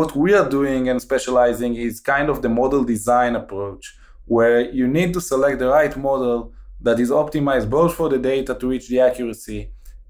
what 0.00 0.16
we 0.16 0.32
are 0.32 0.48
doing 0.48 0.88
and 0.88 0.98
specializing 1.02 1.74
is 1.74 2.00
kind 2.00 2.30
of 2.30 2.40
the 2.40 2.48
model 2.48 2.82
design 2.82 3.36
approach, 3.36 3.84
where 4.24 4.58
you 4.78 4.88
need 4.88 5.12
to 5.12 5.20
select 5.20 5.58
the 5.58 5.68
right 5.68 5.94
model 5.94 6.54
that 6.80 6.98
is 6.98 7.10
optimized 7.10 7.68
both 7.68 7.92
for 7.94 8.08
the 8.08 8.16
data 8.16 8.54
to 8.54 8.66
reach 8.66 8.88
the 8.88 8.98
accuracy 8.98 9.60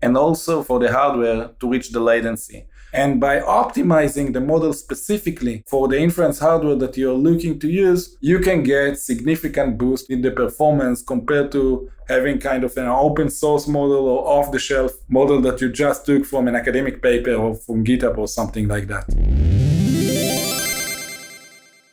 and 0.01 0.17
also 0.17 0.63
for 0.63 0.79
the 0.79 0.93
hardware 0.93 1.51
to 1.59 1.69
reach 1.69 1.91
the 1.91 1.99
latency. 1.99 2.67
And 2.93 3.21
by 3.21 3.41
optimizing 3.41 4.33
the 4.33 4.41
model 4.41 4.73
specifically 4.73 5.65
for 5.67 5.89
the 5.89 5.99
inference 5.99 6.39
hardware 6.39 6.77
that 6.77 6.97
you're 6.97 7.23
looking 7.29 7.59
to 7.59 7.69
use, 7.69 8.17
you 8.21 8.39
can 8.39 8.63
get 8.63 8.97
significant 8.97 9.77
boost 9.77 10.09
in 10.09 10.23
the 10.23 10.31
performance 10.31 11.03
compared 11.03 11.51
to 11.53 11.91
having 12.09 12.39
kind 12.39 12.63
of 12.63 12.77
an 12.77 12.87
open 12.87 13.29
source 13.29 13.67
model 13.67 14.07
or 14.13 14.21
off 14.37 14.53
the 14.53 14.59
shelf 14.61 14.93
model 15.09 15.41
that 15.41 15.61
you 15.61 15.69
just 15.69 16.07
took 16.07 16.25
from 16.25 16.47
an 16.47 16.55
academic 16.55 17.03
paper 17.03 17.35
or 17.35 17.57
from 17.57 17.85
GitHub 17.85 18.19
or 18.19 18.29
something 18.29 18.69
like 18.69 18.87
that. 18.87 19.70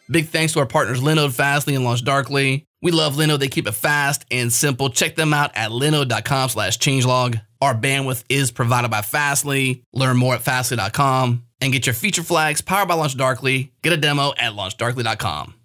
Big 0.09 0.27
thanks 0.27 0.53
to 0.53 0.59
our 0.59 0.65
partners 0.65 1.01
Linode, 1.01 1.33
Fastly, 1.33 1.75
and 1.75 1.85
LaunchDarkly. 1.85 2.65
We 2.81 2.91
love 2.91 3.15
Linode. 3.15 3.39
They 3.39 3.47
keep 3.47 3.67
it 3.67 3.73
fast 3.73 4.25
and 4.31 4.53
simple. 4.53 4.89
Check 4.89 5.15
them 5.15 5.33
out 5.33 5.51
at 5.55 5.71
linode.com 5.71 6.49
slash 6.49 6.77
changelog. 6.77 7.41
Our 7.59 7.73
bandwidth 7.73 8.23
is 8.29 8.51
provided 8.51 8.91
by 8.91 9.01
Fastly. 9.01 9.83
Learn 9.93 10.17
more 10.17 10.35
at 10.35 10.41
fastly.com 10.41 11.43
and 11.59 11.73
get 11.73 11.87
your 11.87 11.95
feature 11.95 12.23
flags 12.23 12.61
powered 12.61 12.87
by 12.87 12.95
LaunchDarkly. 12.95 13.71
Get 13.81 13.93
a 13.93 13.97
demo 13.97 14.33
at 14.37 14.53
launchdarkly.com. 14.53 15.56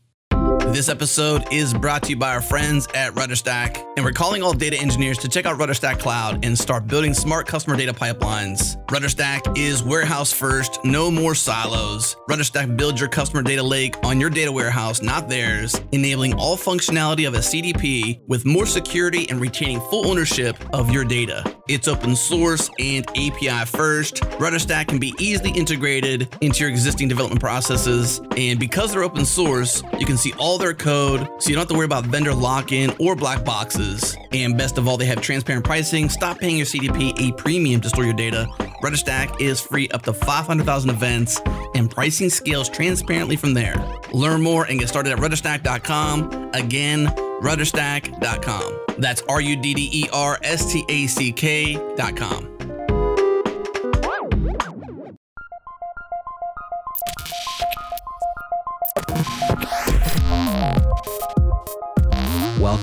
This 0.72 0.88
episode 0.88 1.52
is 1.52 1.74
brought 1.74 2.04
to 2.04 2.08
you 2.08 2.16
by 2.16 2.32
our 2.34 2.40
friends 2.40 2.88
at 2.94 3.12
RudderStack, 3.12 3.76
and 3.94 4.02
we're 4.06 4.12
calling 4.12 4.42
all 4.42 4.54
data 4.54 4.78
engineers 4.80 5.18
to 5.18 5.28
check 5.28 5.44
out 5.44 5.58
RudderStack 5.58 5.98
Cloud 5.98 6.46
and 6.46 6.58
start 6.58 6.86
building 6.86 7.12
smart 7.12 7.46
customer 7.46 7.76
data 7.76 7.92
pipelines. 7.92 8.82
RudderStack 8.86 9.58
is 9.58 9.82
warehouse 9.82 10.32
first, 10.32 10.82
no 10.82 11.10
more 11.10 11.34
silos. 11.34 12.16
RudderStack 12.26 12.74
builds 12.74 13.00
your 13.00 13.10
customer 13.10 13.42
data 13.42 13.62
lake 13.62 13.96
on 14.02 14.18
your 14.18 14.30
data 14.30 14.50
warehouse, 14.50 15.02
not 15.02 15.28
theirs, 15.28 15.78
enabling 15.92 16.32
all 16.38 16.56
functionality 16.56 17.28
of 17.28 17.34
a 17.34 17.40
CDP 17.40 18.26
with 18.26 18.46
more 18.46 18.64
security 18.64 19.28
and 19.28 19.42
retaining 19.42 19.78
full 19.90 20.06
ownership 20.06 20.56
of 20.72 20.90
your 20.90 21.04
data. 21.04 21.44
It's 21.68 21.86
open 21.86 22.16
source 22.16 22.70
and 22.78 23.06
API 23.10 23.66
first. 23.66 24.22
RudderStack 24.40 24.88
can 24.88 24.98
be 24.98 25.12
easily 25.18 25.50
integrated 25.50 26.34
into 26.40 26.60
your 26.60 26.70
existing 26.70 27.08
development 27.08 27.42
processes, 27.42 28.22
and 28.38 28.58
because 28.58 28.92
they're 28.92 29.04
open 29.04 29.26
source, 29.26 29.82
you 29.98 30.06
can 30.06 30.16
see 30.16 30.32
all 30.38 30.61
their 30.62 30.72
code 30.72 31.28
so 31.42 31.50
you 31.50 31.56
don't 31.56 31.62
have 31.62 31.68
to 31.68 31.74
worry 31.74 31.84
about 31.84 32.04
vendor 32.06 32.32
lock 32.32 32.72
in 32.72 32.94
or 32.98 33.14
black 33.16 33.44
boxes. 33.44 34.16
And 34.32 34.56
best 34.56 34.78
of 34.78 34.88
all, 34.88 34.96
they 34.96 35.06
have 35.06 35.20
transparent 35.20 35.64
pricing. 35.64 36.08
Stop 36.08 36.38
paying 36.38 36.56
your 36.56 36.66
CDP 36.66 37.28
a 37.28 37.32
premium 37.32 37.80
to 37.80 37.88
store 37.88 38.04
your 38.04 38.14
data. 38.14 38.46
RudderStack 38.82 39.40
is 39.40 39.60
free 39.60 39.88
up 39.90 40.02
to 40.02 40.12
500,000 40.12 40.90
events, 40.90 41.40
and 41.74 41.90
pricing 41.90 42.30
scales 42.30 42.68
transparently 42.68 43.36
from 43.36 43.54
there. 43.54 43.74
Learn 44.12 44.40
more 44.42 44.64
and 44.64 44.78
get 44.78 44.88
started 44.88 45.12
at 45.12 45.18
rudderstack.com. 45.18 46.50
Again, 46.54 47.06
rudderstack.com. 47.40 48.78
That's 48.98 49.22
R 49.22 49.40
U 49.40 49.56
D 49.56 49.74
D 49.74 49.90
E 49.92 50.08
R 50.12 50.38
S 50.42 50.72
T 50.72 50.84
A 50.88 51.06
C 51.06 51.32
K.com. 51.32 52.51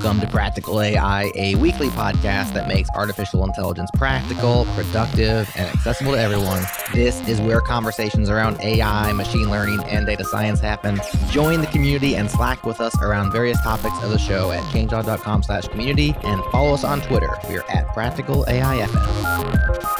Welcome 0.01 0.21
to 0.21 0.27
Practical 0.27 0.81
AI, 0.81 1.29
a 1.35 1.55
weekly 1.55 1.89
podcast 1.89 2.53
that 2.53 2.69
makes 2.69 2.89
artificial 2.91 3.43
intelligence 3.43 3.89
practical, 3.95 4.63
productive, 4.73 5.51
and 5.57 5.67
accessible 5.67 6.13
to 6.13 6.17
everyone. 6.17 6.63
This 6.93 7.19
is 7.27 7.41
where 7.41 7.59
conversations 7.59 8.29
around 8.29 8.61
AI, 8.61 9.11
machine 9.11 9.49
learning, 9.51 9.81
and 9.89 10.05
data 10.05 10.23
science 10.23 10.61
happen. 10.61 11.01
Join 11.31 11.59
the 11.59 11.67
community 11.67 12.15
and 12.15 12.31
Slack 12.31 12.65
with 12.65 12.79
us 12.79 12.97
around 13.01 13.33
various 13.33 13.61
topics 13.61 14.01
of 14.01 14.09
the 14.09 14.17
show 14.17 14.51
at 14.51 14.63
changelog.com 14.73 15.43
slash 15.43 15.67
community 15.67 16.15
and 16.23 16.41
follow 16.45 16.73
us 16.73 16.85
on 16.85 17.01
Twitter. 17.01 17.37
We're 17.49 17.65
at 17.67 17.93
Practical 17.93 18.45
AIFM. 18.45 19.98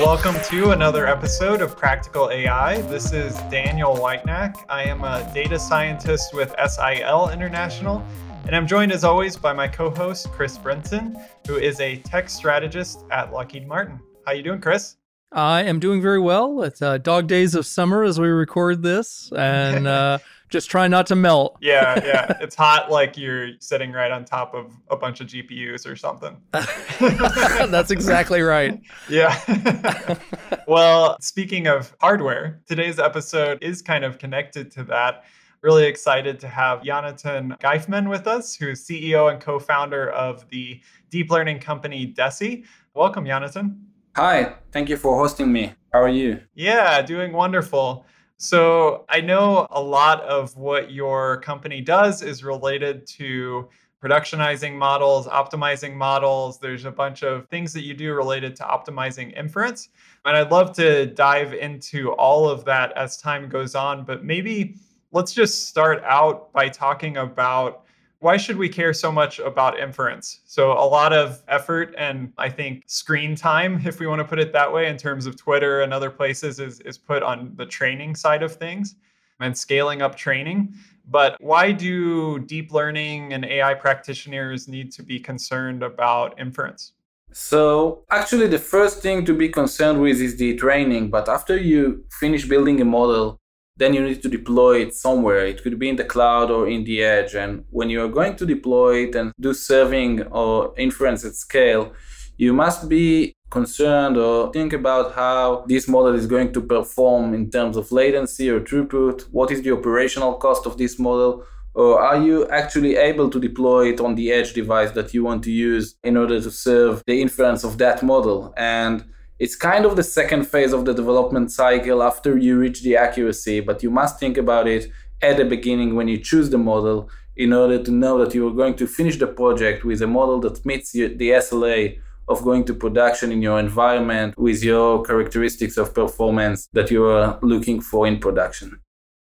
Welcome 0.00 0.36
to 0.44 0.70
another 0.70 1.06
episode 1.06 1.60
of 1.60 1.76
Practical 1.76 2.30
AI. 2.30 2.80
This 2.80 3.12
is 3.12 3.36
Daniel 3.50 3.94
Whitenack. 3.94 4.56
I 4.70 4.84
am 4.84 5.04
a 5.04 5.30
data 5.34 5.58
scientist 5.58 6.32
with 6.32 6.54
SIL 6.58 7.28
International, 7.28 8.02
and 8.46 8.56
I'm 8.56 8.66
joined 8.66 8.92
as 8.92 9.04
always 9.04 9.36
by 9.36 9.52
my 9.52 9.68
co-host 9.68 10.32
Chris 10.32 10.56
Benson, 10.56 11.22
who 11.46 11.56
is 11.56 11.80
a 11.80 11.98
tech 11.98 12.30
strategist 12.30 13.04
at 13.10 13.30
Lockheed 13.30 13.68
Martin. 13.68 14.00
How 14.24 14.32
you 14.32 14.42
doing, 14.42 14.62
Chris? 14.62 14.96
I 15.32 15.64
am 15.64 15.78
doing 15.78 16.00
very 16.00 16.18
well. 16.18 16.62
It's 16.62 16.80
uh, 16.80 16.96
dog 16.96 17.26
days 17.26 17.54
of 17.54 17.66
summer 17.66 18.02
as 18.02 18.18
we 18.18 18.28
record 18.28 18.82
this, 18.82 19.30
and 19.36 19.86
uh, 19.86 20.18
just 20.50 20.68
try 20.68 20.88
not 20.88 21.06
to 21.06 21.16
melt. 21.16 21.56
Yeah, 21.60 22.04
yeah. 22.04 22.36
It's 22.40 22.56
hot 22.56 22.90
like 22.90 23.16
you're 23.16 23.50
sitting 23.60 23.92
right 23.92 24.10
on 24.10 24.24
top 24.24 24.54
of 24.54 24.74
a 24.90 24.96
bunch 24.96 25.20
of 25.20 25.28
GPUs 25.28 25.86
or 25.86 25.94
something. 25.94 26.36
That's 27.70 27.90
exactly 27.90 28.40
right. 28.40 28.80
yeah. 29.08 30.16
well, 30.66 31.16
speaking 31.20 31.68
of 31.68 31.94
hardware, 32.00 32.60
today's 32.66 32.98
episode 32.98 33.62
is 33.62 33.82
kind 33.82 34.04
of 34.04 34.18
connected 34.18 34.70
to 34.72 34.84
that. 34.84 35.24
Really 35.62 35.86
excited 35.86 36.40
to 36.40 36.48
have 36.48 36.80
Yonatan 36.80 37.58
Geifman 37.60 38.08
with 38.08 38.26
us, 38.26 38.56
who's 38.56 38.84
CEO 38.86 39.30
and 39.30 39.40
co 39.40 39.58
founder 39.58 40.10
of 40.10 40.48
the 40.48 40.80
deep 41.10 41.30
learning 41.30 41.60
company 41.60 42.12
Deci. 42.12 42.64
Welcome, 42.94 43.26
Yonatan. 43.26 43.76
Hi, 44.16 44.54
thank 44.72 44.88
you 44.88 44.96
for 44.96 45.16
hosting 45.16 45.52
me. 45.52 45.74
How 45.92 46.00
are 46.00 46.08
you? 46.08 46.40
Yeah, 46.54 47.02
doing 47.02 47.32
wonderful. 47.32 48.06
So 48.42 49.04
I 49.10 49.20
know 49.20 49.66
a 49.70 49.82
lot 49.82 50.22
of 50.22 50.56
what 50.56 50.90
your 50.90 51.42
company 51.42 51.82
does 51.82 52.22
is 52.22 52.42
related 52.42 53.06
to 53.08 53.68
productionizing 54.02 54.74
models, 54.78 55.26
optimizing 55.26 55.94
models. 55.94 56.58
There's 56.58 56.86
a 56.86 56.90
bunch 56.90 57.22
of 57.22 57.46
things 57.48 57.74
that 57.74 57.82
you 57.82 57.92
do 57.92 58.14
related 58.14 58.56
to 58.56 58.62
optimizing 58.62 59.36
inference. 59.36 59.90
And 60.24 60.38
I'd 60.38 60.50
love 60.50 60.74
to 60.76 61.04
dive 61.04 61.52
into 61.52 62.12
all 62.12 62.48
of 62.48 62.64
that 62.64 62.96
as 62.96 63.18
time 63.18 63.46
goes 63.46 63.74
on. 63.74 64.06
But 64.06 64.24
maybe 64.24 64.76
let's 65.12 65.34
just 65.34 65.66
start 65.68 66.02
out 66.06 66.50
by 66.54 66.70
talking 66.70 67.18
about 67.18 67.84
why 68.20 68.36
should 68.36 68.56
we 68.56 68.68
care 68.68 68.92
so 68.92 69.10
much 69.10 69.38
about 69.38 69.78
inference? 69.78 70.40
So, 70.44 70.72
a 70.72 70.84
lot 70.84 71.12
of 71.12 71.42
effort 71.48 71.94
and 71.98 72.32
I 72.38 72.50
think 72.50 72.84
screen 72.86 73.34
time, 73.34 73.82
if 73.84 73.98
we 73.98 74.06
want 74.06 74.20
to 74.20 74.24
put 74.24 74.38
it 74.38 74.52
that 74.52 74.70
way, 74.72 74.88
in 74.88 74.96
terms 74.96 75.26
of 75.26 75.36
Twitter 75.36 75.80
and 75.80 75.92
other 75.92 76.10
places, 76.10 76.60
is, 76.60 76.80
is 76.80 76.98
put 76.98 77.22
on 77.22 77.52
the 77.56 77.66
training 77.66 78.14
side 78.14 78.42
of 78.42 78.54
things 78.54 78.94
and 79.40 79.56
scaling 79.56 80.02
up 80.02 80.16
training. 80.16 80.74
But 81.08 81.36
why 81.40 81.72
do 81.72 82.38
deep 82.40 82.72
learning 82.72 83.32
and 83.32 83.44
AI 83.44 83.74
practitioners 83.74 84.68
need 84.68 84.92
to 84.92 85.02
be 85.02 85.18
concerned 85.18 85.82
about 85.82 86.38
inference? 86.38 86.92
So, 87.32 88.04
actually, 88.10 88.48
the 88.48 88.58
first 88.58 89.00
thing 89.02 89.24
to 89.24 89.34
be 89.34 89.48
concerned 89.48 90.00
with 90.00 90.20
is 90.20 90.36
the 90.36 90.56
training. 90.56 91.10
But 91.10 91.28
after 91.28 91.56
you 91.56 92.04
finish 92.18 92.44
building 92.44 92.80
a 92.82 92.84
model, 92.84 93.39
then 93.80 93.94
you 93.94 94.02
need 94.02 94.22
to 94.22 94.28
deploy 94.28 94.82
it 94.82 94.94
somewhere. 94.94 95.46
It 95.46 95.62
could 95.62 95.78
be 95.78 95.88
in 95.88 95.96
the 95.96 96.04
cloud 96.04 96.50
or 96.50 96.68
in 96.68 96.84
the 96.84 97.02
edge. 97.02 97.34
And 97.34 97.64
when 97.70 97.88
you 97.88 98.04
are 98.04 98.08
going 98.08 98.36
to 98.36 98.44
deploy 98.44 99.04
it 99.06 99.14
and 99.14 99.32
do 99.40 99.54
serving 99.54 100.22
or 100.24 100.74
inference 100.76 101.24
at 101.24 101.34
scale, 101.34 101.94
you 102.36 102.52
must 102.52 102.90
be 102.90 103.34
concerned 103.50 104.18
or 104.18 104.52
think 104.52 104.74
about 104.74 105.14
how 105.14 105.64
this 105.66 105.88
model 105.88 106.14
is 106.14 106.26
going 106.26 106.52
to 106.52 106.60
perform 106.60 107.32
in 107.32 107.50
terms 107.50 107.78
of 107.78 107.90
latency 107.90 108.50
or 108.50 108.60
throughput. 108.60 109.22
What 109.32 109.50
is 109.50 109.62
the 109.62 109.72
operational 109.72 110.34
cost 110.34 110.66
of 110.66 110.76
this 110.76 110.98
model? 110.98 111.44
Or 111.72 112.02
are 112.02 112.22
you 112.22 112.46
actually 112.48 112.96
able 112.96 113.30
to 113.30 113.40
deploy 113.40 113.92
it 113.92 114.00
on 114.00 114.14
the 114.14 114.30
edge 114.30 114.52
device 114.52 114.90
that 114.90 115.14
you 115.14 115.24
want 115.24 115.42
to 115.44 115.50
use 115.50 115.94
in 116.04 116.18
order 116.18 116.38
to 116.38 116.50
serve 116.50 117.02
the 117.06 117.22
inference 117.22 117.64
of 117.64 117.78
that 117.78 118.02
model? 118.02 118.52
And 118.58 119.06
it's 119.40 119.56
kind 119.56 119.86
of 119.86 119.96
the 119.96 120.02
second 120.02 120.44
phase 120.44 120.74
of 120.74 120.84
the 120.84 120.92
development 120.92 121.50
cycle 121.50 122.02
after 122.02 122.36
you 122.36 122.58
reach 122.58 122.82
the 122.82 122.94
accuracy, 122.94 123.60
but 123.60 123.82
you 123.82 123.90
must 123.90 124.20
think 124.20 124.36
about 124.36 124.68
it 124.68 124.92
at 125.22 125.38
the 125.38 125.46
beginning 125.46 125.96
when 125.96 126.08
you 126.08 126.18
choose 126.18 126.50
the 126.50 126.58
model 126.58 127.08
in 127.36 127.54
order 127.54 127.82
to 127.82 127.90
know 127.90 128.22
that 128.22 128.34
you 128.34 128.46
are 128.46 128.52
going 128.52 128.74
to 128.74 128.86
finish 128.86 129.16
the 129.18 129.26
project 129.26 129.82
with 129.82 130.02
a 130.02 130.06
model 130.06 130.40
that 130.40 130.64
meets 130.66 130.92
the 130.92 131.30
SLA 131.30 131.98
of 132.28 132.42
going 132.42 132.64
to 132.64 132.74
production 132.74 133.32
in 133.32 133.40
your 133.40 133.58
environment 133.58 134.36
with 134.36 134.62
your 134.62 135.02
characteristics 135.02 135.78
of 135.78 135.94
performance 135.94 136.68
that 136.74 136.90
you 136.90 137.06
are 137.06 137.38
looking 137.40 137.80
for 137.80 138.06
in 138.06 138.18
production. 138.18 138.78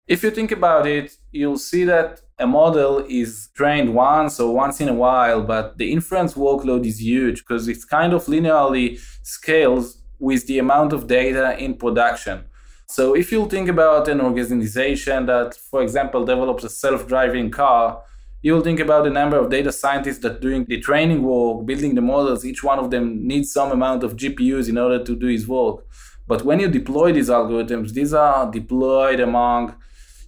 If 0.08 0.24
you 0.24 0.32
think 0.32 0.52
about 0.52 0.88
it, 0.88 1.16
you'll 1.32 1.60
see 1.60 1.84
that 1.84 2.22
a 2.40 2.48
model 2.48 3.06
is 3.08 3.50
trained 3.56 3.94
once 3.94 4.40
or 4.40 4.54
once 4.54 4.82
in 4.82 4.90
a 4.90 4.94
while, 4.94 5.44
but 5.44 5.78
the 5.78 5.92
inference 5.92 6.34
workload 6.34 6.86
is 6.86 7.02
huge 7.02 7.40
because 7.40 7.68
it's 7.68 7.86
kind 7.86 8.14
of 8.14 8.26
linearly 8.26 9.00
scales 9.24 9.97
with 10.20 10.48
the 10.48 10.60
amount 10.60 10.94
of 10.94 11.08
data 11.08 11.58
in 11.58 11.76
production. 11.76 12.46
So 12.88 13.16
if 13.16 13.32
you 13.32 13.48
think 13.48 13.68
about 13.68 14.08
an 14.08 14.22
organization 14.22 15.26
that, 15.26 15.56
for 15.56 15.82
example, 15.82 16.26
develops 16.26 16.64
a 16.64 16.70
self-driving 16.70 17.52
car, 17.52 18.02
you'll 18.42 18.62
think 18.62 18.80
about 18.80 19.04
the 19.04 19.10
number 19.10 19.38
of 19.38 19.50
data 19.50 19.72
scientists 19.72 20.20
that 20.20 20.40
doing 20.40 20.64
the 20.66 20.80
training 20.80 21.24
work, 21.24 21.66
building 21.66 21.96
the 21.96 22.02
models, 22.02 22.46
each 22.46 22.64
one 22.64 22.80
of 22.80 22.90
them 22.90 23.28
needs 23.28 23.52
some 23.52 23.72
amount 23.72 24.04
of 24.04 24.16
GPUs 24.16 24.70
in 24.70 24.78
order 24.78 25.04
to 25.04 25.16
do 25.16 25.28
his 25.28 25.48
work. 25.48 25.86
But 26.28 26.44
when 26.44 26.60
you 26.60 26.70
deploy 26.70 27.12
these 27.12 27.30
algorithms, 27.30 27.92
these 27.92 28.14
are 28.14 28.50
deployed 28.50 29.20
among 29.20 29.76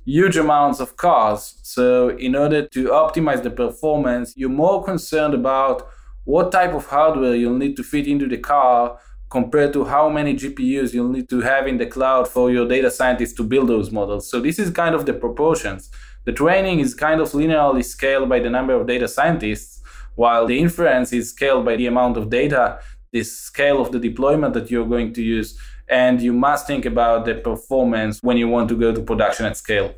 huge 0.06 0.38
amounts 0.38 0.80
of 0.80 0.98
cars. 0.98 1.60
So 1.64 2.10
in 2.10 2.36
order 2.36 2.68
to 2.68 2.88
optimize 2.90 3.44
the 3.44 3.52
performance, 3.52 4.34
you're 4.36 4.50
more 4.50 4.84
concerned 4.84 5.34
about 5.34 5.88
what 6.26 6.52
type 6.52 6.74
of 6.74 6.88
hardware 6.88 7.36
you'll 7.36 7.58
need 7.58 7.76
to 7.78 7.84
fit 7.84 8.08
into 8.08 8.28
the 8.28 8.38
car 8.38 9.00
compared 9.30 9.74
to 9.74 9.86
how 9.86 10.10
many 10.10 10.34
GPUs 10.34 10.94
you'll 10.94 11.10
need 11.10 11.30
to 11.30 11.42
have 11.42 11.68
in 11.68 11.78
the 11.78 11.86
cloud 11.86 12.28
for 12.28 12.52
your 12.52 12.68
data 12.68 12.90
scientists 12.90 13.34
to 13.34 13.44
build 13.44 13.70
those 13.70 13.92
models. 13.92 14.30
So 14.30 14.40
this 14.40 14.58
is 14.58 14.72
kind 14.72 14.96
of 14.96 15.06
the 15.06 15.14
proportions. 15.14 15.92
The 16.26 16.34
training 16.34 16.80
is 16.80 16.94
kind 16.94 17.22
of 17.22 17.32
linearly 17.32 17.86
scaled 17.86 18.28
by 18.28 18.40
the 18.40 18.50
number 18.50 18.74
of 18.74 18.88
data 18.88 19.08
scientists, 19.08 19.82
while 20.16 20.46
the 20.46 20.60
inference 20.60 21.14
is 21.14 21.30
scaled 21.30 21.66
by 21.66 21.76
the 21.76 21.86
amount 21.86 22.18
of 22.18 22.30
data, 22.30 22.80
the 23.12 23.24
scale 23.24 23.82
of 23.82 23.92
the 23.92 24.00
deployment 24.00 24.54
that 24.54 24.70
you're 24.70 24.88
going 24.88 25.14
to 25.14 25.22
use. 25.22 25.58
And 25.88 26.22
you 26.22 26.34
must 26.34 26.68
think 26.68 26.86
about 26.86 27.26
the 27.26 27.36
performance 27.36 28.20
when 28.22 28.38
you 28.38 28.48
want 28.48 28.70
to 28.70 28.76
go 28.76 28.94
to 28.94 29.02
production 29.02 29.46
at 29.46 29.58
scale. 29.58 29.96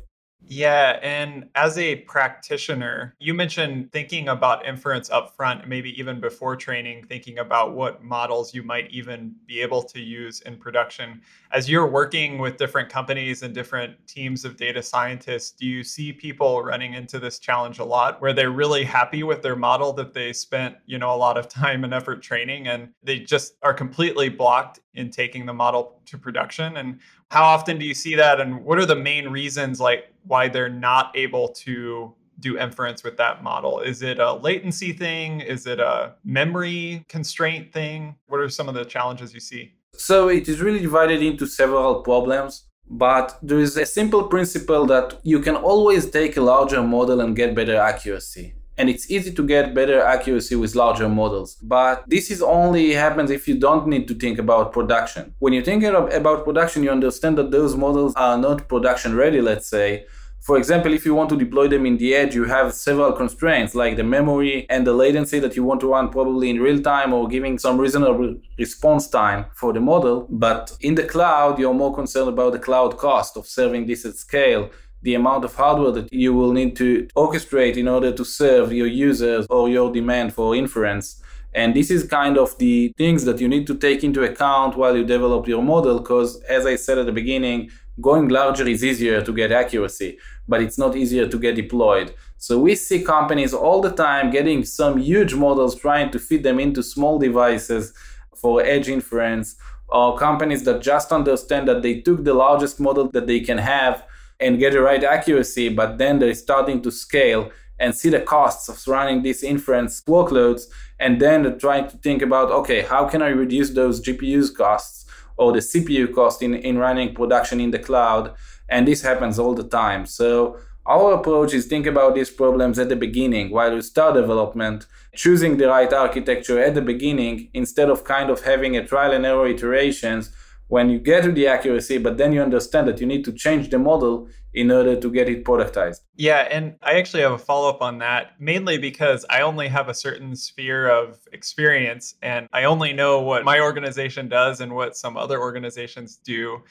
Yeah. 0.54 0.98
And 1.02 1.48
as 1.54 1.78
a 1.78 1.96
practitioner, 1.96 3.16
you 3.18 3.32
mentioned 3.32 3.90
thinking 3.90 4.28
about 4.28 4.66
inference 4.66 5.08
upfront, 5.08 5.66
maybe 5.66 5.98
even 5.98 6.20
before 6.20 6.56
training, 6.56 7.06
thinking 7.06 7.38
about 7.38 7.72
what 7.74 8.04
models 8.04 8.52
you 8.52 8.62
might 8.62 8.90
even 8.90 9.34
be 9.46 9.62
able 9.62 9.82
to 9.84 9.98
use 9.98 10.42
in 10.42 10.58
production. 10.58 11.22
As 11.52 11.70
you're 11.70 11.86
working 11.86 12.36
with 12.36 12.58
different 12.58 12.90
companies 12.90 13.42
and 13.42 13.54
different 13.54 14.06
teams 14.06 14.44
of 14.44 14.58
data 14.58 14.82
scientists, 14.82 15.52
do 15.52 15.64
you 15.64 15.82
see 15.82 16.12
people 16.12 16.62
running 16.62 16.92
into 16.92 17.18
this 17.18 17.38
challenge 17.38 17.78
a 17.78 17.84
lot 17.84 18.20
where 18.20 18.34
they're 18.34 18.50
really 18.50 18.84
happy 18.84 19.22
with 19.22 19.40
their 19.40 19.56
model 19.56 19.94
that 19.94 20.12
they 20.12 20.34
spent, 20.34 20.76
you 20.84 20.98
know, 20.98 21.14
a 21.14 21.16
lot 21.16 21.38
of 21.38 21.48
time 21.62 21.82
and 21.82 21.94
effort 21.94 22.20
training 22.20 22.68
and 22.68 22.90
they 23.02 23.20
just 23.20 23.54
are 23.62 23.72
completely 23.72 24.28
blocked 24.28 24.80
in 24.92 25.08
taking 25.08 25.46
the 25.46 25.54
model 25.54 26.02
to 26.04 26.18
production? 26.18 26.76
And 26.76 27.00
how 27.30 27.44
often 27.44 27.78
do 27.78 27.86
you 27.86 27.94
see 27.94 28.14
that? 28.16 28.38
And 28.38 28.62
what 28.62 28.78
are 28.78 28.84
the 28.84 28.94
main 28.94 29.28
reasons 29.28 29.80
like 29.80 30.11
why 30.24 30.48
they're 30.48 30.68
not 30.68 31.16
able 31.16 31.48
to 31.48 32.14
do 32.40 32.58
inference 32.58 33.04
with 33.04 33.16
that 33.16 33.42
model? 33.42 33.80
Is 33.80 34.02
it 34.02 34.18
a 34.18 34.34
latency 34.34 34.92
thing? 34.92 35.40
Is 35.40 35.66
it 35.66 35.80
a 35.80 36.14
memory 36.24 37.04
constraint 37.08 37.72
thing? 37.72 38.16
What 38.26 38.40
are 38.40 38.48
some 38.48 38.68
of 38.68 38.74
the 38.74 38.84
challenges 38.84 39.32
you 39.32 39.40
see? 39.40 39.74
So 39.94 40.28
it 40.28 40.48
is 40.48 40.60
really 40.60 40.80
divided 40.80 41.22
into 41.22 41.46
several 41.46 42.02
problems. 42.02 42.64
But 42.90 43.38
there 43.42 43.58
is 43.58 43.76
a 43.76 43.86
simple 43.86 44.24
principle 44.24 44.84
that 44.86 45.18
you 45.22 45.40
can 45.40 45.56
always 45.56 46.10
take 46.10 46.36
a 46.36 46.42
larger 46.42 46.82
model 46.82 47.20
and 47.20 47.34
get 47.34 47.54
better 47.54 47.76
accuracy 47.76 48.54
and 48.82 48.90
it's 48.90 49.08
easy 49.08 49.32
to 49.32 49.46
get 49.46 49.74
better 49.74 50.00
accuracy 50.00 50.56
with 50.56 50.74
larger 50.74 51.08
models. 51.08 51.54
But 51.62 52.02
this 52.08 52.32
is 52.32 52.42
only 52.42 52.94
happens 52.94 53.30
if 53.30 53.46
you 53.46 53.56
don't 53.56 53.86
need 53.86 54.08
to 54.08 54.14
think 54.14 54.40
about 54.40 54.72
production. 54.72 55.36
When 55.38 55.52
you're 55.52 55.62
thinking 55.62 55.94
about 55.94 56.44
production, 56.44 56.82
you 56.82 56.90
understand 56.90 57.38
that 57.38 57.52
those 57.52 57.76
models 57.76 58.12
are 58.16 58.36
not 58.36 58.68
production 58.68 59.14
ready, 59.14 59.40
let's 59.40 59.68
say. 59.68 60.06
For 60.40 60.56
example, 60.58 60.92
if 60.92 61.06
you 61.06 61.14
want 61.14 61.30
to 61.30 61.36
deploy 61.36 61.68
them 61.68 61.86
in 61.86 61.96
the 61.96 62.12
edge, 62.12 62.34
you 62.34 62.42
have 62.46 62.74
several 62.74 63.12
constraints 63.12 63.76
like 63.76 63.94
the 63.96 64.02
memory 64.02 64.66
and 64.68 64.84
the 64.84 64.92
latency 64.92 65.38
that 65.38 65.54
you 65.54 65.62
want 65.62 65.80
to 65.82 65.92
run 65.92 66.08
probably 66.08 66.50
in 66.50 66.58
real 66.60 66.82
time 66.82 67.12
or 67.12 67.28
giving 67.28 67.60
some 67.60 67.78
reasonable 67.78 68.34
response 68.58 69.06
time 69.06 69.44
for 69.54 69.72
the 69.72 69.78
model. 69.78 70.26
But 70.28 70.76
in 70.80 70.96
the 70.96 71.04
cloud, 71.04 71.60
you're 71.60 71.72
more 71.72 71.94
concerned 71.94 72.30
about 72.30 72.50
the 72.54 72.58
cloud 72.58 72.98
cost 72.98 73.36
of 73.36 73.46
serving 73.46 73.86
this 73.86 74.04
at 74.04 74.16
scale 74.16 74.70
the 75.02 75.14
amount 75.14 75.44
of 75.44 75.54
hardware 75.54 75.90
that 75.92 76.12
you 76.12 76.32
will 76.32 76.52
need 76.52 76.76
to 76.76 77.06
orchestrate 77.16 77.76
in 77.76 77.88
order 77.88 78.12
to 78.12 78.24
serve 78.24 78.72
your 78.72 78.86
users 78.86 79.46
or 79.50 79.68
your 79.68 79.92
demand 79.92 80.32
for 80.32 80.54
inference. 80.54 81.20
And 81.54 81.74
this 81.74 81.90
is 81.90 82.04
kind 82.04 82.38
of 82.38 82.56
the 82.58 82.94
things 82.96 83.24
that 83.24 83.40
you 83.40 83.48
need 83.48 83.66
to 83.66 83.76
take 83.76 84.02
into 84.04 84.22
account 84.22 84.76
while 84.76 84.96
you 84.96 85.04
develop 85.04 85.46
your 85.46 85.62
model, 85.62 85.98
because 85.98 86.40
as 86.44 86.64
I 86.64 86.76
said 86.76 86.98
at 86.98 87.06
the 87.06 87.12
beginning, 87.12 87.70
going 88.00 88.28
larger 88.28 88.66
is 88.66 88.82
easier 88.82 89.20
to 89.20 89.32
get 89.34 89.52
accuracy, 89.52 90.18
but 90.48 90.62
it's 90.62 90.78
not 90.78 90.96
easier 90.96 91.28
to 91.28 91.38
get 91.38 91.56
deployed. 91.56 92.14
So 92.38 92.58
we 92.58 92.74
see 92.74 93.02
companies 93.02 93.52
all 93.52 93.82
the 93.82 93.92
time 93.92 94.30
getting 94.30 94.64
some 94.64 94.96
huge 94.96 95.34
models, 95.34 95.74
trying 95.74 96.10
to 96.12 96.18
fit 96.18 96.42
them 96.42 96.58
into 96.58 96.82
small 96.82 97.18
devices 97.18 97.92
for 98.34 98.62
edge 98.62 98.88
inference, 98.88 99.56
or 99.88 100.16
companies 100.16 100.64
that 100.64 100.80
just 100.80 101.12
understand 101.12 101.68
that 101.68 101.82
they 101.82 102.00
took 102.00 102.24
the 102.24 102.32
largest 102.32 102.80
model 102.80 103.10
that 103.10 103.26
they 103.26 103.40
can 103.40 103.58
have 103.58 104.04
and 104.42 104.58
get 104.58 104.72
the 104.72 104.80
right 104.80 105.02
accuracy, 105.04 105.68
but 105.68 105.98
then 105.98 106.18
they're 106.18 106.34
starting 106.34 106.82
to 106.82 106.90
scale 106.90 107.50
and 107.78 107.94
see 107.94 108.10
the 108.10 108.20
costs 108.20 108.68
of 108.68 108.86
running 108.86 109.22
these 109.22 109.42
inference 109.42 110.02
workloads, 110.02 110.62
and 111.00 111.20
then 111.20 111.58
trying 111.58 111.88
to 111.88 111.96
think 111.98 112.22
about, 112.22 112.50
okay, 112.50 112.82
how 112.82 113.08
can 113.08 113.22
I 113.22 113.28
reduce 113.28 113.70
those 113.70 114.00
GPUs 114.00 114.54
costs 114.54 115.06
or 115.36 115.52
the 115.52 115.58
CPU 115.58 116.14
cost 116.14 116.42
in, 116.42 116.54
in 116.54 116.78
running 116.78 117.14
production 117.14 117.60
in 117.60 117.70
the 117.70 117.78
cloud? 117.78 118.34
And 118.68 118.86
this 118.86 119.02
happens 119.02 119.38
all 119.38 119.54
the 119.54 119.68
time. 119.68 120.06
So 120.06 120.58
our 120.86 121.14
approach 121.14 121.54
is 121.54 121.66
think 121.66 121.86
about 121.86 122.14
these 122.14 122.30
problems 122.30 122.78
at 122.78 122.88
the 122.88 122.96
beginning 122.96 123.50
while 123.50 123.72
you 123.72 123.82
start 123.82 124.14
development, 124.14 124.86
choosing 125.14 125.56
the 125.56 125.68
right 125.68 125.92
architecture 125.92 126.58
at 126.62 126.74
the 126.74 126.82
beginning 126.82 127.48
instead 127.54 127.88
of 127.90 128.04
kind 128.04 128.30
of 128.30 128.42
having 128.42 128.76
a 128.76 128.86
trial 128.86 129.12
and 129.12 129.26
error 129.26 129.46
iterations 129.46 130.30
when 130.72 130.88
you 130.88 130.98
get 130.98 131.22
to 131.22 131.30
the 131.30 131.46
accuracy, 131.46 131.98
but 131.98 132.16
then 132.16 132.32
you 132.32 132.40
understand 132.40 132.88
that 132.88 132.98
you 132.98 133.06
need 133.06 133.22
to 133.26 133.30
change 133.30 133.68
the 133.68 133.78
model 133.78 134.26
in 134.54 134.70
order 134.70 134.98
to 134.98 135.10
get 135.10 135.28
it 135.28 135.44
productized. 135.44 136.00
Yeah, 136.16 136.48
and 136.50 136.76
I 136.82 136.94
actually 136.94 137.22
have 137.24 137.32
a 137.32 137.38
follow 137.38 137.68
up 137.68 137.82
on 137.82 137.98
that, 137.98 138.40
mainly 138.40 138.78
because 138.78 139.26
I 139.28 139.42
only 139.42 139.68
have 139.68 139.90
a 139.90 139.94
certain 139.94 140.34
sphere 140.34 140.88
of 140.88 141.18
experience 141.34 142.14
and 142.22 142.48
I 142.54 142.64
only 142.64 142.94
know 142.94 143.20
what 143.20 143.44
my 143.44 143.60
organization 143.60 144.30
does 144.30 144.62
and 144.62 144.74
what 144.74 144.96
some 144.96 145.18
other 145.18 145.38
organizations 145.38 146.16
do. 146.16 146.62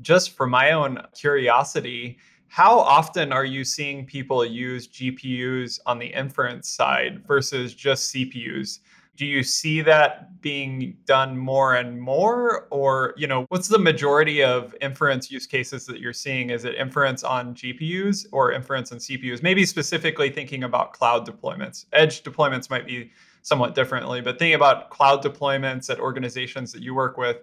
Just 0.00 0.30
for 0.30 0.46
my 0.46 0.72
own 0.72 1.02
curiosity, 1.14 2.16
how 2.48 2.78
often 2.78 3.34
are 3.34 3.44
you 3.44 3.64
seeing 3.64 4.06
people 4.06 4.46
use 4.46 4.88
GPUs 4.88 5.78
on 5.84 5.98
the 5.98 6.06
inference 6.06 6.70
side 6.70 7.22
versus 7.26 7.74
just 7.74 8.14
CPUs? 8.14 8.78
Do 9.16 9.26
you 9.26 9.42
see 9.42 9.82
that 9.82 10.40
being 10.40 10.96
done 11.04 11.36
more 11.36 11.74
and 11.74 12.00
more? 12.00 12.66
Or 12.70 13.14
you 13.16 13.26
know 13.26 13.46
what's 13.48 13.68
the 13.68 13.78
majority 13.78 14.42
of 14.42 14.74
inference 14.80 15.30
use 15.30 15.46
cases 15.46 15.86
that 15.86 16.00
you're 16.00 16.12
seeing? 16.12 16.50
Is 16.50 16.64
it 16.64 16.74
inference 16.74 17.22
on 17.22 17.54
gpus 17.54 18.26
or 18.32 18.52
inference 18.52 18.92
on 18.92 18.98
cpus 18.98 19.42
maybe 19.42 19.64
specifically 19.64 20.30
thinking 20.30 20.64
about 20.64 20.92
cloud 20.92 21.26
deployments. 21.26 21.86
Edge 21.92 22.22
deployments 22.22 22.70
might 22.70 22.86
be 22.86 23.10
somewhat 23.42 23.74
differently 23.74 24.20
but 24.20 24.38
thinking 24.38 24.54
about 24.54 24.90
cloud 24.90 25.22
deployments 25.22 25.90
at 25.90 25.98
organizations 26.00 26.72
that 26.72 26.82
you 26.82 26.94
work 26.94 27.16
with 27.16 27.38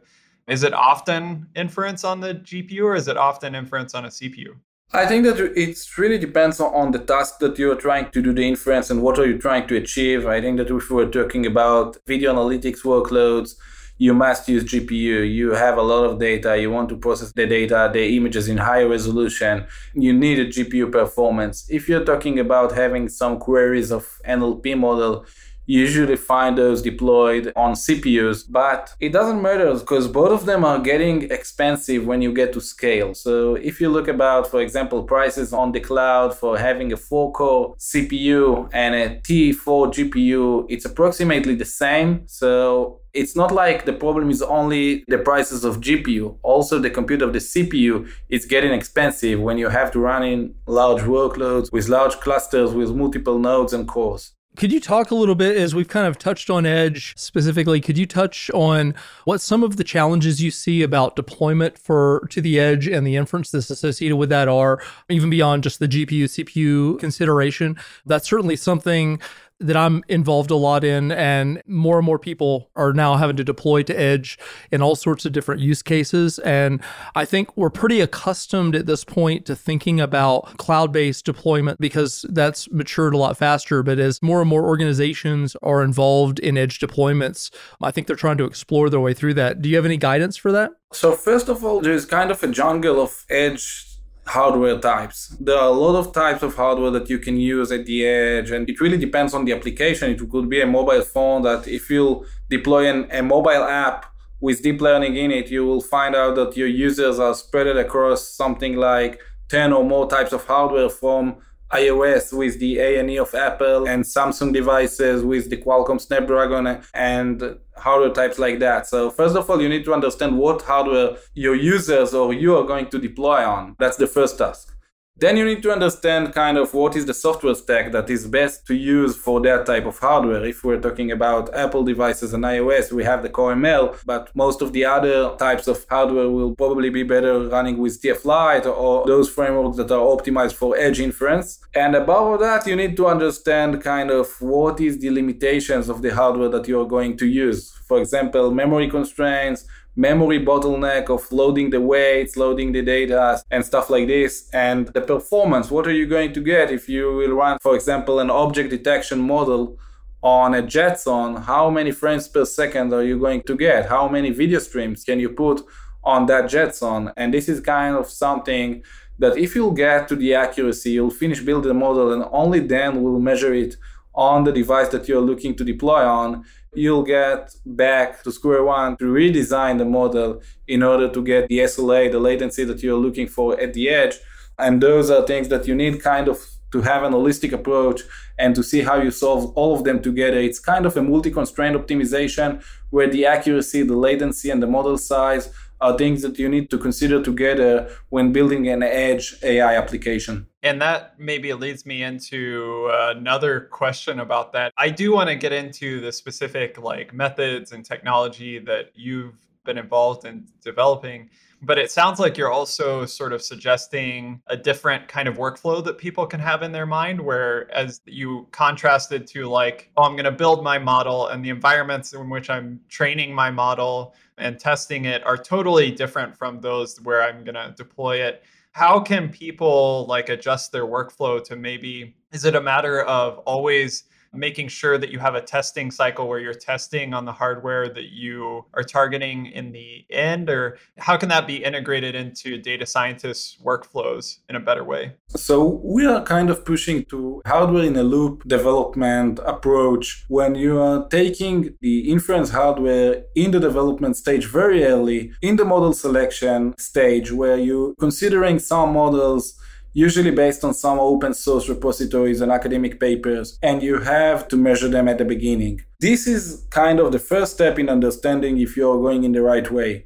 is 0.48 0.64
it 0.64 0.74
often 0.74 1.46
inference 1.56 2.04
on 2.04 2.20
the 2.20 2.36
gpu 2.36 2.84
or 2.84 2.96
is 2.96 3.08
it 3.08 3.18
often 3.18 3.54
inference 3.54 3.94
on 3.94 4.06
a 4.06 4.08
cpu 4.08 4.56
I 4.92 5.06
think 5.06 5.24
that 5.26 5.40
it 5.40 5.78
really 6.00 6.18
depends 6.18 6.60
on 6.60 6.90
the 6.90 6.98
task 6.98 7.38
that 7.40 7.60
you're 7.60 7.76
trying 7.76 8.10
to 8.10 8.24
do 8.24 8.34
the 8.34 8.48
inference 8.48 8.90
and 8.90 9.04
what 9.04 9.20
are 9.20 9.28
you 9.28 9.38
trying 9.38 9.68
to 9.68 9.78
achieve. 9.78 10.26
I 10.26 10.42
think 10.42 10.58
that 10.58 10.72
if 10.72 10.90
we're 10.90 11.12
talking 11.12 11.46
about 11.46 11.98
video 12.08 12.34
analytics 12.34 12.82
workloads, 12.82 13.54
you 14.00 14.16
must 14.16 14.50
use 14.50 14.64
GPU. 14.64 15.32
You 15.32 15.52
have 15.52 15.78
a 15.78 15.82
lot 15.84 16.06
of 16.06 16.20
data. 16.20 16.60
You 16.60 16.72
want 16.72 16.90
to 16.90 16.98
process 16.98 17.32
the 17.34 17.46
data, 17.46 17.92
the 17.94 18.18
images 18.18 18.48
in 18.48 18.58
high 18.58 18.82
resolution. 18.82 19.68
You 19.94 20.12
need 20.12 20.40
a 20.40 20.48
GPU 20.48 20.92
performance. 20.92 21.68
If 21.70 21.88
you're 21.88 22.06
talking 22.06 22.40
about 22.40 22.72
having 22.72 23.10
some 23.10 23.38
queries 23.38 23.92
of 23.92 24.08
NLP 24.26 24.76
model, 24.76 25.26
usually 25.70 26.16
find 26.16 26.58
those 26.58 26.82
deployed 26.82 27.54
on 27.56 27.74
CPUs, 27.74 28.46
but 28.50 28.96
it 29.00 29.12
doesn't 29.14 29.42
matter 29.42 29.72
because 29.76 30.08
both 30.08 30.32
of 30.32 30.46
them 30.48 30.66
are 30.66 30.80
getting 30.80 31.30
expensive 31.32 32.08
when 32.08 32.22
you 32.22 32.34
get 32.34 32.52
to 32.54 32.60
scale. 32.60 33.14
So 33.14 33.56
if 33.56 33.80
you 33.80 33.90
look 33.90 34.08
about, 34.08 34.48
for 34.48 34.62
example, 34.62 35.04
prices 35.04 35.54
on 35.54 35.72
the 35.72 35.80
cloud 35.80 36.36
for 36.36 36.58
having 36.58 36.92
a 36.92 36.98
four 36.98 37.32
core 37.32 37.76
CPU 37.78 38.70
and 38.74 38.96
a 38.96 39.20
T4 39.20 39.94
GPU, 39.94 40.66
it's 40.70 40.86
approximately 40.86 41.54
the 41.54 41.66
same. 41.66 42.24
So 42.26 43.02
it's 43.14 43.36
not 43.36 43.52
like 43.52 43.86
the 43.86 43.94
problem 43.94 44.32
is 44.32 44.42
only 44.42 45.04
the 45.08 45.20
prices 45.20 45.64
of 45.64 45.82
GPU. 45.82 46.38
Also, 46.42 46.80
the 46.80 46.90
compute 46.90 47.22
of 47.22 47.34
the 47.34 47.40
CPU 47.40 48.10
is 48.30 48.46
getting 48.46 48.72
expensive 48.72 49.40
when 49.40 49.58
you 49.60 49.70
have 49.70 49.92
to 49.92 50.00
run 50.00 50.24
in 50.24 50.56
large 50.66 51.02
workloads 51.02 51.72
with 51.72 51.90
large 51.90 52.16
clusters 52.20 52.72
with 52.72 52.90
multiple 52.92 53.38
nodes 53.38 53.74
and 53.74 53.88
cores. 53.88 54.34
Could 54.56 54.74
you 54.74 54.80
talk 54.80 55.12
a 55.12 55.16
little 55.16 55.36
bit 55.36 55.56
as 55.56 55.74
we've 55.74 55.88
kind 55.88 56.08
of 56.08 56.18
touched 56.18 56.50
on 56.50 56.66
Edge 56.66 57.14
specifically? 57.16 57.80
Could 57.80 57.98
you 57.98 58.06
touch 58.06 58.50
on 58.54 58.94
what 59.24 59.42
some 59.42 59.64
of 59.64 59.78
the 59.78 59.84
challenges 59.84 60.42
you 60.42 60.52
see 60.52 60.82
about 60.82 61.16
deployment 61.16 61.78
for 61.78 62.28
to 62.32 62.42
the 62.42 62.60
edge 62.60 62.88
and 62.88 63.08
the 63.08 63.16
inference 63.16 63.52
that's 63.52 63.70
associated 63.70 64.18
with 64.18 64.30
that 64.30 64.48
are, 64.48 64.82
even 65.08 65.30
beyond 65.30 65.64
just 65.64 65.80
the 65.80 65.88
GPU 65.88 66.24
CPU 66.24 67.00
consideration? 67.00 67.78
That's 68.06 68.28
certainly 68.28 68.56
something 68.56 69.22
that 69.60 69.76
I'm 69.76 70.04
involved 70.08 70.52
a 70.52 70.56
lot 70.56 70.84
in, 70.84 71.12
and 71.12 71.62
more 71.68 71.98
and 71.98 72.06
more 72.06 72.20
people 72.20 72.70
are 72.76 72.94
now 72.94 73.18
having 73.18 73.36
to 73.38 73.44
deploy 73.44 73.84
to 73.84 74.00
Edge 74.00 74.38
in 74.72 74.82
all 74.82 74.96
sorts 74.96 75.26
of 75.26 75.32
different 75.32 75.62
use 75.62 75.82
cases. 75.82 76.40
And 76.40 76.82
I 77.16 77.26
think 77.26 77.56
we're 77.58 77.70
pretty 77.70 78.00
accustomed 78.00 78.76
at 78.76 78.86
this 78.86 79.04
point 79.04 79.46
to 79.48 79.56
thinking 79.56 80.00
about 80.00 80.58
cloud 80.58 80.92
based 80.92 81.26
deployment 81.26 81.80
because 81.80 82.26
that's 82.30 82.72
matured 82.72 83.14
a 83.14 83.18
lot 83.18 83.38
faster. 83.38 83.84
But 83.84 84.00
as 84.00 84.22
more 84.22 84.42
and 84.42 84.50
more 84.50 84.66
organizations 84.66 85.56
are 85.62 85.84
involved 85.84 86.40
in 86.40 86.58
Edge 86.58 86.80
deployments, 86.80 87.52
I 87.82 87.92
think 87.92 88.08
they're 88.08 88.16
trying 88.16 88.38
to 88.38 88.46
explore 88.46 88.90
their 88.90 89.00
way 89.00 89.14
through 89.14 89.34
that. 89.36 89.62
Do 89.62 89.70
you 89.70 89.76
have 89.76 89.86
any 89.86 89.98
guidance 89.98 90.38
for 90.38 90.52
that? 90.52 90.72
So, 90.92 91.14
first 91.14 91.50
of 91.50 91.64
all, 91.64 91.82
there's 91.82 92.06
kind 92.06 92.32
of 92.32 92.42
a 92.42 92.48
jungle 92.48 93.00
of 93.02 93.26
Edge 93.30 93.89
hardware 94.30 94.80
types. 94.80 95.36
There 95.40 95.58
are 95.58 95.68
a 95.68 95.78
lot 95.86 95.96
of 95.98 96.14
types 96.14 96.44
of 96.44 96.56
hardware 96.56 96.92
that 96.92 97.10
you 97.10 97.20
can 97.20 97.38
use 97.38 97.72
at 97.72 97.86
the 97.86 98.06
edge, 98.06 98.52
and 98.52 98.70
it 98.70 98.80
really 98.80 98.98
depends 98.98 99.34
on 99.34 99.46
the 99.46 99.54
application. 99.54 100.12
It 100.12 100.30
could 100.30 100.50
be 100.50 100.62
a 100.62 100.68
mobile 100.68 101.02
phone 101.02 101.42
that 101.44 101.68
if 101.68 101.90
you 101.90 102.26
deploy 102.50 102.90
an, 102.94 103.08
a 103.12 103.22
mobile 103.24 103.64
app 103.64 104.06
with 104.40 104.62
deep 104.62 104.80
learning 104.82 105.16
in 105.16 105.32
it, 105.32 105.50
you 105.50 105.66
will 105.66 105.82
find 105.82 106.16
out 106.16 106.36
that 106.36 106.56
your 106.56 106.68
users 106.68 107.20
are 107.20 107.34
spread 107.34 107.68
across 107.76 108.28
something 108.30 108.76
like 108.76 109.20
10 109.50 109.74
or 109.74 109.84
more 109.84 110.08
types 110.08 110.32
of 110.32 110.46
hardware 110.46 110.90
from 110.90 111.38
iOS 111.72 112.34
with 112.34 112.60
the 112.60 112.80
ANE 112.80 113.20
of 113.20 113.34
Apple 113.36 113.88
and 113.88 114.04
Samsung 114.04 114.52
devices 114.54 115.24
with 115.24 115.50
the 115.50 115.58
Qualcomm 115.58 116.02
Snapdragon 116.02 116.82
and 116.94 117.58
hardware 117.78 118.12
types 118.12 118.40
like 118.40 118.60
that. 118.60 118.88
So 118.88 119.12
first 119.12 119.36
of 119.36 119.50
all, 119.50 119.62
you 119.62 119.70
need 119.70 119.86
to 119.86 119.94
understand 119.94 120.38
what 120.38 120.62
hardware 120.64 121.18
your 121.34 121.56
users 121.56 122.14
or 122.14 122.34
you 122.34 122.56
are 122.58 122.66
going 122.66 122.90
to 122.90 123.00
deploy 123.00 123.46
on. 123.46 123.76
That's 123.80 123.98
the 123.98 124.08
first 124.08 124.38
task. 124.38 124.76
Then 125.20 125.36
you 125.36 125.44
need 125.44 125.62
to 125.64 125.72
understand 125.74 126.34
kind 126.34 126.58
of 126.58 126.74
what 126.74 126.96
is 126.96 127.06
the 127.06 127.14
software 127.14 127.54
stack 127.54 127.92
that 127.92 128.10
is 128.10 128.26
best 128.26 128.66
to 128.68 128.74
use 128.74 129.18
for 129.18 129.42
that 129.42 129.66
type 129.66 129.86
of 129.86 130.00
hardware. 130.00 130.46
If 130.46 130.64
we're 130.64 130.80
talking 130.80 131.12
about 131.12 131.54
Apple 131.54 131.84
devices 131.84 132.34
and 132.34 132.46
iOS, 132.46 132.94
we 132.94 133.04
have 133.04 133.22
the 133.22 133.28
Core 133.28 133.54
ML, 133.54 133.98
but 134.06 134.34
most 134.34 134.62
of 134.62 134.72
the 134.72 134.86
other 134.86 135.36
types 135.36 135.68
of 135.68 135.86
hardware 135.90 136.30
will 136.30 136.56
probably 136.56 136.90
be 136.90 137.04
better 137.04 137.38
running 137.50 137.80
with 137.80 138.02
TF 138.02 138.24
Lite 138.24 138.66
or 138.66 139.06
those 139.08 139.30
frameworks 139.30 139.76
that 139.76 139.92
are 139.92 140.06
optimized 140.16 140.54
for 140.54 140.78
edge 140.78 141.02
inference. 141.02 141.60
And 141.76 141.96
above 141.96 142.40
that, 142.40 142.66
you 142.66 142.78
need 142.78 142.96
to 142.96 143.08
understand 143.08 143.84
kind 143.84 144.12
of 144.12 144.28
what 144.40 144.80
is 144.80 145.00
the 145.00 145.10
limitations 145.10 145.90
of 145.90 146.02
the 146.02 146.16
hardware 146.16 146.48
that 146.48 146.66
you're 146.66 146.88
going 146.88 147.18
to 147.18 147.28
use. 147.28 147.74
For 147.90 148.00
example, 148.00 148.52
memory 148.52 148.90
constraints, 148.90 149.66
memory 150.00 150.40
bottleneck 150.40 151.10
of 151.10 151.30
loading 151.30 151.70
the 151.70 151.82
weights, 151.82 152.38
loading 152.38 152.72
the 152.72 152.82
data, 152.82 153.44
and 153.52 153.66
stuff 153.66 153.90
like 153.90 154.08
this. 154.08 154.50
And 154.54 154.88
the 154.88 155.02
performance, 155.02 155.70
what 155.70 155.86
are 155.88 155.92
you 155.92 156.08
going 156.08 156.32
to 156.34 156.42
get 156.42 156.72
if 156.72 156.88
you 156.88 157.14
will 157.18 157.34
run, 157.34 157.58
for 157.62 157.76
example, 157.76 158.20
an 158.22 158.30
object 158.30 158.70
detection 158.70 159.20
model 159.20 159.78
on 160.24 160.54
a 160.54 160.62
Jetson? 160.62 161.36
How 161.36 161.70
many 161.70 161.92
frames 161.92 162.30
per 162.30 162.46
second 162.46 162.94
are 162.94 163.04
you 163.04 163.20
going 163.20 163.42
to 163.44 163.58
get? 163.58 163.90
How 163.90 164.08
many 164.08 164.30
video 164.30 164.60
streams 164.60 165.04
can 165.04 165.20
you 165.20 165.32
put 165.32 165.62
on 166.02 166.26
that 166.28 166.50
Jetson? 166.50 167.12
And 167.18 167.34
this 167.34 167.50
is 167.50 167.60
kind 167.60 167.98
of 167.98 168.10
something 168.10 168.82
that 169.18 169.38
if 169.38 169.54
you'll 169.54 169.80
get 169.88 170.08
to 170.08 170.16
the 170.16 170.34
accuracy, 170.34 170.92
you'll 170.92 171.12
finish 171.12 171.42
building 171.42 171.68
the 171.68 171.74
model 171.74 172.14
and 172.14 172.24
only 172.32 172.62
then 172.62 173.04
we'll 173.04 173.20
measure 173.20 173.54
it 173.54 173.76
on 174.16 174.46
the 174.46 174.52
device 174.52 174.90
that 174.90 175.08
you're 175.08 175.22
looking 175.22 175.56
to 175.56 175.64
deploy 175.64 176.04
on, 176.04 176.44
you'll 176.74 177.04
get 177.04 177.56
back 177.66 178.24
to 178.24 178.32
square 178.32 178.64
one 178.64 178.98
to 178.98 179.06
redesign 179.06 179.78
the 179.78 179.86
model 179.86 180.42
in 180.68 180.84
order 180.84 181.10
to 181.10 181.24
get 181.24 181.48
the 181.48 181.60
SLA, 181.60 182.12
the 182.12 182.20
latency 182.20 182.64
that 182.64 182.84
you're 182.84 182.98
looking 182.98 183.28
for 183.28 183.60
at 183.60 183.74
the 183.74 183.90
edge. 183.90 184.16
And 184.58 184.82
those 184.82 185.10
are 185.10 185.26
things 185.26 185.48
that 185.50 185.68
you 185.68 185.76
need 185.76 186.02
kind 186.04 186.28
of 186.28 186.38
to 186.72 186.82
have 186.82 187.04
an 187.04 187.14
holistic 187.14 187.52
approach 187.52 188.02
and 188.38 188.54
to 188.56 188.64
see 188.64 188.82
how 188.82 189.02
you 189.02 189.10
solve 189.10 189.52
all 189.56 189.76
of 189.76 189.84
them 189.84 190.02
together. 190.02 190.38
It's 190.38 190.60
kind 190.60 190.86
of 190.86 190.96
a 190.98 191.02
multi 191.02 191.32
constraint 191.32 191.76
optimization 191.76 192.64
where 192.92 193.08
the 193.08 193.26
accuracy, 193.26 193.84
the 193.84 193.96
latency, 193.96 194.50
and 194.50 194.62
the 194.62 194.68
model 194.68 194.98
size 194.98 195.50
are 195.82 195.98
things 195.98 196.22
that 196.22 196.38
you 196.38 196.50
need 196.50 196.70
to 196.70 196.78
consider 196.78 197.22
together 197.22 197.90
when 198.10 198.32
building 198.32 198.68
an 198.68 198.84
edge 198.84 199.36
AI 199.44 199.76
application. 199.76 200.48
And 200.62 200.82
that 200.82 201.18
maybe 201.20 201.54
leads 201.54 201.86
me 201.86 202.04
into 202.04 202.90
another 202.92 203.62
question 203.72 204.20
about 204.20 204.52
that. 204.54 204.74
I 204.78 204.90
do 204.90 205.14
want 205.14 205.30
to 205.30 205.36
get 205.36 205.54
into 205.54 206.02
the 206.02 206.12
specific 206.12 206.78
like 206.78 207.14
methods 207.14 207.72
and 207.72 207.86
technology 207.86 208.60
that 208.60 208.92
you've 208.94 209.36
been 209.66 209.78
involved 209.78 210.26
in 210.26 210.48
developing. 210.64 211.30
But 211.62 211.78
it 211.78 211.92
sounds 211.92 212.20
like 212.20 212.38
you're 212.38 212.52
also 212.52 213.06
sort 213.06 213.34
of 213.34 213.42
suggesting 213.42 214.42
a 214.48 214.56
different 214.56 215.10
kind 215.10 215.28
of 215.28 215.36
workflow 215.36 215.84
that 215.84 215.98
people 215.98 216.26
can 216.26 216.40
have 216.40 216.64
in 216.64 216.72
their 216.72 216.86
mind, 216.86 217.20
where 217.20 217.70
as 217.74 218.00
you 218.06 218.48
contrasted 218.52 219.28
to 219.28 219.46
like, 219.46 219.92
oh, 219.98 220.04
I'm 220.04 220.14
going 220.14 220.24
to 220.24 220.32
build 220.32 220.64
my 220.64 220.80
model 220.80 221.28
and 221.28 221.44
the 221.44 221.50
environments 221.50 222.14
in 222.14 222.30
which 222.30 222.50
I'm 222.50 222.80
training 222.88 223.34
my 223.34 223.52
model 223.52 224.16
and 224.38 224.58
testing 224.58 225.04
it 225.04 225.22
are 225.26 225.38
totally 225.38 225.92
different 225.92 226.38
from 226.38 226.62
those 226.62 227.02
where 227.02 227.22
I'm 227.24 227.44
going 227.44 227.56
to 227.56 227.74
deploy 227.76 228.22
it. 228.22 228.44
How 228.72 229.00
can 229.02 229.28
people 229.28 230.06
like 230.08 230.30
adjust 230.30 230.72
their 230.72 230.86
workflow 230.86 231.44
to 231.44 231.58
maybe, 231.58 232.16
is 232.32 232.46
it 232.46 232.56
a 232.56 232.62
matter 232.62 233.02
of 233.02 233.40
always 233.40 234.06
making 234.34 234.68
sure 234.68 234.98
that 234.98 235.10
you 235.10 235.20
have 235.20 235.36
a 235.36 235.42
testing 235.42 235.92
cycle 235.92 236.28
where 236.28 236.40
you're 236.40 236.54
testing 236.54 237.14
on 237.14 237.26
the 237.26 237.32
hardware 237.32 237.90
that 237.90 238.10
you 238.12 238.66
are 238.74 238.84
targeting 238.84 239.48
in 239.48 239.72
the 239.72 240.06
end 240.10 240.50
or 240.50 240.78
how 240.98 241.18
can 241.18 241.30
that 241.30 241.48
be 241.48 241.64
integrated 241.64 242.16
into 242.16 242.58
data 242.58 242.86
scientists 242.86 243.58
workflows 243.64 244.40
in 244.50 244.56
a 244.56 244.60
better 244.60 244.84
way? 244.84 245.14
So 245.36 245.82
we 245.84 246.06
are 246.06 246.24
kind 246.24 246.50
of 246.50 246.66
pushing 246.66 247.06
to 247.06 247.42
hardware 247.46 247.84
in 247.84 247.96
a 247.96 248.04
loop 248.04 248.44
development 248.48 249.40
approach. 249.46 250.26
When 250.28 250.56
you 250.56 250.80
are 250.80 251.08
taking 251.08 251.76
the 251.82 252.12
inference 252.12 252.50
hardware 252.52 253.24
in 253.36 253.52
the 253.52 253.60
development 253.60 254.18
stage 254.18 254.46
very 254.46 254.84
early 254.84 255.32
in 255.42 255.56
the 255.56 255.66
model 255.66 255.94
selection 255.94 256.78
stage 256.78 257.32
where 257.32 257.58
you 257.58 257.96
considering 258.00 258.60
some 258.60 258.94
models 258.94 259.60
usually 259.94 260.32
based 260.32 260.64
on 260.64 260.74
some 260.74 261.00
open 261.00 261.34
source 261.34 261.68
repositories 261.70 262.42
and 262.42 262.52
academic 262.52 263.00
papers, 263.00 263.58
and 263.62 263.82
you 263.82 264.00
have 264.00 264.48
to 264.50 264.58
measure 264.58 264.88
them 264.88 265.08
at 265.08 265.18
the 265.18 265.26
beginning. 265.26 265.82
This 266.00 266.28
is 266.28 266.66
kind 266.70 267.00
of 267.00 267.12
the 267.12 267.20
first 267.20 267.54
step 267.54 267.80
in 267.80 267.90
understanding 267.90 268.60
if 268.60 268.78
you're 268.78 269.02
going 269.02 269.24
in 269.24 269.32
the 269.32 269.42
right 269.42 269.70
way. 269.70 270.06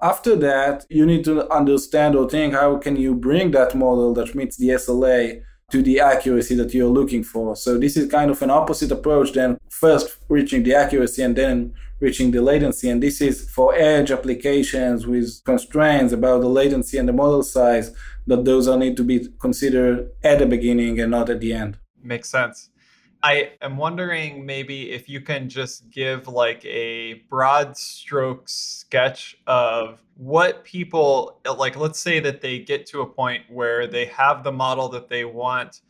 After 0.00 0.36
that, 0.36 0.84
you 0.90 1.06
need 1.06 1.24
to 1.24 1.50
understand 1.52 2.14
or 2.16 2.28
think 2.28 2.54
how 2.54 2.76
can 2.76 2.96
you 2.96 3.14
bring 3.14 3.52
that 3.52 3.74
model 3.74 4.12
that 4.14 4.34
meets 4.34 4.56
the 4.56 4.68
SLA 4.68 5.42
to 5.70 5.82
the 5.82 6.00
accuracy 6.00 6.54
that 6.56 6.74
you're 6.74 6.88
looking 6.88 7.22
for. 7.22 7.56
So 7.56 7.78
this 7.78 7.96
is 7.96 8.10
kind 8.10 8.30
of 8.30 8.40
an 8.42 8.50
opposite 8.50 8.90
approach 8.90 9.32
than 9.32 9.58
first 9.70 10.16
reaching 10.28 10.62
the 10.62 10.74
accuracy 10.74 11.22
and 11.22 11.34
then 11.34 11.74
reaching 12.00 12.30
the 12.30 12.42
latency. 12.42 12.90
And 12.90 13.02
this 13.02 13.20
is 13.20 13.50
for 13.50 13.74
edge 13.74 14.10
applications 14.10 15.06
with 15.06 15.42
constraints 15.44 16.12
about 16.12 16.42
the 16.42 16.48
latency 16.48 16.98
and 16.98 17.08
the 17.08 17.12
model 17.12 17.42
size 17.42 17.94
that 18.26 18.44
those 18.44 18.68
are 18.68 18.78
need 18.78 18.96
to 18.96 19.04
be 19.04 19.28
considered 19.40 20.10
at 20.22 20.38
the 20.38 20.46
beginning 20.46 21.00
and 21.00 21.10
not 21.10 21.30
at 21.30 21.40
the 21.40 21.52
end. 21.52 21.78
Makes 22.02 22.28
sense. 22.28 22.70
I 23.24 23.52
am 23.62 23.78
wondering 23.78 24.44
maybe 24.44 24.90
if 24.90 25.08
you 25.08 25.22
can 25.22 25.48
just 25.48 25.88
give 25.88 26.28
like 26.28 26.62
a 26.66 27.22
broad 27.30 27.74
stroke 27.74 28.46
sketch 28.46 29.38
of 29.46 29.98
what 30.18 30.62
people 30.62 31.40
uh, 31.46 31.54
like 31.54 31.74
let's 31.74 31.98
say 31.98 32.20
that 32.20 32.42
they 32.42 32.58
get 32.58 32.84
to 32.88 33.00
a 33.00 33.06
point 33.06 33.44
where 33.48 33.86
they 33.86 34.04
have 34.04 34.44
the 34.44 34.52
model 34.52 34.90
that 34.90 35.08
they 35.08 35.24
want 35.24 35.80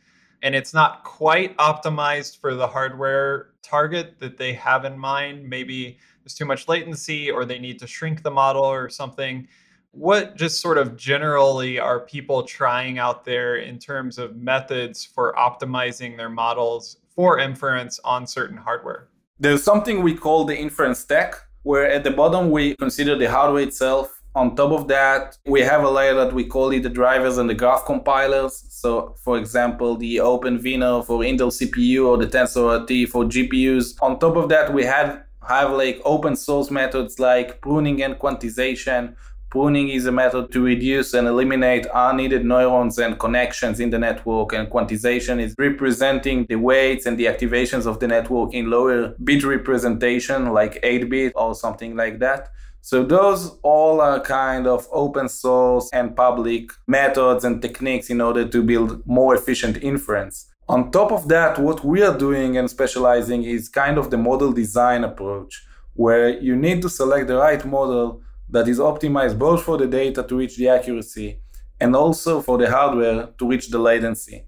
and 0.43 0.55
it's 0.55 0.73
not 0.73 1.03
quite 1.03 1.57
optimized 1.57 2.39
for 2.39 2.55
the 2.55 2.65
hardware 2.65 3.49
target 3.61 4.17
that 4.19 4.37
they 4.37 4.53
have 4.53 4.85
in 4.85 4.97
mind. 4.97 5.45
Maybe 5.45 5.97
there's 6.23 6.35
too 6.35 6.45
much 6.45 6.69
latency 6.69 7.29
or 7.29 7.43
they 7.43 7.59
need 7.59 7.79
to 7.79 7.87
shrink 7.87 8.23
the 8.23 8.31
model 8.31 8.63
or 8.63 8.87
something. 8.87 9.45
What 9.91 10.37
just 10.37 10.61
sort 10.61 10.77
of 10.77 10.95
generally 10.95 11.79
are 11.79 11.99
people 11.99 12.43
trying 12.43 12.97
out 12.97 13.25
there 13.25 13.57
in 13.57 13.77
terms 13.77 14.17
of 14.19 14.37
methods 14.37 15.03
for 15.03 15.33
optimizing 15.37 16.15
their 16.15 16.29
models 16.29 16.95
for 17.15 17.39
inference 17.39 17.99
on 18.03 18.27
certain 18.27 18.57
hardware? 18.57 19.07
There's 19.39 19.63
something 19.63 20.01
we 20.01 20.15
call 20.15 20.45
the 20.45 20.57
inference 20.57 20.99
stack, 20.99 21.35
where 21.63 21.89
at 21.89 22.03
the 22.03 22.11
bottom 22.11 22.51
we 22.51 22.75
consider 22.75 23.17
the 23.17 23.29
hardware 23.29 23.63
itself. 23.63 24.21
On 24.35 24.55
top 24.55 24.71
of 24.71 24.87
that, 24.89 25.37
we 25.45 25.61
have 25.61 25.83
a 25.83 25.89
layer 25.89 26.13
that 26.13 26.33
we 26.33 26.43
call 26.45 26.71
it 26.71 26.83
the 26.83 26.89
drivers 26.89 27.37
and 27.37 27.49
the 27.49 27.53
graph 27.53 27.85
compilers. 27.85 28.65
So, 28.69 29.15
for 29.23 29.37
example, 29.37 29.95
the 29.95 30.17
OpenVINO 30.17 31.05
for 31.05 31.19
Intel 31.19 31.51
CPU 31.51 32.05
or 32.05 32.17
the 32.17 32.27
TensorRT 32.27 33.07
for 33.07 33.23
GPUs. 33.23 33.95
On 34.01 34.19
top 34.19 34.35
of 34.35 34.49
that, 34.49 34.73
we 34.73 34.83
have 34.83 35.21
have 35.47 35.71
like 35.71 36.01
open 36.05 36.35
source 36.35 36.71
methods 36.71 37.19
like 37.19 37.61
pruning 37.61 38.01
and 38.01 38.15
quantization 38.15 39.15
Pruning 39.55 39.87
is 39.87 40.05
a 40.05 40.11
method 40.11 40.51
to 40.51 40.61
reduce 40.61 41.13
and 41.13 41.29
eliminate 41.29 41.87
unneeded 41.93 42.43
neurons 42.43 42.99
and 42.99 43.17
connections 43.17 43.79
in 43.79 43.89
the 43.89 43.97
network, 43.97 44.51
and 44.51 44.69
quantization 44.69 45.39
is 45.39 45.55
representing 45.57 46.45
the 46.49 46.57
weights 46.57 47.05
and 47.05 47.17
the 47.17 47.27
activations 47.27 47.85
of 47.85 48.01
the 48.01 48.07
network 48.09 48.53
in 48.53 48.69
lower 48.69 49.15
bit 49.23 49.45
representation, 49.45 50.51
like 50.51 50.77
8 50.83 51.09
bit 51.09 51.31
or 51.37 51.55
something 51.55 51.95
like 51.95 52.19
that. 52.19 52.49
So 52.81 53.05
those 53.05 53.57
all 53.63 54.01
are 54.01 54.19
kind 54.19 54.67
of 54.67 54.89
open 54.91 55.29
source 55.29 55.89
and 55.93 56.17
public 56.17 56.71
methods 56.85 57.45
and 57.45 57.61
techniques 57.61 58.09
in 58.09 58.19
order 58.19 58.45
to 58.45 58.61
build 58.61 59.07
more 59.07 59.35
efficient 59.35 59.81
inference. 59.81 60.47
On 60.67 60.91
top 60.91 61.13
of 61.13 61.29
that, 61.29 61.57
what 61.59 61.85
we 61.85 62.03
are 62.03 62.17
doing 62.17 62.57
and 62.57 62.69
specializing 62.69 63.45
is 63.45 63.69
kind 63.69 63.97
of 63.97 64.11
the 64.11 64.17
model 64.17 64.51
design 64.51 65.05
approach, 65.05 65.65
where 65.93 66.27
you 66.41 66.57
need 66.57 66.81
to 66.81 66.89
select 66.89 67.27
the 67.27 67.37
right 67.37 67.63
model 67.63 68.21
that 68.55 68.67
is 68.67 68.79
optimized 68.79 69.37
both 69.37 69.63
for 69.63 69.77
the 69.77 69.87
data 69.87 70.23
to 70.23 70.37
reach 70.37 70.55
the 70.57 70.69
accuracy 70.69 71.39
and 71.79 71.95
also 71.95 72.41
for 72.41 72.57
the 72.57 72.69
hardware 72.69 73.27
to 73.37 73.47
reach 73.47 73.67
the 73.69 73.77
latency. 73.77 74.45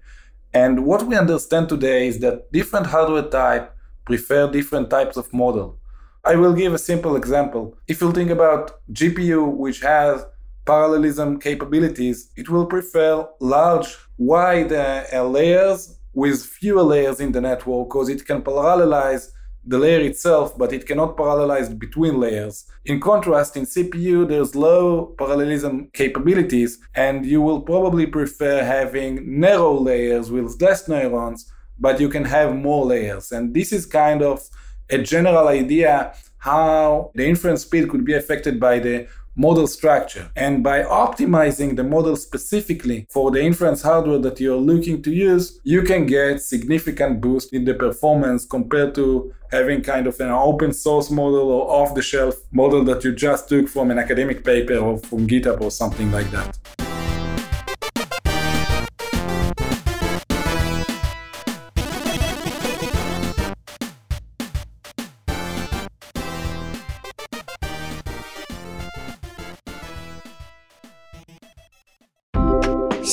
And 0.53 0.85
what 0.85 1.03
we 1.03 1.15
understand 1.15 1.67
today 1.67 2.07
is 2.07 2.19
that 2.19 2.51
different 2.51 2.87
hardware 2.87 3.29
type 3.29 3.75
prefer 4.05 4.49
different 4.49 4.89
types 4.89 5.17
of 5.17 5.31
model. 5.33 5.77
I 6.23 6.35
will 6.35 6.53
give 6.53 6.73
a 6.73 6.77
simple 6.77 7.15
example. 7.15 7.77
If 7.87 7.99
you 8.01 8.11
think 8.11 8.31
about 8.31 8.79
GPU, 8.93 9.41
which 9.63 9.81
has 9.81 10.25
parallelism 10.65 11.39
capabilities, 11.39 12.31
it 12.37 12.49
will 12.49 12.65
prefer 12.65 13.27
large, 13.39 13.89
wide 14.17 14.71
uh, 14.71 15.23
layers 15.23 15.99
with 16.13 16.43
fewer 16.43 16.83
layers 16.83 17.19
in 17.19 17.31
the 17.33 17.41
network 17.41 17.89
because 17.89 18.09
it 18.09 18.25
can 18.25 18.41
parallelize 18.41 19.31
the 19.67 19.77
layer 19.77 19.99
itself, 19.99 20.57
but 20.57 20.71
it 20.71 20.85
cannot 20.85 21.17
parallelize 21.17 21.77
between 21.77 22.19
layers. 22.19 22.65
In 22.85 22.99
contrast, 22.99 23.57
in 23.57 23.63
CPU, 23.63 24.27
there's 24.27 24.55
low 24.55 25.07
parallelism 25.17 25.89
capabilities, 25.93 26.79
and 26.95 27.25
you 27.25 27.41
will 27.41 27.61
probably 27.61 28.07
prefer 28.07 28.63
having 28.63 29.39
narrow 29.39 29.73
layers 29.73 30.31
with 30.31 30.61
less 30.61 30.87
neurons, 30.87 31.51
but 31.77 31.99
you 31.99 32.07
can 32.07 32.23
have 32.23 32.55
more 32.55 32.85
layers. 32.85 33.31
And 33.31 33.53
this 33.53 33.73
is 33.73 33.85
kind 33.85 34.21
of 34.21 34.41
a 34.89 34.97
general 34.99 35.49
idea 35.49 36.13
how 36.37 37.11
the 37.15 37.27
inference 37.27 37.63
speed 37.63 37.89
could 37.89 38.05
be 38.05 38.13
affected 38.13 38.59
by 38.59 38.79
the 38.79 39.07
model 39.37 39.67
structure. 39.67 40.29
And 40.35 40.63
by 40.63 40.83
optimizing 40.83 41.75
the 41.75 41.83
model 41.83 42.15
specifically 42.15 43.07
for 43.09 43.31
the 43.31 43.41
inference 43.41 43.83
hardware 43.83 44.19
that 44.19 44.39
you're 44.39 44.57
looking 44.57 45.01
to 45.03 45.11
use, 45.11 45.61
you 45.63 45.83
can 45.83 46.05
get 46.07 46.41
significant 46.41 47.21
boost 47.21 47.53
in 47.53 47.63
the 47.63 47.75
performance 47.75 48.45
compared 48.45 48.95
to 48.95 49.33
having 49.51 49.81
kind 49.81 50.07
of 50.07 50.19
an 50.19 50.29
open 50.29 50.73
source 50.73 51.09
model 51.09 51.51
or 51.51 51.69
off 51.69 51.93
the 51.93 52.01
shelf 52.01 52.35
model 52.51 52.83
that 52.83 53.03
you 53.03 53.13
just 53.13 53.47
took 53.47 53.69
from 53.69 53.91
an 53.91 53.99
academic 53.99 54.43
paper 54.43 54.75
or 54.75 54.97
from 54.97 55.27
GitHub 55.27 55.61
or 55.61 55.71
something 55.71 56.11
like 56.11 56.29
that. 56.31 56.57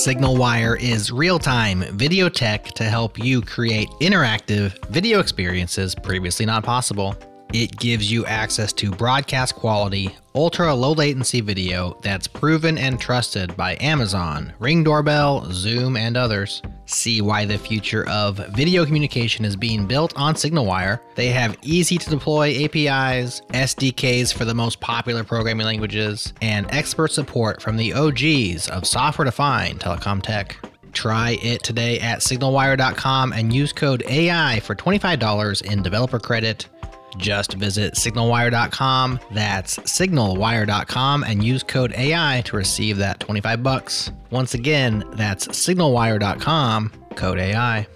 SignalWire 0.04 0.78
is 0.82 1.11
real 1.11 1.38
time 1.38 1.80
video 1.96 2.28
tech 2.28 2.64
to 2.73 2.84
help 2.84 3.18
you 3.18 3.40
create 3.40 3.88
interactive 4.02 4.76
video 4.88 5.18
experiences 5.18 5.94
previously 5.94 6.44
not 6.44 6.62
possible. 6.62 7.16
It 7.53 7.77
gives 7.77 8.11
you 8.11 8.27
access 8.27 8.73
to 8.75 8.91
broadcast 8.91 9.55
quality, 9.55 10.17
ultra 10.35 10.75
low 10.75 10.93
latency 10.93 11.41
video 11.41 11.97
that's 12.03 12.27
proven 12.27 12.79
and 12.79 13.01
trusted 13.01 13.57
by 13.57 13.77
Amazon, 13.81 14.53
Ring 14.59 14.83
Doorbell, 14.83 15.47
Zoom, 15.53 15.97
and 15.97 16.17
others. 16.17 16.63
See 16.87 17.21
why 17.21 17.45
the 17.45 17.57
future 17.57 18.09
of 18.09 18.39
video 18.55 18.85
communication 18.85 19.45
is 19.45 19.55
being 19.55 19.87
built 19.87 20.13
on 20.17 20.35
SignalWire. 20.35 20.99
They 21.15 21.29
have 21.29 21.57
easy 21.63 21.97
to 21.99 22.11
deploy 22.11 22.65
APIs, 22.65 23.41
SDKs 23.53 24.35
for 24.35 24.45
the 24.45 24.55
most 24.55 24.81
popular 24.81 25.23
programming 25.23 25.67
languages, 25.67 26.33
and 26.43 26.67
expert 26.71 27.13
support 27.13 27.63
from 27.63 27.77
the 27.77 27.93
OGs 27.93 28.69
of 28.69 28.87
software 28.87 29.27
defined 29.27 29.81
telecom 29.81 30.23
tech. 30.23 30.57
Try 30.95 31.39
it 31.43 31.63
today 31.63 31.99
at 31.99 32.21
signalwire.com 32.21 33.33
and 33.33 33.53
use 33.53 33.73
code 33.73 34.05
AI 34.09 34.61
for 34.61 34.75
$25 34.75 35.63
in 35.63 35.83
developer 35.83 36.21
credit. 36.21 36.69
Just 37.16 37.54
visit 37.54 37.94
signalwire.com. 37.94 39.21
That's 39.33 39.78
signalwire.com 39.78 41.25
and 41.25 41.44
use 41.44 41.62
code 41.62 41.92
AI 41.97 42.42
to 42.47 42.56
receive 42.56 42.99
that 42.99 43.21
25 43.21 43.62
bucks. 43.62 44.11
Once 44.30 44.54
again, 44.54 45.04
that's 45.12 45.47
signalwire.com, 45.49 46.92
code 47.16 47.38
AI. 47.38 47.87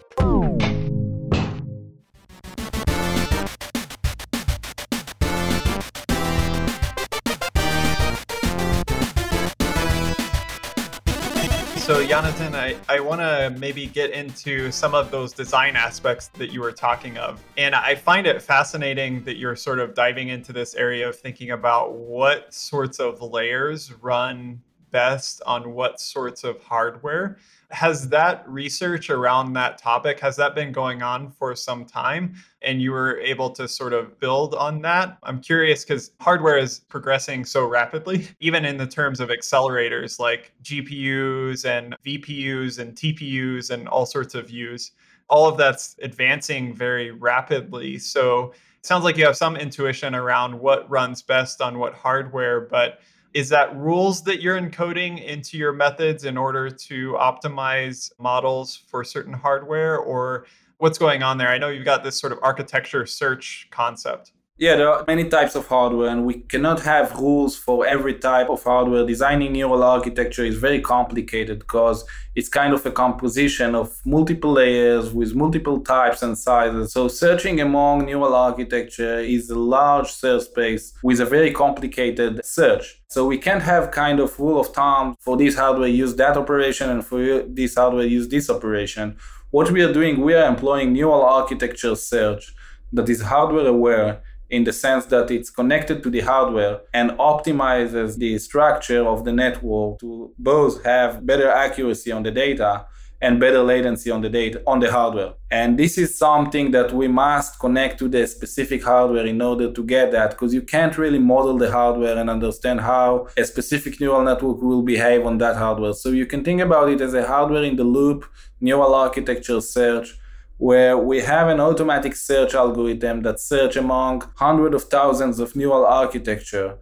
Jonathan, 12.19 12.57
I, 12.57 12.77
I 12.89 12.99
want 12.99 13.21
to 13.21 13.55
maybe 13.61 13.87
get 13.87 14.11
into 14.11 14.73
some 14.73 14.93
of 14.93 15.13
those 15.13 15.33
design 15.33 15.77
aspects 15.77 16.27
that 16.31 16.53
you 16.53 16.61
were 16.61 16.73
talking 16.73 17.17
of. 17.17 17.41
And 17.57 17.77
I 17.77 17.95
find 17.95 18.27
it 18.27 18.43
fascinating 18.43 19.23
that 19.23 19.37
you're 19.37 19.55
sort 19.55 19.79
of 19.79 19.95
diving 19.95 20.27
into 20.27 20.53
this 20.53 20.75
area 20.75 21.09
of 21.09 21.15
thinking 21.17 21.53
about 21.53 21.95
what 21.95 22.53
sorts 22.53 22.99
of 22.99 23.23
layers 23.23 23.93
run 24.03 24.61
best 24.91 25.43
on 25.47 25.75
what 25.75 26.01
sorts 26.01 26.45
of 26.45 26.61
hardware. 26.63 27.39
Has 27.71 28.09
that 28.09 28.49
research 28.49 29.11
around 29.11 29.53
that 29.53 29.79
topic 29.79 30.19
has 30.21 30.37
that 30.37 30.55
been 30.55 30.73
going 30.73 31.03
on 31.03 31.31
for 31.31 31.55
some 31.55 31.85
time 31.85 32.35
and 32.63 32.81
you 32.81 32.93
were 32.93 33.19
able 33.19 33.51
to 33.51 33.69
sort 33.69 33.93
of 33.93 34.19
build 34.21 34.55
on 34.55 34.81
that? 34.83 35.19
I'm 35.23 35.41
curious 35.41 35.85
cuz 35.85 36.13
hardware 36.21 36.59
is 36.59 36.81
progressing 36.81 37.45
so 37.45 37.67
rapidly 37.67 38.29
even 38.41 38.65
in 38.65 38.77
the 38.77 38.87
terms 38.87 39.21
of 39.21 39.29
accelerators 39.29 40.19
like 40.19 40.53
GPUs 40.63 41.65
and 41.65 41.97
VPUs 42.05 42.79
and 42.79 42.95
TPUs 42.95 43.71
and 43.71 43.89
all 43.89 44.07
sorts 44.07 44.35
of 44.35 44.51
U's. 44.51 44.93
All 45.29 45.47
of 45.47 45.59
that's 45.59 45.95
advancing 46.01 46.75
very 46.75 47.11
rapidly. 47.11 47.99
So 47.99 48.55
it 48.79 48.87
sounds 48.87 49.05
like 49.05 49.17
you 49.17 49.27
have 49.27 49.37
some 49.37 49.57
intuition 49.57 50.15
around 50.15 50.59
what 50.59 50.89
runs 50.89 51.21
best 51.21 51.61
on 51.61 51.79
what 51.79 51.95
hardware, 51.95 52.61
but 52.61 53.01
is 53.35 53.49
that 53.51 53.77
rules 53.77 54.23
that 54.23 54.41
you're 54.41 54.61
encoding 54.61 55.23
into 55.25 55.59
your 55.59 55.73
methods 55.73 56.25
in 56.25 56.37
order 56.37 56.71
to 56.71 57.13
optimize 57.13 58.11
models 58.19 58.77
for 58.89 59.05
certain 59.05 59.33
hardware 59.33 59.99
or 59.99 60.47
what's 60.79 60.99
going 60.99 61.23
on 61.23 61.39
there? 61.39 61.49
I 61.49 61.59
know 61.59 61.69
you've 61.69 61.85
got 61.85 62.03
this 62.03 62.19
sort 62.19 62.33
of 62.33 62.39
architecture 62.43 63.05
search 63.07 63.69
concept. 63.71 64.33
Yeah, 64.61 64.75
there 64.75 64.91
are 64.91 65.05
many 65.07 65.29
types 65.29 65.55
of 65.55 65.69
hardware, 65.69 66.09
and 66.09 66.27
we 66.27 66.41
cannot 66.41 66.81
have 66.81 67.17
rules 67.17 67.57
for 67.57 67.87
every 67.87 68.15
type 68.15 68.51
of 68.51 68.65
hardware. 68.65 69.07
Designing 69.07 69.53
neural 69.53 69.85
architecture 69.85 70.45
is 70.45 70.57
very 70.57 70.81
complicated 70.81 71.61
because 71.61 72.05
it's 72.35 72.49
kind 72.49 72.75
of 72.75 72.85
a 72.85 72.91
composition 72.91 73.77
of 73.77 73.97
multiple 74.05 74.51
layers 74.51 75.13
with 75.13 75.37
multiple 75.37 75.79
types 75.79 76.25
and 76.25 76.37
sizes. 76.37 76.93
So, 76.93 77.07
searching 77.07 77.61
among 77.61 78.07
neural 78.07 78.35
architecture 78.35 79.21
is 79.21 79.49
a 79.49 79.57
large 79.57 80.11
search 80.11 80.43
space 80.47 80.93
with 81.05 81.21
a 81.21 81.25
very 81.25 81.53
complicated 81.53 82.45
search. 82.45 83.01
So, 83.07 83.27
we 83.27 83.39
can't 83.39 83.63
have 83.63 83.93
kind 83.93 84.19
of 84.19 84.37
rule 84.41 84.59
of 84.59 84.75
thumb 84.75 85.15
for 85.21 85.37
this 85.37 85.55
hardware 85.55 85.87
use 85.87 86.17
that 86.17 86.37
operation 86.37 86.91
and 86.91 87.07
for 87.07 87.45
this 87.47 87.77
hardware 87.77 88.07
use 88.07 88.27
this 88.27 88.51
operation. 88.51 89.19
What 89.53 89.71
we 89.71 89.85
are 89.85 89.93
doing, 89.93 90.21
we 90.21 90.35
are 90.35 90.49
employing 90.49 90.93
neural 90.93 91.23
architecture 91.23 91.95
search 91.95 92.53
that 92.93 93.09
is 93.09 93.23
hardware 93.23 93.69
aware 93.69 94.23
in 94.51 94.65
the 94.65 94.73
sense 94.73 95.07
that 95.07 95.31
it's 95.31 95.51
connected 95.51 96.03
to 96.03 96.11
the 96.11 96.21
hardware 96.21 96.81
and 96.95 97.11
optimizes 97.13 98.17
the 98.17 98.39
structure 98.39 99.07
of 99.07 99.25
the 99.25 99.33
network 99.33 99.99
to 100.01 100.33
both 100.39 100.83
have 100.85 101.27
better 101.27 101.51
accuracy 101.51 102.11
on 102.11 102.23
the 102.23 102.31
data 102.31 102.87
and 103.21 103.41
better 103.41 103.63
latency 103.63 104.11
on 104.11 104.21
the 104.21 104.29
data 104.29 104.63
on 104.67 104.79
the 104.79 104.91
hardware. 104.91 105.35
And 105.51 105.79
this 105.79 105.99
is 105.99 106.17
something 106.17 106.71
that 106.71 106.93
we 106.93 107.09
must 107.09 107.59
connect 107.59 107.99
to 107.99 108.09
the 108.09 108.27
specific 108.27 108.85
hardware 108.85 109.27
in 109.27 109.43
order 109.43 109.73
to 109.73 109.85
get 109.85 110.13
that 110.13 110.31
because 110.31 110.55
you 110.55 110.63
can't 110.63 110.97
really 110.97 111.19
model 111.19 111.59
the 111.59 111.71
hardware 111.71 112.17
and 112.17 112.31
understand 112.31 112.81
how 112.81 113.29
a 113.37 113.45
specific 113.45 114.01
neural 114.01 114.23
network 114.23 114.63
will 114.63 114.83
behave 114.83 115.27
on 115.27 115.39
that 115.39 115.57
hardware. 115.57 115.95
So 115.95 116.11
you 116.11 116.27
can 116.27 116.45
think 116.45 116.61
about 116.61 116.91
it 116.91 117.01
as 117.01 117.15
a 117.15 117.27
hardware 117.27 117.65
in 117.65 117.77
the 117.77 117.85
loop 117.85 118.25
neural 118.61 118.95
architecture 118.95 119.61
search 119.61 120.17
where 120.59 120.99
we 120.99 121.21
have 121.21 121.49
an 121.49 121.61
automatic 121.61 122.15
search 122.15 122.55
algorithm 122.55 123.23
that 123.23 123.41
search 123.41 123.77
among 123.77 124.29
hundreds 124.37 124.75
of 124.75 124.85
thousands 124.85 125.39
of 125.39 125.55
neural 125.55 125.87
architecture 125.87 126.77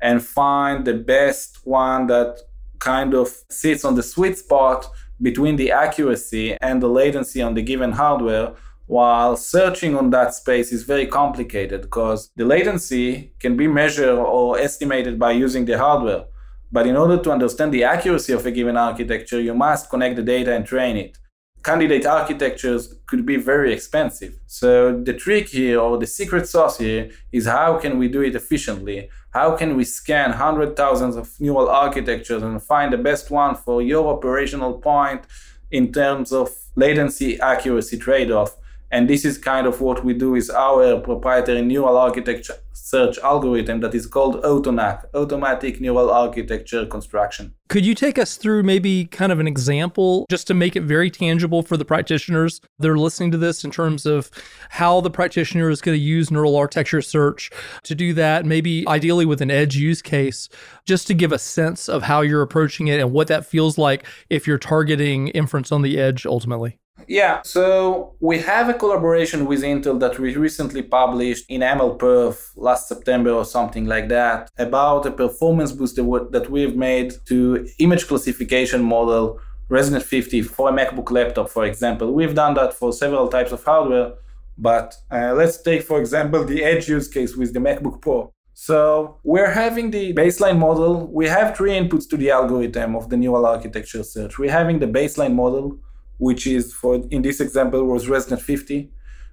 and 0.00 0.22
find 0.22 0.84
the 0.84 0.94
best 0.94 1.58
one 1.64 2.06
that 2.06 2.38
kind 2.78 3.14
of 3.14 3.28
sits 3.48 3.84
on 3.84 3.94
the 3.94 4.02
sweet 4.02 4.36
spot 4.36 4.86
between 5.20 5.56
the 5.56 5.70
accuracy 5.70 6.56
and 6.60 6.82
the 6.82 6.88
latency 6.88 7.40
on 7.40 7.54
the 7.54 7.62
given 7.62 7.92
hardware 7.92 8.54
while 8.86 9.36
searching 9.36 9.96
on 9.96 10.10
that 10.10 10.34
space 10.34 10.72
is 10.72 10.82
very 10.82 11.06
complicated 11.06 11.80
because 11.80 12.30
the 12.36 12.44
latency 12.44 13.32
can 13.38 13.56
be 13.56 13.66
measured 13.66 14.18
or 14.18 14.58
estimated 14.58 15.18
by 15.18 15.30
using 15.30 15.64
the 15.64 15.78
hardware. 15.78 16.24
But 16.70 16.86
in 16.86 16.96
order 16.96 17.22
to 17.22 17.30
understand 17.30 17.72
the 17.72 17.84
accuracy 17.84 18.32
of 18.32 18.44
a 18.44 18.50
given 18.50 18.76
architecture 18.76 19.40
you 19.40 19.54
must 19.54 19.88
connect 19.88 20.16
the 20.16 20.22
data 20.22 20.54
and 20.54 20.66
train 20.66 20.96
it 20.96 21.16
candidate 21.62 22.06
architectures 22.06 22.94
could 23.06 23.24
be 23.24 23.36
very 23.36 23.72
expensive. 23.72 24.34
So 24.46 25.00
the 25.00 25.14
trick 25.14 25.48
here 25.48 25.78
or 25.80 25.98
the 25.98 26.06
secret 26.06 26.48
sauce 26.48 26.78
here 26.78 27.10
is 27.30 27.46
how 27.46 27.78
can 27.78 27.98
we 27.98 28.08
do 28.08 28.22
it 28.22 28.34
efficiently? 28.34 29.08
How 29.30 29.56
can 29.56 29.76
we 29.76 29.84
scan 29.84 30.32
hundred 30.32 30.76
thousands 30.76 31.16
of 31.16 31.30
neural 31.40 31.68
architectures 31.68 32.42
and 32.42 32.62
find 32.62 32.92
the 32.92 32.98
best 32.98 33.30
one 33.30 33.54
for 33.54 33.80
your 33.80 34.14
operational 34.14 34.74
point 34.74 35.22
in 35.70 35.92
terms 35.92 36.32
of 36.32 36.50
latency 36.76 37.40
accuracy 37.40 37.98
trade 37.98 38.30
off. 38.30 38.56
And 38.92 39.08
this 39.08 39.24
is 39.24 39.38
kind 39.38 39.66
of 39.66 39.80
what 39.80 40.04
we 40.04 40.12
do 40.12 40.34
is 40.34 40.50
our 40.50 41.00
proprietary 41.00 41.62
neural 41.62 41.96
architecture 41.96 42.56
search 42.74 43.18
algorithm 43.20 43.80
that 43.80 43.94
is 43.94 44.06
called 44.06 44.42
AutoNAC, 44.42 45.06
Automatic 45.14 45.80
Neural 45.80 46.10
Architecture 46.10 46.84
Construction. 46.84 47.54
Could 47.70 47.86
you 47.86 47.94
take 47.94 48.18
us 48.18 48.36
through 48.36 48.64
maybe 48.64 49.06
kind 49.06 49.32
of 49.32 49.40
an 49.40 49.48
example 49.48 50.26
just 50.28 50.46
to 50.48 50.54
make 50.54 50.76
it 50.76 50.82
very 50.82 51.10
tangible 51.10 51.62
for 51.62 51.78
the 51.78 51.86
practitioners 51.86 52.60
that 52.80 52.90
are 52.90 52.98
listening 52.98 53.30
to 53.30 53.38
this 53.38 53.64
in 53.64 53.70
terms 53.70 54.04
of 54.04 54.30
how 54.68 55.00
the 55.00 55.10
practitioner 55.10 55.70
is 55.70 55.80
going 55.80 55.96
to 55.96 56.04
use 56.04 56.30
neural 56.30 56.54
architecture 56.54 57.00
search 57.00 57.50
to 57.84 57.94
do 57.94 58.12
that, 58.12 58.44
maybe 58.44 58.86
ideally 58.86 59.24
with 59.24 59.40
an 59.40 59.50
edge 59.50 59.74
use 59.74 60.02
case, 60.02 60.50
just 60.84 61.06
to 61.06 61.14
give 61.14 61.32
a 61.32 61.38
sense 61.38 61.88
of 61.88 62.02
how 62.02 62.20
you're 62.20 62.42
approaching 62.42 62.88
it 62.88 63.00
and 63.00 63.10
what 63.10 63.28
that 63.28 63.46
feels 63.46 63.78
like 63.78 64.04
if 64.28 64.46
you're 64.46 64.58
targeting 64.58 65.28
inference 65.28 65.72
on 65.72 65.80
the 65.80 65.98
edge 65.98 66.26
ultimately? 66.26 66.78
Yeah, 67.12 67.42
so 67.42 68.14
we 68.20 68.38
have 68.38 68.68
a 68.68 68.74
collaboration 68.74 69.44
with 69.44 69.62
Intel 69.62 70.00
that 70.00 70.18
we 70.18 70.34
recently 70.36 70.82
published 70.82 71.44
in 71.50 71.60
MLPerf 71.60 72.52
last 72.56 72.88
September 72.88 73.30
or 73.30 73.44
something 73.44 73.86
like 73.86 74.08
that 74.08 74.50
about 74.56 75.04
a 75.04 75.10
performance 75.10 75.72
booster 75.72 76.02
that 76.30 76.48
we've 76.48 76.74
made 76.74 77.12
to 77.26 77.66
image 77.78 78.06
classification 78.06 78.82
model 78.82 79.38
ResNet 79.68 80.02
50 80.02 80.42
for 80.42 80.68
a 80.68 80.72
MacBook 80.72 81.10
laptop, 81.10 81.48
for 81.48 81.64
example. 81.64 82.12
We've 82.12 82.34
done 82.34 82.54
that 82.54 82.74
for 82.74 82.92
several 82.92 83.28
types 83.28 83.52
of 83.52 83.64
hardware, 83.64 84.14
but 84.56 84.94
uh, 85.10 85.32
let's 85.34 85.60
take, 85.60 85.82
for 85.82 86.00
example, 86.00 86.44
the 86.44 86.62
edge 86.62 86.88
use 86.88 87.08
case 87.08 87.36
with 87.36 87.52
the 87.52 87.60
MacBook 87.60 88.00
Pro. 88.00 88.32
So 88.54 89.18
we're 89.24 89.50
having 89.50 89.90
the 89.90 90.12
baseline 90.14 90.58
model. 90.58 91.06
We 91.08 91.26
have 91.26 91.56
three 91.56 91.72
inputs 91.72 92.08
to 92.10 92.16
the 92.16 92.30
algorithm 92.30 92.94
of 92.96 93.08
the 93.08 93.16
neural 93.16 93.46
architecture 93.46 94.02
search. 94.02 94.38
We're 94.38 94.50
having 94.50 94.78
the 94.78 94.86
baseline 94.86 95.34
model, 95.34 95.78
which 96.22 96.46
is 96.46 96.72
for 96.72 96.92
in 97.10 97.20
this 97.22 97.40
example 97.40 97.82
was 97.84 98.06
ResNet 98.06 98.40
50. 98.40 98.90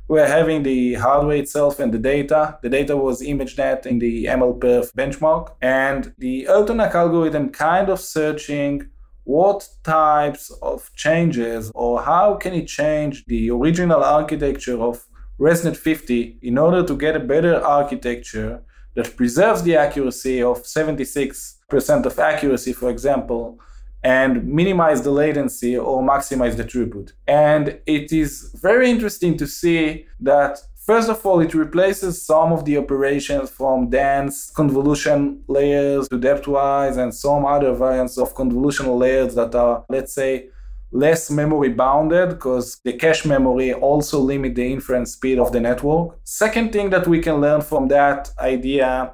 We're 0.08 0.28
having 0.28 0.64
the 0.64 0.96
hardware 0.96 1.38
itself 1.38 1.80
and 1.80 1.94
the 1.94 2.00
data. 2.00 2.58
The 2.64 2.70
data 2.70 2.98
was 2.98 3.22
ImageNet 3.22 3.86
in 3.86 4.00
the 4.00 4.26
MLPerf 4.26 4.86
benchmark, 4.94 5.52
and 5.62 6.12
the 6.18 6.48
AutoNAC 6.50 6.96
algorithm 6.96 7.50
kind 7.52 7.90
of 7.90 8.00
searching 8.00 8.90
what 9.24 9.70
types 9.84 10.50
of 10.64 10.92
changes 10.96 11.72
or 11.76 12.02
how 12.02 12.28
can 12.44 12.54
it 12.56 12.68
change 12.68 13.24
the 13.26 13.52
original 13.52 14.04
architecture 14.04 14.80
of 14.82 15.06
ResNet 15.40 15.78
50 15.78 16.40
in 16.42 16.58
order 16.58 16.82
to 16.84 16.98
get 16.98 17.16
a 17.16 17.20
better 17.34 17.56
architecture 17.64 18.64
that 18.96 19.16
preserves 19.16 19.62
the 19.62 19.76
accuracy 19.76 20.42
of 20.42 20.64
76% 20.64 22.06
of 22.06 22.18
accuracy, 22.18 22.74
for 22.74 22.90
example, 22.90 23.60
and 24.04 24.46
minimize 24.46 25.02
the 25.02 25.12
latency 25.12 25.78
or 25.78 26.02
maximize 26.02 26.56
the 26.56 26.64
throughput. 26.64 27.12
And 27.28 27.80
it 27.86 28.12
is 28.12 28.56
very 28.62 28.90
interesting 28.90 29.38
to 29.38 29.48
see 29.48 30.06
that 30.20 30.60
First 30.90 31.08
of 31.08 31.24
all, 31.24 31.40
it 31.40 31.54
replaces 31.54 32.26
some 32.26 32.52
of 32.52 32.66
the 32.66 32.76
operations 32.78 33.52
from 33.52 33.92
dense 33.92 34.50
convolution 34.50 35.44
layers 35.48 36.10
to 36.10 36.18
depthwise 36.18 36.98
and 36.98 37.14
some 37.14 37.46
other 37.46 37.76
variants 37.76 38.18
of 38.18 38.34
convolutional 38.34 38.98
layers 38.98 39.36
that 39.36 39.54
are, 39.54 39.86
let's 39.88 40.16
say, 40.16 40.50
less 40.92 41.30
memory 41.30 41.70
bounded 41.70 42.30
because 42.30 42.80
the 42.84 42.94
cache 42.94 43.24
memory 43.24 43.72
also 43.72 44.20
limit 44.20 44.56
the 44.56 44.74
inference 44.74 45.14
speed 45.14 45.38
of 45.38 45.52
the 45.52 45.60
network. 45.60 46.18
Second 46.24 46.74
thing 46.74 46.90
that 46.90 47.08
we 47.08 47.20
can 47.20 47.40
learn 47.40 47.62
from 47.62 47.88
that 47.90 48.32
idea 48.40 49.14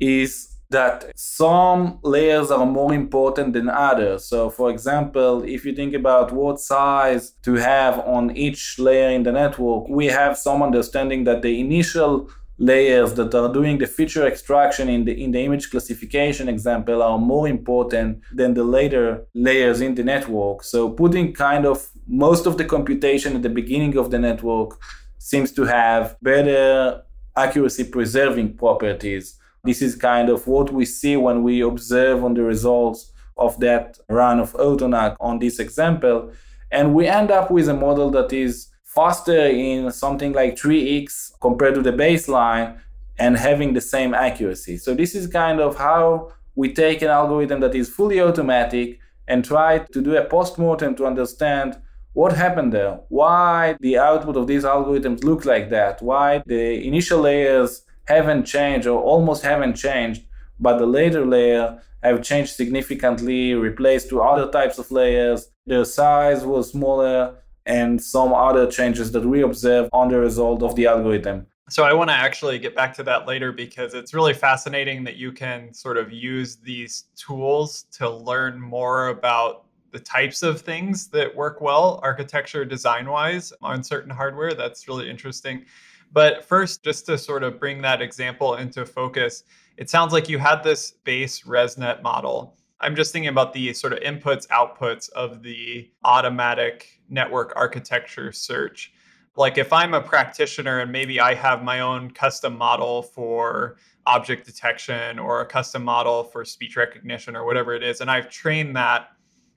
is 0.00 0.51
that 0.72 1.12
some 1.16 1.98
layers 2.02 2.50
are 2.50 2.66
more 2.66 2.92
important 2.92 3.52
than 3.52 3.68
others. 3.68 4.24
So, 4.24 4.50
for 4.50 4.70
example, 4.70 5.42
if 5.44 5.64
you 5.64 5.74
think 5.74 5.94
about 5.94 6.32
what 6.32 6.60
size 6.60 7.32
to 7.42 7.54
have 7.54 8.00
on 8.00 8.36
each 8.36 8.78
layer 8.78 9.10
in 9.10 9.22
the 9.22 9.32
network, 9.32 9.88
we 9.88 10.06
have 10.06 10.36
some 10.36 10.62
understanding 10.62 11.24
that 11.24 11.42
the 11.42 11.60
initial 11.60 12.28
layers 12.58 13.14
that 13.14 13.34
are 13.34 13.52
doing 13.52 13.78
the 13.78 13.86
feature 13.86 14.26
extraction 14.26 14.88
in 14.88 15.04
the 15.04 15.12
in 15.24 15.32
the 15.32 15.40
image 15.40 15.70
classification 15.70 16.48
example 16.48 17.02
are 17.02 17.18
more 17.18 17.48
important 17.48 18.20
than 18.32 18.54
the 18.54 18.62
later 18.62 19.26
layers 19.34 19.80
in 19.80 19.94
the 19.94 20.04
network. 20.04 20.62
So 20.62 20.90
putting 20.90 21.32
kind 21.32 21.66
of 21.66 21.88
most 22.06 22.46
of 22.46 22.58
the 22.58 22.64
computation 22.64 23.34
at 23.36 23.42
the 23.42 23.48
beginning 23.48 23.96
of 23.96 24.10
the 24.10 24.18
network 24.18 24.78
seems 25.18 25.50
to 25.52 25.64
have 25.64 26.16
better 26.22 27.02
accuracy 27.36 27.84
preserving 27.84 28.56
properties 28.56 29.38
this 29.64 29.80
is 29.80 29.94
kind 29.94 30.28
of 30.28 30.46
what 30.46 30.72
we 30.72 30.84
see 30.84 31.16
when 31.16 31.42
we 31.42 31.60
observe 31.60 32.24
on 32.24 32.34
the 32.34 32.42
results 32.42 33.12
of 33.36 33.58
that 33.60 33.98
run 34.08 34.40
of 34.40 34.52
AutoNAC 34.54 35.16
on 35.20 35.38
this 35.38 35.58
example. 35.58 36.32
And 36.70 36.94
we 36.94 37.06
end 37.06 37.30
up 37.30 37.50
with 37.50 37.68
a 37.68 37.74
model 37.74 38.10
that 38.10 38.32
is 38.32 38.68
faster 38.82 39.46
in 39.46 39.90
something 39.92 40.32
like 40.32 40.56
3x 40.56 41.32
compared 41.40 41.74
to 41.74 41.82
the 41.82 41.92
baseline 41.92 42.78
and 43.18 43.36
having 43.36 43.72
the 43.72 43.80
same 43.80 44.14
accuracy. 44.14 44.76
So 44.78 44.94
this 44.94 45.14
is 45.14 45.26
kind 45.28 45.60
of 45.60 45.76
how 45.76 46.32
we 46.56 46.72
take 46.72 47.02
an 47.02 47.08
algorithm 47.08 47.60
that 47.60 47.74
is 47.74 47.88
fully 47.88 48.20
automatic 48.20 48.98
and 49.28 49.44
try 49.44 49.78
to 49.78 50.02
do 50.02 50.16
a 50.16 50.24
postmortem 50.24 50.96
to 50.96 51.06
understand 51.06 51.78
what 52.14 52.32
happened 52.32 52.72
there, 52.72 53.00
why 53.08 53.76
the 53.80 53.96
output 53.96 54.36
of 54.36 54.46
these 54.46 54.64
algorithms 54.64 55.24
look 55.24 55.44
like 55.44 55.70
that, 55.70 56.02
why 56.02 56.42
the 56.46 56.86
initial 56.86 57.20
layers 57.20 57.82
haven't 58.06 58.44
changed 58.44 58.86
or 58.86 59.00
almost 59.00 59.42
haven't 59.42 59.74
changed, 59.74 60.22
but 60.58 60.78
the 60.78 60.86
later 60.86 61.24
layer 61.24 61.82
have 62.02 62.22
changed 62.22 62.54
significantly, 62.54 63.54
replaced 63.54 64.08
to 64.08 64.20
other 64.20 64.50
types 64.50 64.78
of 64.78 64.90
layers. 64.90 65.50
Their 65.66 65.84
size 65.84 66.44
was 66.44 66.70
smaller, 66.72 67.36
and 67.66 68.02
some 68.02 68.32
other 68.32 68.70
changes 68.70 69.12
that 69.12 69.24
we 69.24 69.42
observe 69.42 69.88
on 69.92 70.08
the 70.08 70.18
result 70.18 70.62
of 70.62 70.74
the 70.74 70.86
algorithm. 70.86 71.46
So 71.68 71.84
I 71.84 71.92
want 71.92 72.10
to 72.10 72.14
actually 72.14 72.58
get 72.58 72.74
back 72.74 72.92
to 72.94 73.02
that 73.04 73.26
later 73.26 73.52
because 73.52 73.94
it's 73.94 74.12
really 74.12 74.34
fascinating 74.34 75.04
that 75.04 75.16
you 75.16 75.32
can 75.32 75.72
sort 75.72 75.96
of 75.96 76.12
use 76.12 76.56
these 76.56 77.04
tools 77.16 77.86
to 77.92 78.10
learn 78.10 78.60
more 78.60 79.08
about 79.08 79.64
the 79.92 80.00
types 80.00 80.42
of 80.42 80.60
things 80.60 81.08
that 81.08 81.34
work 81.34 81.60
well 81.60 82.00
architecture 82.02 82.64
design 82.64 83.08
wise 83.08 83.52
on 83.62 83.82
certain 83.82 84.10
hardware. 84.10 84.54
That's 84.54 84.88
really 84.88 85.08
interesting. 85.08 85.64
But 86.12 86.44
first, 86.44 86.84
just 86.84 87.06
to 87.06 87.16
sort 87.16 87.42
of 87.42 87.58
bring 87.58 87.80
that 87.82 88.02
example 88.02 88.56
into 88.56 88.84
focus, 88.84 89.44
it 89.78 89.88
sounds 89.88 90.12
like 90.12 90.28
you 90.28 90.38
had 90.38 90.62
this 90.62 90.92
base 91.04 91.42
ResNet 91.42 92.02
model. 92.02 92.56
I'm 92.80 92.96
just 92.96 93.12
thinking 93.12 93.28
about 93.28 93.52
the 93.52 93.72
sort 93.72 93.92
of 93.92 94.00
inputs, 94.00 94.46
outputs 94.48 95.08
of 95.12 95.42
the 95.42 95.90
automatic 96.04 97.00
network 97.08 97.52
architecture 97.56 98.32
search. 98.32 98.92
Like 99.36 99.56
if 99.56 99.72
I'm 99.72 99.94
a 99.94 100.00
practitioner 100.00 100.80
and 100.80 100.92
maybe 100.92 101.18
I 101.18 101.34
have 101.34 101.62
my 101.62 101.80
own 101.80 102.10
custom 102.10 102.58
model 102.58 103.02
for 103.02 103.76
object 104.04 104.44
detection 104.44 105.18
or 105.18 105.40
a 105.40 105.46
custom 105.46 105.82
model 105.84 106.24
for 106.24 106.44
speech 106.44 106.76
recognition 106.76 107.36
or 107.36 107.46
whatever 107.46 107.72
it 107.72 107.82
is, 107.82 108.02
and 108.02 108.10
I've 108.10 108.28
trained 108.28 108.76
that, 108.76 109.10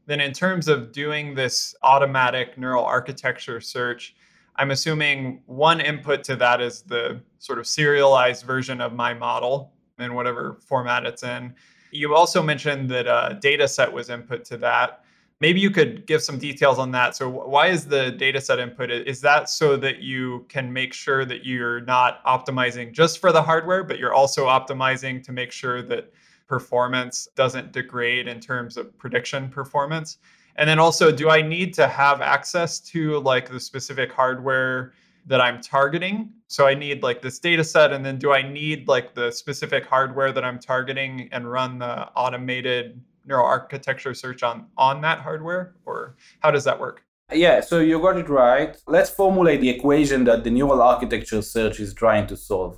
then 0.05 0.21
in 0.21 0.31
terms 0.31 0.67
of 0.67 0.91
doing 0.93 1.33
this 1.33 1.75
automatic 1.81 2.57
neural 2.57 2.85
architecture 2.85 3.59
search, 3.59 4.15
I'm 4.57 4.71
assuming 4.71 5.41
one 5.45 5.81
input 5.81 6.23
to 6.25 6.35
that 6.37 6.61
is 6.61 6.81
the 6.81 7.21
sort 7.39 7.59
of 7.59 7.67
serialized 7.67 8.45
version 8.45 8.79
of 8.79 8.93
my 8.93 9.13
model 9.13 9.73
in 9.99 10.13
whatever 10.13 10.57
format 10.65 11.05
it's 11.05 11.23
in. 11.23 11.53
You 11.91 12.15
also 12.15 12.41
mentioned 12.41 12.89
that 12.89 13.07
a 13.07 13.37
data 13.39 13.67
set 13.67 13.91
was 13.91 14.09
input 14.09 14.45
to 14.45 14.57
that. 14.57 15.03
Maybe 15.41 15.59
you 15.59 15.69
could 15.69 16.07
give 16.07 16.21
some 16.23 16.39
details 16.39 16.79
on 16.79 16.91
that. 16.91 17.15
So, 17.15 17.29
why 17.29 17.67
is 17.67 17.85
the 17.85 18.11
data 18.11 18.39
set 18.39 18.59
input? 18.59 18.89
Is 18.89 19.19
that 19.21 19.49
so 19.49 19.75
that 19.77 19.99
you 19.99 20.45
can 20.47 20.71
make 20.71 20.93
sure 20.93 21.25
that 21.25 21.45
you're 21.45 21.81
not 21.81 22.23
optimizing 22.25 22.93
just 22.93 23.19
for 23.19 23.33
the 23.33 23.41
hardware, 23.41 23.83
but 23.83 23.99
you're 23.99 24.13
also 24.13 24.45
optimizing 24.45 25.21
to 25.23 25.33
make 25.33 25.51
sure 25.51 25.81
that 25.83 26.13
performance 26.47 27.27
doesn't 27.35 27.73
degrade 27.73 28.27
in 28.27 28.39
terms 28.39 28.77
of 28.77 28.97
prediction 28.97 29.49
performance? 29.49 30.17
And 30.57 30.69
then 30.69 30.79
also, 30.79 31.11
do 31.11 31.29
I 31.29 31.41
need 31.41 31.73
to 31.75 31.87
have 31.87 32.21
access 32.21 32.79
to 32.91 33.19
like 33.19 33.49
the 33.49 33.59
specific 33.59 34.11
hardware 34.11 34.93
that 35.27 35.41
I'm 35.41 35.61
targeting? 35.61 36.29
So 36.47 36.67
I 36.67 36.73
need 36.73 37.03
like 37.03 37.21
this 37.21 37.39
data 37.39 37.63
set, 37.63 37.91
and 37.91 38.05
then 38.05 38.17
do 38.17 38.31
I 38.31 38.41
need 38.41 38.87
like 38.87 39.15
the 39.15 39.31
specific 39.31 39.85
hardware 39.85 40.31
that 40.31 40.45
I'm 40.45 40.59
targeting 40.59 41.27
and 41.31 41.51
run 41.51 41.79
the 41.79 42.07
automated 42.13 43.01
neural 43.25 43.45
architecture 43.45 44.13
search 44.13 44.43
on 44.43 44.67
on 44.77 45.01
that 45.01 45.19
hardware, 45.19 45.75
or 45.85 46.15
how 46.39 46.51
does 46.51 46.63
that 46.63 46.79
work? 46.79 47.03
Yeah, 47.33 47.61
so 47.61 47.79
you 47.79 47.99
got 47.99 48.17
it 48.17 48.29
right. 48.29 48.77
Let's 48.85 49.09
formulate 49.09 49.59
the 49.59 49.69
equation 49.69 50.25
that 50.25 50.43
the 50.43 50.51
neural 50.51 50.81
architecture 50.81 51.41
search 51.41 51.79
is 51.79 51.93
trying 51.93 52.27
to 52.27 52.37
solve 52.37 52.77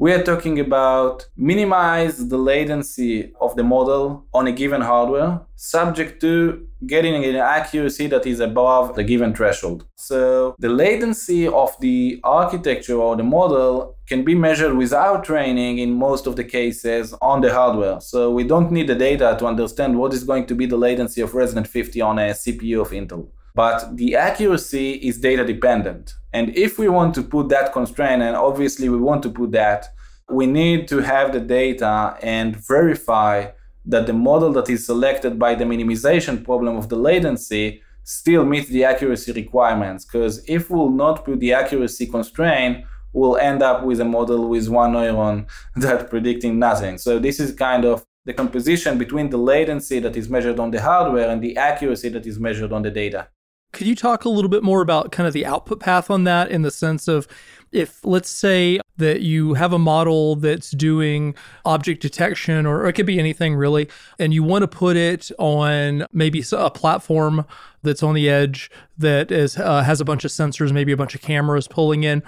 we 0.00 0.14
are 0.14 0.22
talking 0.22 0.58
about 0.58 1.26
minimize 1.36 2.28
the 2.28 2.38
latency 2.38 3.34
of 3.38 3.54
the 3.54 3.62
model 3.62 4.24
on 4.32 4.46
a 4.46 4.52
given 4.52 4.80
hardware 4.80 5.42
subject 5.56 6.22
to 6.22 6.66
getting 6.86 7.22
an 7.22 7.36
accuracy 7.36 8.06
that 8.06 8.24
is 8.24 8.40
above 8.40 8.94
the 8.94 9.04
given 9.04 9.34
threshold. 9.34 9.84
So 9.96 10.54
the 10.58 10.70
latency 10.70 11.46
of 11.46 11.78
the 11.80 12.18
architecture 12.24 12.96
or 12.96 13.14
the 13.14 13.22
model 13.22 13.98
can 14.08 14.24
be 14.24 14.34
measured 14.34 14.74
without 14.74 15.22
training 15.22 15.78
in 15.78 15.92
most 15.92 16.26
of 16.26 16.34
the 16.34 16.44
cases 16.44 17.12
on 17.20 17.42
the 17.42 17.52
hardware. 17.52 18.00
So 18.00 18.30
we 18.32 18.44
don't 18.44 18.72
need 18.72 18.86
the 18.86 18.94
data 18.94 19.36
to 19.38 19.44
understand 19.44 19.98
what 19.98 20.14
is 20.14 20.24
going 20.24 20.46
to 20.46 20.54
be 20.54 20.64
the 20.64 20.78
latency 20.78 21.20
of 21.20 21.32
ResNet 21.32 21.66
50 21.66 22.00
on 22.00 22.18
a 22.18 22.30
CPU 22.30 22.80
of 22.80 22.90
Intel. 22.90 23.28
but 23.54 23.96
the 23.96 24.16
accuracy 24.16 24.92
is 24.92 25.18
data 25.18 25.44
dependent. 25.44 26.14
And 26.32 26.56
if 26.56 26.78
we 26.78 26.88
want 26.88 27.14
to 27.16 27.22
put 27.22 27.48
that 27.48 27.72
constraint, 27.72 28.22
and 28.22 28.36
obviously 28.36 28.88
we 28.88 28.98
want 28.98 29.22
to 29.24 29.30
put 29.30 29.52
that, 29.52 29.88
we 30.28 30.46
need 30.46 30.86
to 30.88 30.98
have 30.98 31.32
the 31.32 31.40
data 31.40 32.16
and 32.22 32.56
verify 32.56 33.50
that 33.84 34.06
the 34.06 34.12
model 34.12 34.52
that 34.52 34.68
is 34.68 34.86
selected 34.86 35.38
by 35.38 35.54
the 35.54 35.64
minimization 35.64 36.44
problem 36.44 36.76
of 36.76 36.88
the 36.88 36.96
latency 36.96 37.82
still 38.04 38.44
meets 38.44 38.68
the 38.68 38.84
accuracy 38.84 39.32
requirements. 39.32 40.04
Because 40.04 40.44
if 40.48 40.70
we'll 40.70 40.90
not 40.90 41.24
put 41.24 41.40
the 41.40 41.52
accuracy 41.52 42.06
constraint, 42.06 42.84
we'll 43.12 43.36
end 43.38 43.62
up 43.62 43.84
with 43.84 44.00
a 44.00 44.04
model 44.04 44.48
with 44.48 44.68
one 44.68 44.92
neuron 44.92 45.48
that 45.76 46.10
predicting 46.10 46.58
nothing. 46.58 46.98
So 46.98 47.18
this 47.18 47.40
is 47.40 47.52
kind 47.52 47.84
of 47.84 48.04
the 48.24 48.34
composition 48.34 48.98
between 48.98 49.30
the 49.30 49.38
latency 49.38 49.98
that 50.00 50.16
is 50.16 50.28
measured 50.28 50.60
on 50.60 50.70
the 50.70 50.80
hardware 50.80 51.30
and 51.30 51.42
the 51.42 51.56
accuracy 51.56 52.10
that 52.10 52.26
is 52.26 52.38
measured 52.38 52.72
on 52.72 52.82
the 52.82 52.90
data. 52.90 53.28
Could 53.72 53.86
you 53.86 53.94
talk 53.94 54.24
a 54.24 54.28
little 54.28 54.48
bit 54.48 54.62
more 54.62 54.82
about 54.82 55.12
kind 55.12 55.26
of 55.26 55.32
the 55.32 55.46
output 55.46 55.80
path 55.80 56.10
on 56.10 56.24
that 56.24 56.50
in 56.50 56.62
the 56.62 56.70
sense 56.70 57.06
of 57.08 57.28
if, 57.72 58.04
let's 58.04 58.28
say, 58.28 58.80
that 58.96 59.20
you 59.20 59.54
have 59.54 59.72
a 59.72 59.78
model 59.78 60.36
that's 60.36 60.72
doing 60.72 61.34
object 61.64 62.02
detection, 62.02 62.66
or 62.66 62.86
it 62.86 62.94
could 62.94 63.06
be 63.06 63.18
anything 63.18 63.54
really, 63.54 63.88
and 64.18 64.34
you 64.34 64.42
want 64.42 64.62
to 64.62 64.68
put 64.68 64.96
it 64.96 65.30
on 65.38 66.04
maybe 66.12 66.44
a 66.52 66.70
platform 66.70 67.46
that's 67.82 68.02
on 68.02 68.14
the 68.14 68.28
edge 68.28 68.70
that 68.98 69.30
is 69.30 69.56
uh, 69.56 69.82
has 69.82 70.00
a 70.00 70.04
bunch 70.04 70.24
of 70.24 70.30
sensors, 70.30 70.72
maybe 70.72 70.92
a 70.92 70.96
bunch 70.96 71.14
of 71.14 71.22
cameras 71.22 71.68
pulling 71.68 72.02
in 72.04 72.22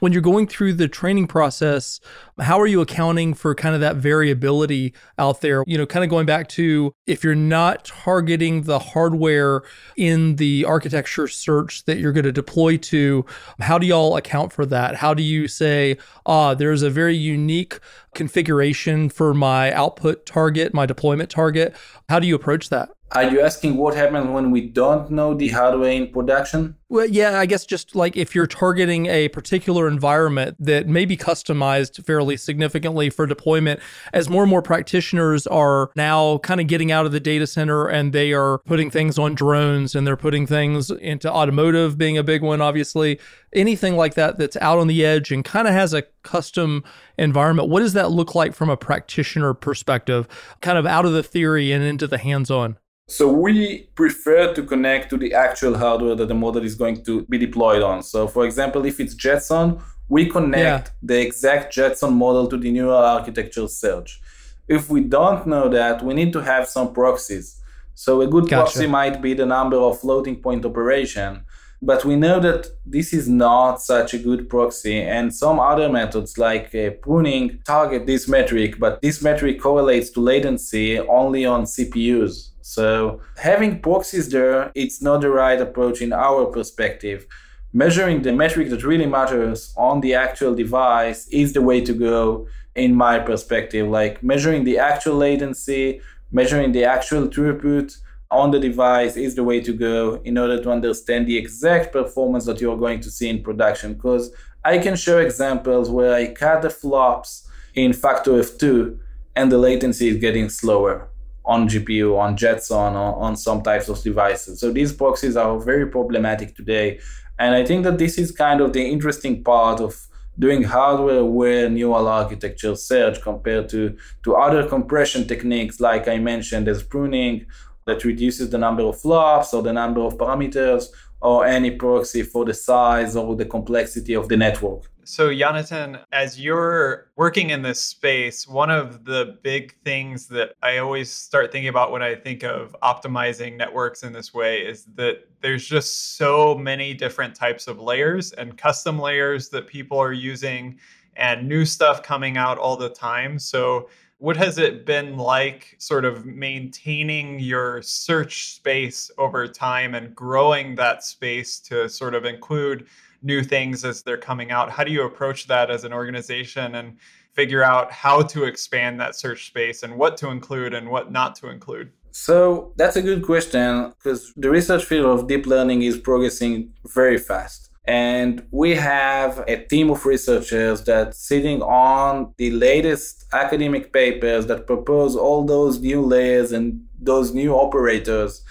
when 0.00 0.12
you're 0.12 0.22
going 0.22 0.46
through 0.46 0.72
the 0.72 0.88
training 0.88 1.26
process, 1.26 2.00
how 2.40 2.58
are 2.60 2.66
you 2.66 2.80
accounting 2.80 3.34
for 3.34 3.54
kind 3.54 3.74
of 3.74 3.80
that 3.82 3.96
variability 3.96 4.94
out 5.18 5.40
there? 5.42 5.62
You 5.66 5.78
know, 5.78 5.86
kind 5.86 6.02
of 6.02 6.10
going 6.10 6.26
back 6.26 6.48
to 6.48 6.92
if 7.06 7.22
you're 7.22 7.34
not 7.34 7.84
targeting 7.84 8.62
the 8.62 8.78
hardware 8.78 9.62
in 9.96 10.36
the 10.36 10.64
architecture 10.64 11.28
search 11.28 11.84
that 11.84 11.98
you're 11.98 12.12
going 12.12 12.24
to 12.24 12.32
deploy 12.32 12.76
to, 12.78 13.24
how 13.60 13.78
do 13.78 13.86
y'all 13.86 14.16
account 14.16 14.52
for 14.52 14.66
that? 14.66 14.96
How 14.96 15.14
do 15.14 15.22
you 15.22 15.46
say, 15.46 15.98
ah, 16.26 16.54
there's 16.54 16.82
a 16.82 16.90
very 16.90 17.16
unique 17.16 17.78
configuration 18.14 19.08
for 19.08 19.34
my 19.34 19.72
output 19.72 20.26
target, 20.26 20.74
my 20.74 20.86
deployment 20.86 21.30
target? 21.30 21.74
How 22.08 22.18
do 22.18 22.26
you 22.26 22.34
approach 22.34 22.68
that? 22.70 22.90
Are 23.12 23.24
you 23.24 23.42
asking 23.42 23.76
what 23.76 23.94
happens 23.94 24.28
when 24.30 24.50
we 24.50 24.62
don't 24.62 25.10
know 25.10 25.34
the 25.34 25.48
hardware 25.48 25.90
in 25.90 26.10
production? 26.10 26.76
Well, 26.88 27.06
yeah, 27.06 27.38
I 27.38 27.46
guess 27.46 27.66
just 27.66 27.94
like 27.94 28.16
if 28.16 28.34
you're 28.34 28.46
targeting 28.46 29.06
a 29.06 29.28
particular 29.28 29.86
environment 29.86 30.56
that 30.58 30.86
may 30.86 31.04
be 31.04 31.16
customized 31.16 32.04
fairly 32.04 32.38
significantly 32.38 33.10
for 33.10 33.26
deployment, 33.26 33.80
as 34.14 34.30
more 34.30 34.42
and 34.42 34.50
more 34.50 34.62
practitioners 34.62 35.46
are 35.46 35.90
now 35.94 36.38
kind 36.38 36.60
of 36.60 36.66
getting 36.66 36.90
out 36.90 37.04
of 37.04 37.12
the 37.12 37.20
data 37.20 37.46
center 37.46 37.86
and 37.86 38.14
they 38.14 38.32
are 38.32 38.58
putting 38.66 38.90
things 38.90 39.18
on 39.18 39.34
drones 39.34 39.94
and 39.94 40.06
they're 40.06 40.16
putting 40.16 40.46
things 40.46 40.90
into 40.90 41.30
automotive 41.30 41.98
being 41.98 42.16
a 42.16 42.22
big 42.22 42.42
one, 42.42 42.62
obviously. 42.62 43.18
Anything 43.54 43.96
like 43.96 44.14
that 44.14 44.38
that's 44.38 44.56
out 44.56 44.78
on 44.78 44.86
the 44.86 45.04
edge 45.04 45.30
and 45.30 45.44
kind 45.44 45.68
of 45.68 45.74
has 45.74 45.92
a 45.92 46.02
custom 46.22 46.82
environment, 47.18 47.68
what 47.68 47.80
does 47.80 47.92
that 47.92 48.01
look 48.10 48.34
like 48.34 48.54
from 48.54 48.68
a 48.68 48.76
practitioner 48.76 49.54
perspective, 49.54 50.26
kind 50.60 50.78
of 50.78 50.86
out 50.86 51.04
of 51.04 51.12
the 51.12 51.22
theory 51.22 51.72
and 51.72 51.84
into 51.84 52.06
the 52.06 52.18
hands 52.18 52.50
on? 52.50 52.78
So 53.08 53.30
we 53.30 53.90
prefer 53.94 54.54
to 54.54 54.62
connect 54.62 55.10
to 55.10 55.16
the 55.16 55.34
actual 55.34 55.76
hardware 55.76 56.14
that 56.14 56.28
the 56.28 56.34
model 56.34 56.64
is 56.64 56.74
going 56.74 57.04
to 57.04 57.24
be 57.26 57.38
deployed 57.38 57.82
on. 57.82 58.02
So 58.02 58.26
for 58.26 58.46
example, 58.46 58.84
if 58.86 59.00
it's 59.00 59.14
Jetson, 59.14 59.80
we 60.08 60.28
connect 60.28 60.88
yeah. 60.88 60.92
the 61.02 61.20
exact 61.20 61.72
Jetson 61.72 62.14
model 62.14 62.46
to 62.48 62.56
the 62.56 62.70
neural 62.70 62.96
architecture 62.96 63.68
search. 63.68 64.20
If 64.68 64.88
we 64.88 65.00
don't 65.00 65.46
know 65.46 65.68
that, 65.68 66.02
we 66.02 66.14
need 66.14 66.32
to 66.32 66.40
have 66.40 66.68
some 66.68 66.92
proxies. 66.92 67.60
So 67.94 68.20
a 68.22 68.26
good 68.26 68.44
gotcha. 68.44 68.56
proxy 68.56 68.86
might 68.86 69.20
be 69.20 69.34
the 69.34 69.46
number 69.46 69.76
of 69.76 70.00
floating 70.00 70.36
point 70.36 70.64
operation, 70.64 71.44
but 71.82 72.04
we 72.04 72.14
know 72.14 72.38
that 72.38 72.68
this 72.86 73.12
is 73.12 73.28
not 73.28 73.82
such 73.82 74.14
a 74.14 74.18
good 74.18 74.48
proxy 74.48 75.00
and 75.02 75.34
some 75.34 75.58
other 75.58 75.88
methods 75.88 76.38
like 76.38 76.72
uh, 76.76 76.90
pruning 77.02 77.58
target 77.66 78.06
this 78.06 78.28
metric, 78.28 78.78
but 78.78 79.02
this 79.02 79.20
metric 79.20 79.60
correlates 79.60 80.08
to 80.10 80.20
latency 80.20 81.00
only 81.00 81.44
on 81.44 81.64
CPUs. 81.64 82.50
So 82.60 83.20
having 83.36 83.80
proxies 83.80 84.28
there, 84.28 84.70
it's 84.76 85.02
not 85.02 85.22
the 85.22 85.30
right 85.30 85.60
approach 85.60 86.00
in 86.00 86.12
our 86.12 86.46
perspective. 86.46 87.26
Measuring 87.72 88.22
the 88.22 88.32
metric 88.32 88.70
that 88.70 88.84
really 88.84 89.06
matters 89.06 89.74
on 89.76 90.02
the 90.02 90.14
actual 90.14 90.54
device 90.54 91.26
is 91.28 91.52
the 91.52 91.62
way 91.62 91.80
to 91.80 91.92
go 91.92 92.46
in 92.76 92.94
my 92.94 93.18
perspective. 93.18 93.88
Like 93.88 94.22
measuring 94.22 94.62
the 94.62 94.78
actual 94.78 95.16
latency, 95.16 96.00
measuring 96.30 96.70
the 96.70 96.84
actual 96.84 97.26
throughput 97.26 97.96
on 98.32 98.50
the 98.50 98.58
device 98.58 99.16
is 99.16 99.34
the 99.34 99.44
way 99.44 99.60
to 99.60 99.72
go 99.72 100.20
in 100.24 100.38
order 100.38 100.62
to 100.62 100.70
understand 100.70 101.26
the 101.26 101.36
exact 101.36 101.92
performance 101.92 102.46
that 102.46 102.60
you're 102.60 102.78
going 102.78 103.00
to 103.00 103.10
see 103.10 103.28
in 103.28 103.42
production. 103.42 103.94
Because 103.94 104.34
I 104.64 104.78
can 104.78 104.96
show 104.96 105.18
examples 105.18 105.90
where 105.90 106.14
I 106.14 106.32
cut 106.32 106.62
the 106.62 106.70
flops 106.70 107.46
in 107.74 107.92
factor 107.92 108.38
of 108.38 108.58
two 108.58 108.98
and 109.36 109.50
the 109.52 109.58
latency 109.58 110.08
is 110.08 110.16
getting 110.16 110.48
slower 110.48 111.08
on 111.44 111.68
GPU, 111.68 112.18
on 112.18 112.36
Jetson, 112.36 112.94
or 112.94 113.16
on 113.16 113.36
some 113.36 113.62
types 113.62 113.88
of 113.88 114.00
devices. 114.02 114.60
So 114.60 114.72
these 114.72 114.92
proxies 114.92 115.36
are 115.36 115.58
very 115.58 115.86
problematic 115.86 116.54
today. 116.54 117.00
And 117.38 117.54
I 117.54 117.64
think 117.64 117.84
that 117.84 117.98
this 117.98 118.18
is 118.18 118.30
kind 118.30 118.60
of 118.60 118.72
the 118.72 118.84
interesting 118.84 119.42
part 119.42 119.80
of 119.80 120.06
doing 120.38 120.62
hardware 120.62 121.18
aware 121.18 121.68
neural 121.68 122.08
architecture 122.08 122.74
search 122.76 123.20
compared 123.20 123.68
to, 123.70 123.96
to 124.22 124.36
other 124.36 124.66
compression 124.66 125.26
techniques, 125.26 125.80
like 125.80 126.08
I 126.08 126.18
mentioned, 126.18 126.68
as 126.68 126.82
pruning 126.82 127.46
that 127.86 128.04
reduces 128.04 128.50
the 128.50 128.58
number 128.58 128.82
of 128.82 129.00
flops 129.00 129.54
or 129.54 129.62
the 129.62 129.72
number 129.72 130.00
of 130.00 130.16
parameters 130.16 130.86
or 131.20 131.46
any 131.46 131.70
proxy 131.70 132.22
for 132.22 132.44
the 132.44 132.54
size 132.54 133.16
or 133.16 133.36
the 133.36 133.44
complexity 133.44 134.14
of 134.14 134.28
the 134.28 134.36
network. 134.36 134.90
So, 135.04 135.30
Yonatan, 135.30 136.00
as 136.12 136.38
you're 136.38 137.10
working 137.16 137.50
in 137.50 137.62
this 137.62 137.80
space, 137.80 138.46
one 138.46 138.70
of 138.70 139.04
the 139.04 139.38
big 139.42 139.74
things 139.84 140.28
that 140.28 140.54
I 140.62 140.78
always 140.78 141.10
start 141.10 141.50
thinking 141.50 141.68
about 141.68 141.90
when 141.90 142.02
I 142.02 142.14
think 142.14 142.44
of 142.44 142.76
optimizing 142.84 143.56
networks 143.56 144.04
in 144.04 144.12
this 144.12 144.32
way 144.32 144.60
is 144.60 144.84
that 144.94 145.28
there's 145.40 145.66
just 145.66 146.16
so 146.16 146.54
many 146.54 146.94
different 146.94 147.34
types 147.34 147.66
of 147.66 147.80
layers 147.80 148.32
and 148.32 148.56
custom 148.56 148.96
layers 148.96 149.48
that 149.48 149.66
people 149.66 149.98
are 149.98 150.12
using 150.12 150.78
and 151.16 151.48
new 151.48 151.64
stuff 151.64 152.04
coming 152.04 152.36
out 152.36 152.58
all 152.58 152.76
the 152.76 152.88
time. 152.88 153.40
So, 153.40 153.88
what 154.22 154.36
has 154.36 154.56
it 154.56 154.86
been 154.86 155.16
like 155.16 155.74
sort 155.78 156.04
of 156.04 156.24
maintaining 156.24 157.40
your 157.40 157.82
search 157.82 158.54
space 158.54 159.10
over 159.18 159.48
time 159.48 159.96
and 159.96 160.14
growing 160.14 160.76
that 160.76 161.02
space 161.02 161.58
to 161.58 161.88
sort 161.88 162.14
of 162.14 162.24
include 162.24 162.86
new 163.22 163.42
things 163.42 163.84
as 163.84 164.04
they're 164.04 164.16
coming 164.16 164.52
out? 164.52 164.70
How 164.70 164.84
do 164.84 164.92
you 164.92 165.02
approach 165.02 165.48
that 165.48 165.72
as 165.72 165.82
an 165.82 165.92
organization 165.92 166.76
and 166.76 166.98
figure 167.32 167.64
out 167.64 167.90
how 167.90 168.22
to 168.22 168.44
expand 168.44 169.00
that 169.00 169.16
search 169.16 169.48
space 169.48 169.82
and 169.82 169.96
what 169.96 170.16
to 170.18 170.28
include 170.28 170.72
and 170.72 170.88
what 170.88 171.10
not 171.10 171.34
to 171.40 171.48
include? 171.48 171.90
So 172.12 172.74
that's 172.76 172.94
a 172.94 173.02
good 173.02 173.24
question 173.24 173.92
because 173.98 174.32
the 174.36 174.50
research 174.50 174.84
field 174.84 175.18
of 175.18 175.26
deep 175.26 175.46
learning 175.46 175.82
is 175.82 175.98
progressing 175.98 176.72
very 176.86 177.18
fast 177.18 177.71
and 177.84 178.46
we 178.52 178.74
have 178.76 179.42
a 179.48 179.56
team 179.56 179.90
of 179.90 180.06
researchers 180.06 180.84
that 180.84 181.14
sitting 181.14 181.62
on 181.62 182.32
the 182.36 182.50
latest 182.52 183.24
academic 183.32 183.92
papers 183.92 184.46
that 184.46 184.66
propose 184.66 185.16
all 185.16 185.44
those 185.44 185.80
new 185.80 186.00
layers 186.00 186.52
and 186.52 186.80
those 187.00 187.34
new 187.34 187.52
operators 187.54 188.44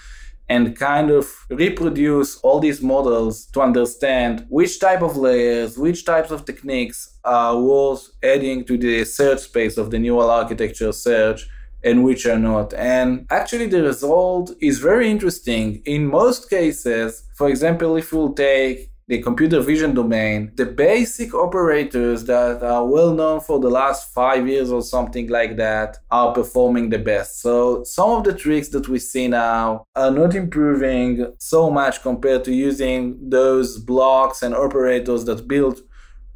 and 0.48 0.76
kind 0.76 1.10
of 1.10 1.46
reproduce 1.48 2.36
all 2.40 2.60
these 2.60 2.82
models 2.82 3.46
to 3.46 3.62
understand 3.62 4.44
which 4.50 4.78
type 4.78 5.00
of 5.00 5.16
layers, 5.16 5.78
which 5.78 6.04
types 6.04 6.30
of 6.30 6.44
techniques 6.44 7.18
are 7.24 7.58
worth 7.58 8.10
adding 8.22 8.62
to 8.66 8.76
the 8.76 9.02
search 9.04 9.40
space 9.40 9.78
of 9.78 9.90
the 9.90 9.98
neural 9.98 10.30
architecture 10.30 10.92
search 10.92 11.48
and 11.82 12.04
which 12.04 12.26
are 12.26 12.38
not. 12.38 12.74
And 12.74 13.26
actually, 13.30 13.66
the 13.66 13.82
result 13.82 14.52
is 14.60 14.78
very 14.78 15.10
interesting. 15.10 15.82
In 15.86 16.06
most 16.06 16.50
cases, 16.50 17.24
for 17.34 17.48
example, 17.48 17.96
if 17.96 18.12
we'll 18.12 18.34
take 18.34 18.91
the 19.08 19.20
computer 19.20 19.60
vision 19.60 19.94
domain, 19.94 20.52
the 20.54 20.66
basic 20.66 21.34
operators 21.34 22.24
that 22.24 22.62
are 22.62 22.86
well 22.86 23.12
known 23.12 23.40
for 23.40 23.58
the 23.58 23.70
last 23.70 24.12
five 24.12 24.46
years 24.46 24.70
or 24.70 24.82
something 24.82 25.28
like 25.28 25.56
that 25.56 25.98
are 26.10 26.32
performing 26.32 26.88
the 26.88 26.98
best. 26.98 27.40
So 27.40 27.84
some 27.84 28.10
of 28.10 28.24
the 28.24 28.32
tricks 28.32 28.68
that 28.68 28.88
we 28.88 28.98
see 28.98 29.28
now 29.28 29.84
are 29.96 30.10
not 30.10 30.34
improving 30.34 31.34
so 31.38 31.70
much 31.70 32.02
compared 32.02 32.44
to 32.44 32.52
using 32.52 33.18
those 33.28 33.78
blocks 33.78 34.42
and 34.42 34.54
operators 34.54 35.24
that 35.24 35.48
built 35.48 35.80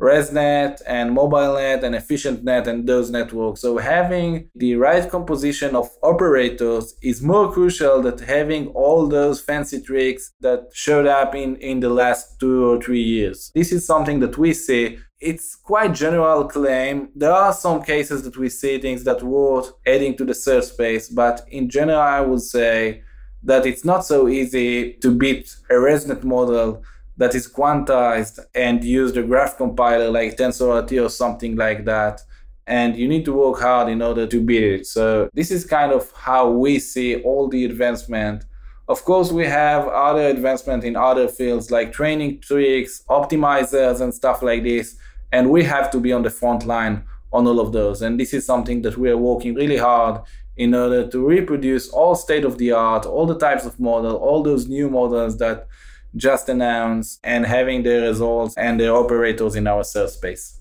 ResNet 0.00 0.82
and 0.86 1.16
MobileNet 1.16 1.82
and 1.82 1.94
EfficientNet 1.94 2.66
and 2.66 2.86
those 2.86 3.10
networks. 3.10 3.62
So 3.62 3.78
having 3.78 4.50
the 4.54 4.76
right 4.76 5.08
composition 5.10 5.74
of 5.74 5.88
operators 6.02 6.94
is 7.02 7.22
more 7.22 7.50
crucial 7.52 8.02
than 8.02 8.18
having 8.18 8.68
all 8.68 9.06
those 9.06 9.40
fancy 9.40 9.80
tricks 9.80 10.32
that 10.40 10.68
showed 10.72 11.06
up 11.06 11.34
in, 11.34 11.56
in 11.56 11.80
the 11.80 11.88
last 11.88 12.38
two 12.38 12.66
or 12.66 12.80
three 12.80 13.02
years. 13.02 13.50
This 13.54 13.72
is 13.72 13.86
something 13.86 14.20
that 14.20 14.36
we 14.36 14.52
see. 14.52 14.98
It's 15.18 15.56
quite 15.56 15.94
general 15.94 16.44
claim. 16.44 17.08
There 17.16 17.32
are 17.32 17.54
some 17.54 17.82
cases 17.82 18.22
that 18.24 18.36
we 18.36 18.50
see 18.50 18.78
things 18.78 19.02
that 19.04 19.22
worth 19.22 19.72
adding 19.86 20.14
to 20.18 20.26
the 20.26 20.34
search 20.34 20.64
space, 20.64 21.08
but 21.08 21.46
in 21.48 21.70
general, 21.70 22.00
I 22.00 22.20
would 22.20 22.42
say 22.42 23.02
that 23.42 23.64
it's 23.64 23.84
not 23.84 24.04
so 24.04 24.28
easy 24.28 24.94
to 24.94 25.14
beat 25.14 25.56
a 25.70 25.74
ResNet 25.74 26.22
model 26.22 26.82
that 27.16 27.34
is 27.34 27.50
quantized 27.50 28.38
and 28.54 28.84
use 28.84 29.12
the 29.12 29.22
graph 29.22 29.56
compiler 29.56 30.10
like 30.10 30.36
TensorRT 30.36 31.04
or 31.04 31.08
something 31.08 31.56
like 31.56 31.84
that. 31.84 32.20
And 32.66 32.96
you 32.96 33.08
need 33.08 33.24
to 33.26 33.32
work 33.32 33.60
hard 33.60 33.88
in 33.88 34.02
order 34.02 34.26
to 34.26 34.40
beat 34.40 34.62
it. 34.62 34.86
So 34.86 35.30
this 35.32 35.50
is 35.50 35.64
kind 35.64 35.92
of 35.92 36.12
how 36.12 36.50
we 36.50 36.78
see 36.78 37.22
all 37.22 37.48
the 37.48 37.64
advancement. 37.64 38.44
Of 38.88 39.04
course, 39.04 39.32
we 39.32 39.46
have 39.46 39.86
other 39.88 40.26
advancement 40.26 40.84
in 40.84 40.96
other 40.96 41.28
fields 41.28 41.70
like 41.70 41.92
training 41.92 42.40
tricks, 42.40 43.02
optimizers, 43.08 44.00
and 44.00 44.12
stuff 44.12 44.42
like 44.42 44.64
this. 44.64 44.96
And 45.32 45.50
we 45.50 45.64
have 45.64 45.90
to 45.92 46.00
be 46.00 46.12
on 46.12 46.22
the 46.22 46.30
front 46.30 46.66
line 46.66 47.04
on 47.32 47.46
all 47.46 47.60
of 47.60 47.72
those. 47.72 48.02
And 48.02 48.18
this 48.18 48.34
is 48.34 48.44
something 48.44 48.82
that 48.82 48.96
we 48.96 49.10
are 49.10 49.16
working 49.16 49.54
really 49.54 49.76
hard 49.76 50.20
in 50.56 50.74
order 50.74 51.06
to 51.08 51.26
reproduce 51.26 51.88
all 51.88 52.14
state 52.14 52.44
of 52.44 52.58
the 52.58 52.72
art, 52.72 53.06
all 53.06 53.26
the 53.26 53.38
types 53.38 53.64
of 53.64 53.78
model, 53.78 54.16
all 54.16 54.42
those 54.42 54.66
new 54.66 54.88
models 54.88 55.36
that 55.38 55.68
just 56.14 56.48
announced 56.48 57.20
and 57.24 57.44
having 57.44 57.82
the 57.82 58.00
results 58.02 58.56
and 58.56 58.78
the 58.78 58.88
operators 58.88 59.56
in 59.56 59.66
our 59.66 59.84
search 59.84 60.10
space. 60.10 60.60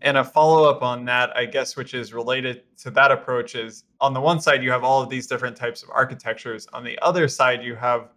And 0.00 0.16
a 0.16 0.24
follow 0.24 0.68
up 0.68 0.82
on 0.82 1.04
that, 1.04 1.36
I 1.36 1.46
guess, 1.46 1.76
which 1.76 1.94
is 1.94 2.12
related 2.12 2.62
to 2.78 2.90
that 2.90 3.12
approach 3.12 3.54
is 3.54 3.84
on 4.00 4.12
the 4.12 4.20
one 4.20 4.40
side, 4.40 4.62
you 4.62 4.72
have 4.72 4.82
all 4.82 5.00
of 5.00 5.08
these 5.08 5.28
different 5.28 5.56
types 5.56 5.84
of 5.84 5.90
architectures. 5.90 6.66
On 6.72 6.82
the 6.82 6.98
other 7.00 7.28
side, 7.28 7.62
you 7.62 7.76
have 7.76 8.08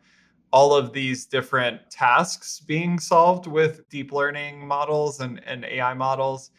all 0.51 0.73
of 0.73 0.93
these 0.93 1.25
different 1.25 1.79
tasks 1.91 2.59
being 2.59 2.97
solved 2.97 3.45
with 3.45 3.87
deep 3.89 4.11
learning 4.11 4.65
models 4.65 5.19
and, 5.19 5.43
and 5.45 5.63
AI 5.65 5.93
models. 5.93 6.49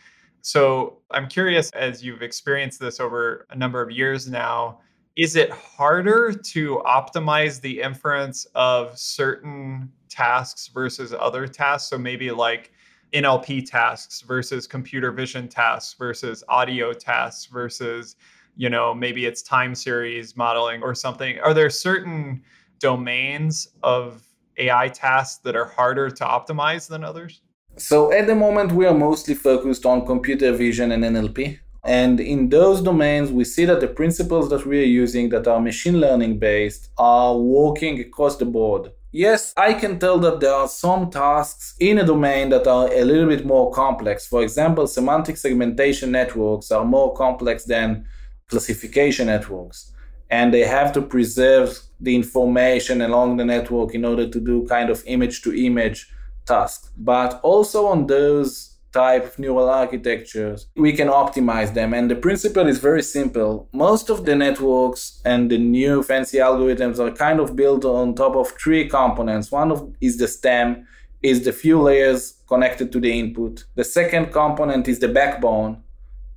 So 0.42 0.99
I'm 1.11 1.27
curious, 1.27 1.71
as 1.73 2.05
you've 2.05 2.23
experienced 2.23 2.79
this 2.79 3.01
over 3.01 3.47
a 3.51 3.57
number 3.57 3.83
of 3.83 3.90
years 3.90 4.29
now, 4.29 4.79
is 5.16 5.35
it 5.35 5.50
harder 5.50 6.31
to 6.31 6.83
optimize 6.87 7.61
the 7.61 7.81
inference 7.81 8.46
of 8.55 8.98
certain 8.98 9.90
tasks 10.11 10.68
versus 10.68 11.14
other 11.18 11.46
tasks? 11.46 11.88
So 11.88 11.96
maybe 11.96 12.31
like 12.31 12.70
NLP 13.14 13.68
tasks 13.68 14.20
versus 14.20 14.66
computer 14.66 15.11
vision 15.11 15.48
tasks 15.48 15.94
versus 15.98 16.44
audio 16.48 16.92
tasks 16.92 17.46
versus, 17.46 18.16
you 18.57 18.68
know, 18.68 18.94
maybe 18.94 19.24
it's 19.24 19.40
time 19.40 19.74
series 19.74 20.37
modeling 20.37 20.83
or 20.83 20.94
something. 20.94 21.38
Are 21.40 21.55
there 21.55 21.70
certain 21.70 22.42
domains 22.79 23.68
of 23.83 24.22
AI 24.59 24.88
tasks 24.88 25.40
that 25.44 25.57
are 25.57 25.64
harder 25.64 26.11
to 26.11 26.24
optimize 26.24 26.88
than 26.88 27.02
others? 27.02 27.40
So 27.79 28.12
at 28.12 28.26
the 28.26 28.35
moment, 28.35 28.72
we 28.72 28.87
are 28.87 28.94
mostly 28.94 29.35
focused 29.35 29.87
on 29.87 30.05
computer 30.05 30.52
vision 30.52 30.92
and 30.92 31.05
NLP. 31.05 31.59
And 31.87 32.18
in 32.18 32.49
those 32.49 32.83
domains, 32.83 33.31
we 33.31 33.44
see 33.44 33.64
that 33.64 33.81
the 33.81 33.87
principles 33.87 34.51
that 34.51 34.66
we 34.66 34.81
are 34.81 34.92
using 35.05 35.29
that 35.29 35.46
are 35.46 35.61
machine 35.61 36.01
learning 36.01 36.40
based 36.40 36.90
are 36.99 37.37
working 37.37 38.01
across 38.01 38.37
the 38.37 38.44
board. 38.44 38.90
Yes, 39.12 39.55
I 39.57 39.72
can 39.72 40.01
tell 40.01 40.18
that 40.18 40.40
there 40.40 40.53
are 40.53 40.66
some 40.68 41.11
tasks 41.11 41.77
in 41.79 41.99
a 41.99 42.05
domain 42.05 42.49
that 42.51 42.66
are 42.66 42.92
a 42.92 43.05
little 43.05 43.29
bit 43.29 43.46
more 43.46 43.70
complex. 43.70 44.27
For 44.27 44.42
example, 44.42 44.88
semantic 44.88 45.37
segmentation 45.37 46.11
networks 46.11 46.72
are 46.72 46.85
more 46.85 47.14
complex 47.14 47.64
than 47.64 48.05
classification 48.49 49.29
networks. 49.29 49.92
And 50.29 50.53
they 50.53 50.66
have 50.66 50.92
to 50.94 51.03
preserve 51.03 51.79
the 52.01 52.16
information 52.16 53.01
along 53.01 53.37
the 53.37 53.44
network 53.44 53.94
in 53.94 54.05
order 54.05 54.29
to 54.29 54.40
do 54.40 54.66
kind 54.66 54.90
of 54.90 55.05
image 55.07 55.42
to 55.42 55.55
image 55.55 56.11
tasks. 56.46 56.90
But 56.96 57.40
also 57.44 57.87
on 57.87 58.09
those 58.09 58.76
type 58.96 59.24
of 59.26 59.38
neural 59.38 59.68
architectures, 59.68 60.68
we 60.76 60.92
can 60.92 61.09
optimize 61.09 61.74
them. 61.74 61.92
And 61.92 62.11
the 62.11 62.16
principle 62.26 62.66
is 62.66 62.78
very 62.78 63.02
simple. 63.02 63.68
Most 63.72 64.11
of 64.11 64.24
the 64.24 64.35
networks 64.35 65.20
and 65.24 65.50
the 65.50 65.59
new 65.59 66.02
fancy 66.02 66.38
algorithms 66.38 66.98
are 66.98 67.11
kind 67.11 67.38
of 67.40 67.54
built 67.54 67.85
on 67.85 68.14
top 68.14 68.35
of 68.37 68.52
three 68.62 68.88
components. 68.88 69.52
One 69.52 69.70
of 69.70 69.78
is 70.00 70.16
the 70.16 70.28
stem, 70.28 70.87
is 71.22 71.44
the 71.44 71.52
few 71.52 71.80
layers 71.80 72.20
connected 72.48 72.90
to 72.92 73.00
the 73.00 73.12
input. 73.22 73.64
The 73.74 73.85
second 73.85 74.32
component 74.32 74.88
is 74.88 74.98
the 74.98 75.09
backbone, 75.09 75.82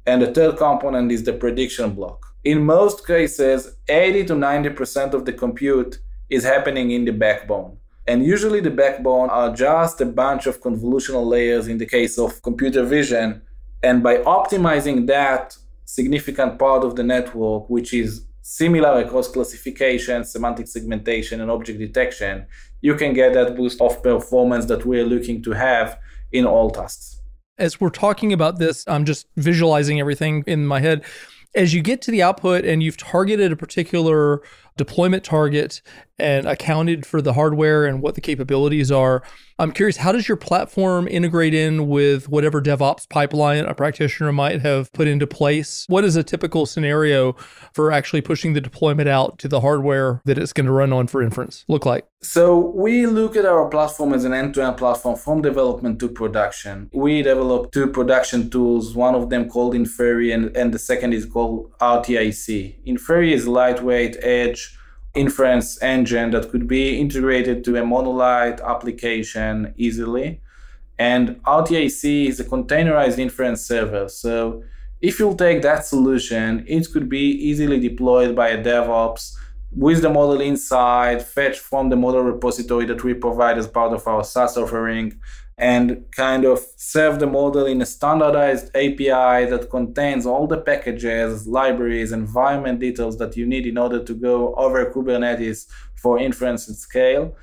and 0.06 0.22
the 0.22 0.34
third 0.34 0.58
component 0.58 1.12
is 1.12 1.24
the 1.24 1.34
prediction 1.34 1.92
block. 1.92 2.20
In 2.44 2.66
most 2.66 3.06
cases, 3.06 3.76
80 3.88 4.26
to 4.26 4.34
90% 4.34 5.14
of 5.14 5.26
the 5.26 5.34
compute 5.34 6.00
is 6.30 6.44
happening 6.44 6.92
in 6.92 7.06
the 7.06 7.12
backbone. 7.12 7.79
And 8.10 8.26
usually 8.26 8.60
the 8.60 8.72
backbone 8.72 9.30
are 9.30 9.54
just 9.54 10.02
a 10.02 10.06
bunch 10.08 10.48
of 10.48 10.60
convolutional 10.62 11.28
layers 11.28 11.68
in 11.68 11.78
the 11.78 11.86
case 11.86 12.18
of 12.18 12.42
computer 12.42 12.84
vision. 12.84 13.40
And 13.84 14.02
by 14.02 14.18
optimizing 14.40 15.06
that 15.06 15.56
significant 15.86 16.58
part 16.58 16.84
of 16.84 16.96
the 16.96 17.04
network, 17.04 17.70
which 17.70 17.94
is 17.94 18.26
similar 18.42 19.00
across 19.02 19.28
classification, 19.28 20.24
semantic 20.24 20.68
segmentation, 20.68 21.40
and 21.40 21.52
object 21.52 21.78
detection, 21.78 22.48
you 22.82 22.96
can 22.96 23.14
get 23.14 23.34
that 23.34 23.56
boost 23.56 23.80
of 23.80 24.02
performance 24.02 24.66
that 24.66 24.88
we're 24.88 25.06
looking 25.06 25.44
to 25.44 25.52
have 25.52 26.00
in 26.32 26.48
all 26.48 26.72
tasks. 26.72 27.22
As 27.60 27.80
we're 27.80 27.92
talking 27.92 28.34
about 28.34 28.58
this, 28.58 28.84
I'm 28.88 29.06
just 29.06 29.28
visualizing 29.38 30.00
everything 30.00 30.44
in 30.48 30.66
my 30.66 30.80
head. 30.80 31.06
As 31.54 31.76
you 31.76 31.84
get 31.84 32.02
to 32.04 32.12
the 32.12 32.24
output 32.24 32.66
and 32.66 32.82
you've 32.82 32.98
targeted 32.98 33.52
a 33.52 33.56
particular 33.56 34.42
deployment 34.80 35.24
target 35.24 35.82
and 36.18 36.48
accounted 36.48 37.06
for 37.06 37.22
the 37.22 37.34
hardware 37.34 37.86
and 37.86 38.02
what 38.02 38.16
the 38.16 38.22
capabilities 38.22 38.92
are. 38.92 39.22
I'm 39.60 39.74
curious, 39.74 39.98
how 39.98 40.14
does 40.14 40.26
your 40.26 40.38
platform 40.38 41.06
integrate 41.10 41.54
in 41.54 41.90
with 41.90 42.30
whatever 42.30 42.62
DevOps 42.62 43.10
pipeline 43.10 43.66
a 43.66 43.74
practitioner 43.74 44.32
might 44.32 44.62
have 44.62 44.90
put 44.94 45.06
into 45.06 45.28
place? 45.28 45.84
What 45.90 46.06
is 46.06 46.16
a 46.16 46.24
typical 46.24 46.66
scenario 46.66 47.34
for 47.74 47.92
actually 47.92 48.22
pushing 48.22 48.54
the 48.54 48.62
deployment 48.62 49.10
out 49.10 49.38
to 49.40 49.50
the 49.50 49.60
hardware 49.60 50.22
that 50.24 50.38
it's 50.38 50.54
going 50.54 50.68
to 50.68 50.72
run 50.72 50.94
on 50.94 51.08
for 51.08 51.22
inference 51.22 51.66
look 51.68 51.86
like? 51.86 52.08
So 52.22 52.72
we 52.74 53.06
look 53.06 53.36
at 53.36 53.46
our 53.46 53.68
platform 53.68 54.14
as 54.14 54.24
an 54.24 54.32
end-to-end 54.32 54.78
platform 54.78 55.18
from 55.18 55.42
development 55.42 56.00
to 56.00 56.08
production. 56.08 56.90
We 56.94 57.22
develop 57.22 57.74
two 57.74 57.88
production 57.88 58.50
tools, 58.50 58.96
one 58.96 59.14
of 59.14 59.30
them 59.30 59.50
called 59.50 59.76
Infery 59.76 60.32
and, 60.32 60.56
and 60.56 60.74
the 60.74 60.80
second 60.80 61.14
is 61.14 61.26
called 61.26 61.70
RTIC. 61.82 62.78
Infery 62.86 63.34
is 63.34 63.46
lightweight 63.46 64.16
edge 64.22 64.79
inference 65.20 65.82
engine 65.82 66.32
that 66.32 66.50
could 66.50 66.68
be 66.68 67.00
integrated 67.00 67.64
to 67.66 67.76
a 67.76 67.86
monolith 67.86 68.62
application 68.62 69.74
easily. 69.78 70.42
And 70.98 71.42
RTIC 71.44 72.28
is 72.28 72.40
a 72.40 72.44
containerized 72.44 73.20
inference 73.20 73.62
server. 73.66 74.08
So 74.10 74.64
if 75.02 75.20
you'll 75.20 75.36
take 75.36 75.62
that 75.62 75.86
solution, 75.86 76.66
it 76.68 76.92
could 76.92 77.08
be 77.08 77.26
easily 77.50 77.80
deployed 77.80 78.36
by 78.36 78.50
a 78.50 78.64
DevOps 78.64 79.36
with 79.72 80.02
the 80.02 80.10
model 80.10 80.42
inside, 80.42 81.22
fetched 81.22 81.62
from 81.62 81.90
the 81.90 81.96
model 81.96 82.22
repository 82.22 82.86
that 82.86 83.04
we 83.04 83.14
provide 83.14 83.58
as 83.58 83.68
part 83.68 83.94
of 83.94 84.08
our 84.08 84.24
SaaS 84.24 84.58
offering, 84.58 85.20
and 85.60 86.06
kind 86.12 86.46
of 86.46 86.60
serve 86.78 87.20
the 87.20 87.28
model 87.28 87.66
in 87.66 87.82
a 87.82 87.86
standardized 87.86 88.68
API 88.76 89.46
that 89.52 89.68
contains 89.70 90.26
all 90.26 90.48
the 90.48 90.58
packages, 90.58 91.46
libraries, 91.48 92.14
environment 92.14 92.80
details 92.80 93.18
that 93.18 93.36
you 93.36 93.46
need 93.46 93.68
in 93.68 93.78
order 93.78 94.02
to 94.02 94.14
go 94.14 94.56
over 94.56 94.90
Kubernetes 94.90 95.68
for 96.02 96.18
inference 96.18 96.70
at 96.70 96.76
scale. 96.76 97.36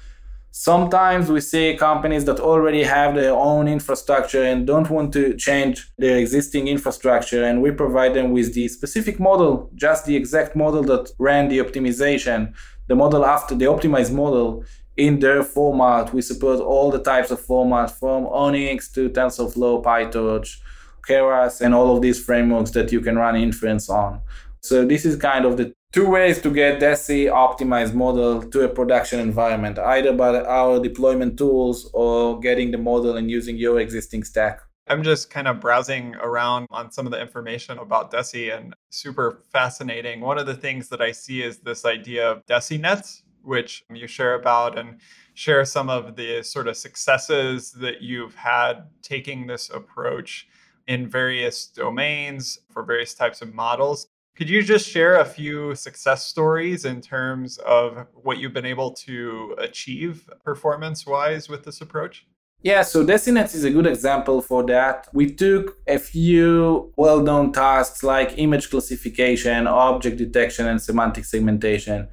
Sometimes 0.50 1.30
we 1.30 1.42
see 1.42 1.76
companies 1.76 2.24
that 2.24 2.40
already 2.40 2.82
have 2.82 3.14
their 3.14 3.34
own 3.34 3.68
infrastructure 3.68 4.42
and 4.42 4.66
don't 4.66 4.88
want 4.88 5.12
to 5.12 5.36
change 5.36 5.92
their 5.98 6.16
existing 6.16 6.68
infrastructure, 6.68 7.44
and 7.44 7.60
we 7.60 7.70
provide 7.70 8.14
them 8.14 8.32
with 8.32 8.54
the 8.54 8.66
specific 8.68 9.20
model, 9.20 9.70
just 9.74 10.06
the 10.06 10.16
exact 10.16 10.56
model 10.56 10.82
that 10.84 11.10
ran 11.18 11.48
the 11.48 11.58
optimization, 11.58 12.54
the 12.88 12.96
model 12.96 13.26
after 13.26 13.54
the 13.54 13.66
optimized 13.66 14.14
model 14.14 14.64
in 14.96 15.18
their 15.18 15.42
format. 15.42 16.12
We 16.12 16.22
support 16.22 16.60
all 16.60 16.90
the 16.90 17.02
types 17.02 17.30
of 17.30 17.40
format 17.40 17.90
from 17.90 18.24
ONNX 18.26 18.92
to 18.94 19.10
TensorFlow, 19.10 19.82
PyTorch, 19.82 20.58
Keras, 21.06 21.60
and 21.60 21.74
all 21.74 21.94
of 21.94 22.02
these 22.02 22.22
frameworks 22.22 22.70
that 22.72 22.92
you 22.92 23.00
can 23.00 23.16
run 23.16 23.36
inference 23.36 23.88
on. 23.88 24.20
So 24.60 24.84
this 24.84 25.04
is 25.04 25.16
kind 25.16 25.44
of 25.44 25.56
the 25.56 25.72
two 25.92 26.08
ways 26.08 26.42
to 26.42 26.50
get 26.50 26.80
Deci 26.80 27.30
optimized 27.30 27.94
model 27.94 28.42
to 28.42 28.62
a 28.62 28.68
production 28.68 29.20
environment, 29.20 29.78
either 29.78 30.12
by 30.12 30.40
our 30.40 30.80
deployment 30.80 31.38
tools 31.38 31.88
or 31.92 32.40
getting 32.40 32.70
the 32.70 32.78
model 32.78 33.16
and 33.16 33.30
using 33.30 33.56
your 33.56 33.80
existing 33.80 34.24
stack. 34.24 34.60
I'm 34.88 35.02
just 35.02 35.30
kind 35.30 35.48
of 35.48 35.60
browsing 35.60 36.14
around 36.16 36.68
on 36.70 36.92
some 36.92 37.06
of 37.06 37.12
the 37.12 37.20
information 37.20 37.78
about 37.78 38.12
Deci 38.12 38.56
and 38.56 38.72
super 38.90 39.42
fascinating. 39.52 40.20
One 40.20 40.38
of 40.38 40.46
the 40.46 40.54
things 40.54 40.88
that 40.90 41.00
I 41.00 41.10
see 41.10 41.42
is 41.42 41.58
this 41.58 41.84
idea 41.84 42.30
of 42.30 42.46
DeciNets, 42.46 43.22
which 43.46 43.84
you 43.88 44.06
share 44.06 44.34
about 44.34 44.78
and 44.78 45.00
share 45.34 45.64
some 45.64 45.88
of 45.88 46.16
the 46.16 46.42
sort 46.42 46.66
of 46.66 46.76
successes 46.76 47.72
that 47.72 48.02
you've 48.02 48.34
had 48.34 48.84
taking 49.02 49.46
this 49.46 49.70
approach 49.70 50.48
in 50.86 51.08
various 51.08 51.66
domains 51.66 52.58
for 52.70 52.82
various 52.82 53.14
types 53.14 53.42
of 53.42 53.54
models. 53.54 54.08
Could 54.36 54.50
you 54.50 54.62
just 54.62 54.86
share 54.88 55.20
a 55.20 55.24
few 55.24 55.74
success 55.74 56.26
stories 56.26 56.84
in 56.84 57.00
terms 57.00 57.56
of 57.58 58.06
what 58.12 58.38
you've 58.38 58.52
been 58.52 58.66
able 58.66 58.92
to 58.92 59.54
achieve 59.58 60.28
performance 60.44 61.06
wise 61.06 61.48
with 61.48 61.64
this 61.64 61.80
approach? 61.80 62.26
Yeah, 62.62 62.82
so 62.82 63.04
DeciNet 63.04 63.54
is 63.54 63.64
a 63.64 63.70
good 63.70 63.86
example 63.86 64.40
for 64.40 64.64
that. 64.64 65.08
We 65.12 65.32
took 65.32 65.76
a 65.86 65.98
few 65.98 66.92
well 66.96 67.20
known 67.20 67.52
tasks 67.52 68.02
like 68.02 68.38
image 68.38 68.70
classification, 68.70 69.66
object 69.66 70.16
detection, 70.16 70.66
and 70.66 70.82
semantic 70.82 71.24
segmentation 71.24 72.08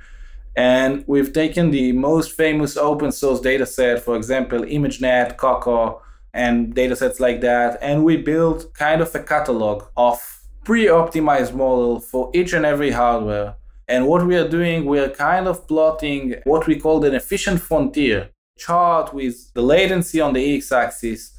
And 0.55 1.03
we've 1.07 1.33
taken 1.33 1.71
the 1.71 1.91
most 1.93 2.33
famous 2.33 2.77
open 2.77 3.11
source 3.11 3.39
data 3.39 3.65
set, 3.65 4.01
for 4.01 4.15
example, 4.15 4.59
ImageNet, 4.59 5.37
Coco, 5.37 6.01
and 6.33 6.73
data 6.73 6.95
sets 6.95 7.19
like 7.19 7.41
that. 7.41 7.79
And 7.81 8.03
we 8.03 8.17
built 8.17 8.73
kind 8.73 9.01
of 9.01 9.13
a 9.15 9.23
catalog 9.23 9.85
of 9.97 10.19
pre-optimized 10.63 11.53
model 11.53 11.99
for 11.99 12.29
each 12.33 12.53
and 12.53 12.65
every 12.65 12.91
hardware. 12.91 13.55
And 13.87 14.07
what 14.07 14.25
we 14.25 14.35
are 14.37 14.47
doing, 14.47 14.85
we 14.85 14.99
are 14.99 15.09
kind 15.09 15.47
of 15.47 15.67
plotting 15.67 16.35
what 16.45 16.67
we 16.67 16.79
call 16.79 17.03
an 17.03 17.15
efficient 17.15 17.59
frontier 17.61 18.29
chart 18.57 19.13
with 19.13 19.51
the 19.53 19.61
latency 19.61 20.21
on 20.21 20.33
the 20.33 20.55
x-axis 20.57 21.33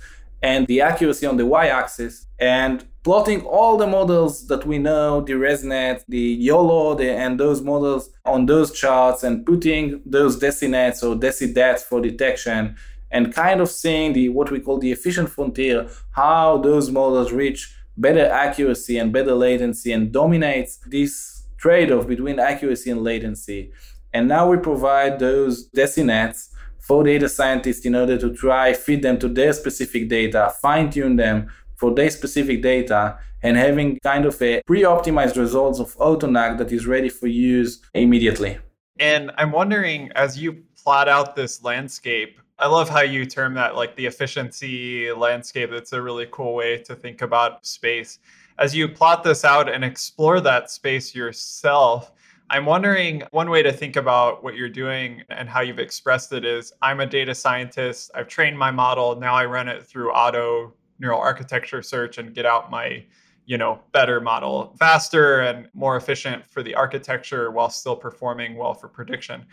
and 0.45 0.67
the 0.67 0.83
accuracy 0.83 1.25
on 1.25 1.39
the 1.39 1.47
y-axis 1.47 2.27
and 2.39 2.85
plotting 3.03 3.41
all 3.47 3.79
the 3.79 3.87
models 3.87 4.47
that 4.49 4.67
we 4.67 4.77
know, 4.79 5.23
the 5.23 5.33
ResNet, 5.33 6.05
the 6.07 6.19
YOLO, 6.49 6.95
the, 6.95 7.11
and 7.11 7.41
those 7.41 7.63
models 7.63 8.11
on 8.27 8.45
those 8.45 8.71
charts 8.79 9.23
and 9.23 9.47
putting 9.47 10.03
those 10.05 10.39
DeciNets 10.39 11.03
or 11.03 11.17
DeciDets 11.17 11.81
for 11.81 11.99
detection 12.03 12.77
and 13.11 13.33
kind 13.33 13.63
of 13.63 13.71
seeing 13.71 14.13
the 14.13 14.29
what 14.29 14.51
we 14.51 14.61
call 14.61 14.79
the 14.79 14.93
efficient 14.93 15.31
frontier, 15.31 15.89
how 16.11 16.59
those 16.59 16.91
models 16.91 17.33
reach 17.33 17.75
better 17.97 18.27
accuracy 18.27 18.99
and 18.99 19.15
better 19.15 19.35
latency 19.35 19.93
and 19.93 20.13
dominates 20.13 20.77
this 20.89 21.45
trade-off 21.57 22.07
between 22.07 22.39
accuracy 22.39 22.91
and 22.91 23.03
latency. 23.03 23.73
And 24.13 24.29
now 24.29 24.51
we 24.51 24.59
provide 24.59 25.19
those 25.19 25.71
DeciNets 25.71 26.51
for 26.87 27.03
data 27.03 27.29
scientists 27.29 27.87
in 27.87 27.95
order 27.95 28.19
to 28.19 28.35
try 28.35 28.73
feed 28.73 29.03
them 29.03 29.19
to 29.19 29.29
their 29.29 29.53
specific 29.53 30.09
data, 30.09 30.53
fine-tune 30.61 31.17
them 31.17 31.49
for 31.77 31.95
their 31.95 32.11
specific 32.11 32.63
data, 32.63 33.19
and 33.43 33.57
having 33.57 33.99
kind 34.01 34.25
of 34.25 34.41
a 34.41 34.63
pre-optimized 34.67 35.37
results 35.37 35.81
of 35.81 35.95
AutoNAC 35.97 36.59
that 36.59 36.73
is 36.73 36.87
ready 36.87 37.09
for 37.09 37.27
use 37.27 37.81
immediately. 37.95 38.59
And 38.99 39.33
I'm 39.39 39.51
wondering, 39.51 40.11
as 40.15 40.39
you 40.39 40.63
plot 40.83 41.09
out 41.09 41.35
this 41.35 41.63
landscape, 41.63 42.39
I 42.59 42.69
love 42.69 42.89
how 42.89 43.01
you 43.01 43.27
term 43.27 43.55
that 43.55 43.75
like 43.75 43.97
the 43.97 44.07
efficiency 44.07 45.11
landscape. 45.13 45.73
It's 45.73 45.93
a 45.93 46.01
really 46.01 46.29
cool 46.31 46.55
way 46.55 46.79
to 46.85 46.95
think 46.95 47.21
about 47.21 47.67
space. 47.67 48.21
As 48.59 48.75
you 48.75 48.89
plot 48.89 49.25
this 49.25 49.45
out 49.45 49.69
and 49.69 49.85
explore 49.85 50.41
that 50.41 50.71
space 50.71 51.15
yourself, 51.15 52.13
I'm 52.51 52.67
wondering 52.67 53.23
one 53.31 53.51
way 53.51 53.63
to 53.63 53.73
think 53.73 53.97
about 53.97 54.45
what 54.45 54.55
you're 54.55 54.69
doing 54.69 55.23
and 55.31 55.49
how 55.49 55.61
you've 55.61 55.79
expressed 55.79 56.33
it 56.33 56.45
is 56.45 56.73
I'm 56.83 57.01
a 57.01 57.07
data 57.07 57.35
scientist. 57.35 58.11
I've 58.15 58.29
trained 58.29 58.59
my 58.59 58.71
model. 58.71 59.17
Now 59.17 59.35
I 59.35 59.45
run 59.47 59.69
it 59.69 59.85
through 59.85 60.13
auto 60.13 60.75
neural 60.99 61.21
architecture 61.21 61.83
search 61.83 62.19
and 62.19 62.35
get 62.35 62.47
out 62.47 62.71
my 62.71 63.05
you 63.47 63.59
know 63.59 63.81
better 63.93 64.21
model 64.21 64.75
faster 64.79 65.41
and 65.41 65.69
more 65.75 65.97
efficient 65.97 66.47
for 66.47 66.63
the 66.63 66.75
architecture 66.75 67.51
while 67.51 67.69
still 67.69 67.97
performing 67.97 68.57
well 68.57 68.73
for 68.73 68.89
prediction 68.89 69.45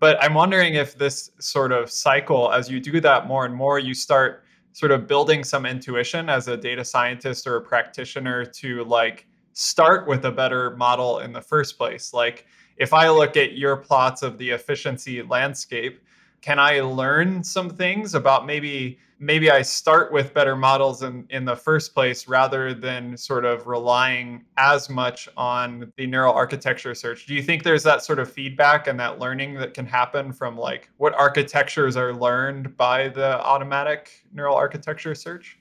but 0.00 0.16
I'm 0.22 0.32
wondering 0.32 0.74
if 0.74 0.96
this 0.96 1.30
sort 1.38 1.72
of 1.72 1.90
cycle, 1.90 2.50
as 2.50 2.70
you 2.70 2.80
do 2.80 3.00
that 3.02 3.26
more 3.26 3.44
and 3.44 3.54
more, 3.54 3.78
you 3.78 3.92
start 3.92 4.44
sort 4.72 4.92
of 4.92 5.06
building 5.06 5.44
some 5.44 5.66
intuition 5.66 6.30
as 6.30 6.48
a 6.48 6.56
data 6.56 6.84
scientist 6.84 7.46
or 7.46 7.56
a 7.56 7.60
practitioner 7.60 8.46
to 8.46 8.82
like 8.84 9.26
start 9.60 10.08
with 10.08 10.24
a 10.24 10.32
better 10.32 10.74
model 10.76 11.18
in 11.18 11.32
the 11.32 11.40
first 11.40 11.76
place. 11.76 12.14
Like 12.14 12.46
if 12.78 12.94
I 12.94 13.10
look 13.10 13.36
at 13.36 13.58
your 13.58 13.76
plots 13.76 14.22
of 14.22 14.38
the 14.38 14.50
efficiency 14.50 15.20
landscape, 15.20 16.02
can 16.40 16.58
I 16.58 16.80
learn 16.80 17.44
some 17.44 17.68
things 17.68 18.14
about 18.14 18.46
maybe 18.46 18.98
maybe 19.22 19.50
I 19.50 19.60
start 19.60 20.14
with 20.14 20.32
better 20.32 20.56
models 20.56 21.02
in, 21.02 21.26
in 21.28 21.44
the 21.44 21.54
first 21.54 21.92
place 21.92 22.26
rather 22.26 22.72
than 22.72 23.18
sort 23.18 23.44
of 23.44 23.66
relying 23.66 24.46
as 24.56 24.88
much 24.88 25.28
on 25.36 25.92
the 25.98 26.06
neural 26.06 26.32
architecture 26.32 26.94
search. 26.94 27.26
Do 27.26 27.34
you 27.34 27.42
think 27.42 27.62
there's 27.62 27.82
that 27.82 28.02
sort 28.02 28.18
of 28.18 28.32
feedback 28.32 28.86
and 28.86 28.98
that 28.98 29.18
learning 29.18 29.56
that 29.56 29.74
can 29.74 29.84
happen 29.84 30.32
from 30.32 30.56
like 30.56 30.88
what 30.96 31.12
architectures 31.12 31.98
are 31.98 32.14
learned 32.14 32.78
by 32.78 33.08
the 33.08 33.38
automatic 33.44 34.24
neural 34.32 34.56
architecture 34.56 35.14
search? 35.14 35.59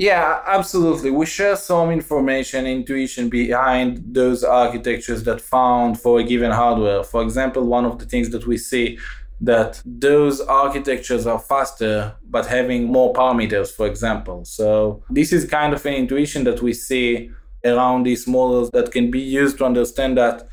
Yeah, 0.00 0.40
absolutely. 0.46 1.10
We 1.10 1.26
share 1.26 1.56
some 1.56 1.90
information, 1.90 2.66
intuition 2.66 3.28
behind 3.28 4.02
those 4.14 4.42
architectures 4.42 5.24
that 5.24 5.42
found 5.42 6.00
for 6.00 6.20
a 6.20 6.24
given 6.24 6.50
hardware. 6.50 7.04
For 7.04 7.20
example, 7.22 7.66
one 7.66 7.84
of 7.84 7.98
the 7.98 8.06
things 8.06 8.30
that 8.30 8.46
we 8.46 8.56
see 8.56 8.98
that 9.42 9.82
those 9.84 10.40
architectures 10.40 11.26
are 11.26 11.38
faster 11.38 12.14
but 12.30 12.46
having 12.46 12.84
more 12.84 13.10
parameters 13.14 13.74
for 13.74 13.86
example 13.86 14.44
so 14.44 15.02
this 15.08 15.32
is 15.32 15.46
kind 15.46 15.72
of 15.72 15.86
an 15.86 15.94
intuition 15.94 16.44
that 16.44 16.60
we 16.60 16.74
see 16.74 17.30
around 17.64 18.02
these 18.02 18.26
models 18.26 18.70
that 18.72 18.92
can 18.92 19.10
be 19.10 19.18
used 19.18 19.56
to 19.56 19.64
understand 19.64 20.18
that 20.18 20.46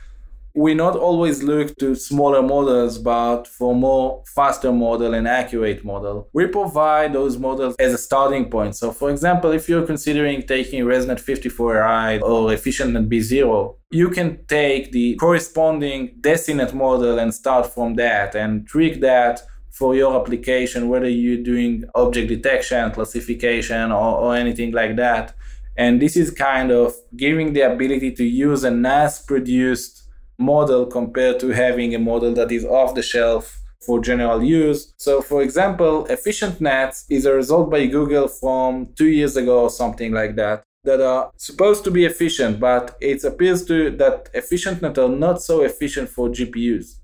we 0.58 0.74
not 0.74 0.96
always 0.96 1.44
look 1.44 1.76
to 1.78 1.94
smaller 1.94 2.42
models, 2.42 2.98
but 2.98 3.48
for 3.48 3.76
more 3.76 4.24
faster 4.34 4.72
model 4.72 5.14
and 5.14 5.28
accurate 5.28 5.86
model. 5.86 6.30
We 6.34 6.48
provide 6.48 7.14
those 7.14 7.38
models 7.38 7.76
as 7.78 7.94
a 7.94 7.98
starting 8.00 8.50
point. 8.50 8.76
So 8.76 8.92
for 8.92 9.12
example, 9.12 9.52
if 9.52 9.70
you're 9.70 9.86
considering 9.86 10.42
taking 10.48 10.84
ResNet 10.84 11.22
54AI 11.24 12.24
or 12.24 12.50
EfficientNet 12.50 13.08
B0, 13.08 13.76
you 13.92 14.10
can 14.10 14.44
take 14.48 14.92
the 14.92 15.16
corresponding 15.18 16.16
DeciNet 16.22 16.74
model 16.74 17.20
and 17.20 17.32
start 17.32 17.72
from 17.72 17.94
that 17.98 18.34
and 18.34 18.68
trick 18.68 19.00
that 19.02 19.42
for 19.70 19.94
your 19.94 20.20
application, 20.20 20.90
whether 20.90 21.08
you're 21.08 21.44
doing 21.44 21.84
object 21.94 22.30
detection, 22.30 22.90
classification, 22.90 23.92
or, 23.92 24.18
or 24.22 24.36
anything 24.36 24.72
like 24.72 24.96
that. 24.96 25.36
And 25.78 26.02
this 26.02 26.18
is 26.18 26.32
kind 26.32 26.72
of 26.72 26.96
giving 27.16 27.54
the 27.54 27.62
ability 27.62 28.14
to 28.14 28.24
use 28.26 28.64
a 28.64 28.72
NAS 28.72 29.22
produced 29.22 30.07
model 30.38 30.86
compared 30.86 31.40
to 31.40 31.50
having 31.50 31.96
a 31.96 32.00
model 32.00 32.34
that 32.34 32.52
is 32.52 32.66
off 32.66 32.96
the 32.96 33.04
shelf 33.04 33.60
for 33.86 34.00
general 34.00 34.44
use. 34.44 34.94
So, 34.98 35.22
for 35.22 35.42
example, 35.42 36.06
EfficientNets 36.10 37.06
is 37.10 37.26
a 37.26 37.34
result 37.34 37.70
by 37.72 37.86
Google 37.86 38.28
from 38.28 38.90
two 38.96 39.08
years 39.08 39.38
ago 39.38 39.62
or 39.64 39.70
something 39.70 40.12
like 40.12 40.36
that 40.36 40.64
that 40.84 41.02
are 41.02 41.32
supposed 41.38 41.84
to 41.84 41.92
be 41.92 42.06
efficient, 42.06 42.60
but 42.60 42.98
it 43.02 43.24
appears 43.24 43.66
to 43.66 43.92
that 43.98 44.34
EfficientNet 44.34 44.98
are 44.98 45.10
not 45.10 45.42
so 45.42 45.62
efficient 45.62 46.10
for 46.10 46.30
GPUs, 46.30 46.96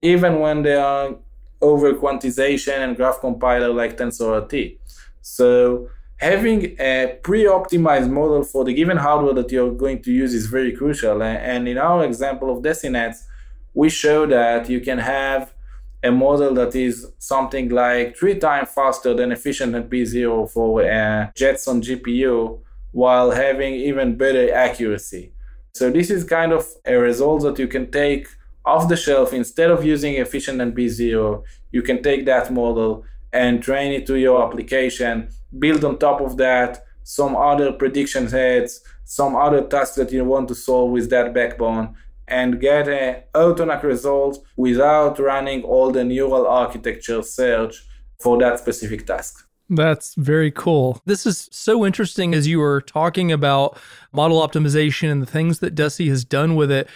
even 0.00 0.38
when 0.38 0.62
they 0.62 0.76
are 0.76 1.16
over 1.60 1.92
quantization 1.94 2.78
and 2.78 2.96
graph 2.96 3.20
compiler 3.20 3.72
like 3.72 3.96
TensorRT. 3.96 4.78
So 5.22 5.88
having 6.22 6.76
a 6.78 7.18
pre-optimized 7.24 8.08
model 8.08 8.44
for 8.44 8.64
the 8.64 8.72
given 8.72 8.96
hardware 8.96 9.34
that 9.34 9.50
you're 9.50 9.72
going 9.72 10.00
to 10.02 10.12
use 10.12 10.32
is 10.32 10.46
very 10.46 10.72
crucial. 10.72 11.20
And 11.22 11.66
in 11.66 11.78
our 11.78 12.04
example 12.04 12.48
of 12.56 12.62
DeciNets, 12.62 13.24
we 13.74 13.90
show 13.90 14.24
that 14.26 14.70
you 14.70 14.80
can 14.80 14.98
have 14.98 15.52
a 16.04 16.12
model 16.12 16.54
that 16.54 16.76
is 16.76 17.08
something 17.18 17.70
like 17.70 18.16
three 18.16 18.38
times 18.38 18.68
faster 18.68 19.14
than 19.14 19.30
EfficientNet 19.30 19.88
B0 19.88 20.50
for 20.50 20.82
a 20.82 21.32
Jetson 21.34 21.80
GPU 21.80 22.60
while 22.92 23.32
having 23.32 23.74
even 23.74 24.16
better 24.16 24.52
accuracy. 24.54 25.32
So 25.74 25.90
this 25.90 26.08
is 26.10 26.22
kind 26.22 26.52
of 26.52 26.66
a 26.84 26.94
result 26.94 27.42
that 27.42 27.58
you 27.58 27.66
can 27.66 27.90
take 27.90 28.28
off 28.64 28.88
the 28.88 28.96
shelf 28.96 29.32
instead 29.32 29.70
of 29.70 29.84
using 29.84 30.14
EfficientNet 30.14 30.72
B0. 30.72 31.42
You 31.72 31.82
can 31.82 32.00
take 32.02 32.26
that 32.26 32.52
model 32.52 33.04
and 33.32 33.62
train 33.62 33.92
it 33.92 34.06
to 34.06 34.16
your 34.16 34.44
application 34.44 35.28
build 35.58 35.84
on 35.84 35.98
top 35.98 36.20
of 36.20 36.36
that 36.36 36.84
some 37.04 37.36
other 37.36 37.72
prediction 37.72 38.26
heads, 38.26 38.80
some 39.04 39.34
other 39.34 39.62
tasks 39.62 39.96
that 39.96 40.12
you 40.12 40.24
want 40.24 40.48
to 40.48 40.54
solve 40.54 40.90
with 40.90 41.10
that 41.10 41.34
backbone, 41.34 41.94
and 42.28 42.60
get 42.60 42.88
a 42.88 43.24
AutoNAC 43.34 43.82
result 43.82 44.44
without 44.56 45.18
running 45.18 45.62
all 45.64 45.90
the 45.90 46.04
neural 46.04 46.46
architecture 46.46 47.22
search 47.22 47.84
for 48.20 48.38
that 48.38 48.58
specific 48.58 49.06
task. 49.06 49.46
That's 49.68 50.14
very 50.14 50.50
cool. 50.50 51.00
This 51.06 51.26
is 51.26 51.48
so 51.50 51.84
interesting 51.84 52.34
as 52.34 52.46
you 52.46 52.58
were 52.58 52.80
talking 52.80 53.32
about 53.32 53.78
model 54.12 54.46
optimization 54.46 55.10
and 55.10 55.22
the 55.22 55.26
things 55.26 55.58
that 55.60 55.74
Deci 55.74 56.08
has 56.08 56.24
done 56.24 56.54
with 56.56 56.70
it. 56.70 56.88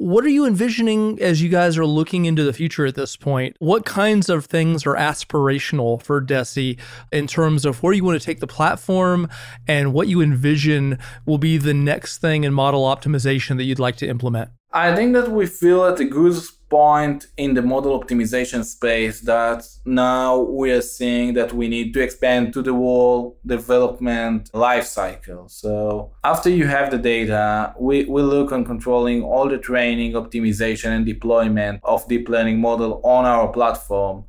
What 0.00 0.24
are 0.24 0.30
you 0.30 0.46
envisioning 0.46 1.20
as 1.20 1.42
you 1.42 1.50
guys 1.50 1.76
are 1.76 1.84
looking 1.84 2.24
into 2.24 2.42
the 2.42 2.54
future 2.54 2.86
at 2.86 2.94
this 2.94 3.16
point? 3.16 3.54
What 3.58 3.84
kinds 3.84 4.30
of 4.30 4.46
things 4.46 4.86
are 4.86 4.94
aspirational 4.94 6.02
for 6.02 6.22
Deci 6.22 6.78
in 7.12 7.26
terms 7.26 7.66
of 7.66 7.82
where 7.82 7.92
you 7.92 8.02
want 8.02 8.18
to 8.18 8.24
take 8.24 8.40
the 8.40 8.46
platform 8.46 9.28
and 9.68 9.92
what 9.92 10.08
you 10.08 10.22
envision 10.22 10.98
will 11.26 11.36
be 11.36 11.58
the 11.58 11.74
next 11.74 12.16
thing 12.16 12.44
in 12.44 12.54
model 12.54 12.84
optimization 12.84 13.58
that 13.58 13.64
you'd 13.64 13.78
like 13.78 13.96
to 13.96 14.08
implement? 14.08 14.48
I 14.72 14.94
think 14.94 15.14
that 15.14 15.28
we 15.28 15.46
feel 15.46 15.84
at 15.84 15.98
a 15.98 16.04
good 16.04 16.36
point 16.68 17.26
in 17.36 17.54
the 17.54 17.62
model 17.62 17.98
optimization 17.98 18.64
space 18.64 19.20
that 19.22 19.66
now 19.84 20.38
we 20.38 20.70
are 20.70 20.80
seeing 20.80 21.34
that 21.34 21.52
we 21.52 21.66
need 21.66 21.92
to 21.94 22.00
expand 22.00 22.52
to 22.52 22.62
the 22.62 22.72
whole 22.72 23.36
development 23.44 24.48
lifecycle. 24.52 25.50
So 25.50 26.12
after 26.22 26.48
you 26.48 26.68
have 26.68 26.92
the 26.92 26.98
data, 26.98 27.74
we, 27.80 28.04
we 28.04 28.22
look 28.22 28.52
on 28.52 28.64
controlling 28.64 29.24
all 29.24 29.48
the 29.48 29.58
training, 29.58 30.12
optimization, 30.12 30.90
and 30.90 31.04
deployment 31.04 31.80
of 31.82 32.06
deep 32.06 32.28
learning 32.28 32.60
model 32.60 33.00
on 33.02 33.24
our 33.24 33.48
platform. 33.48 34.24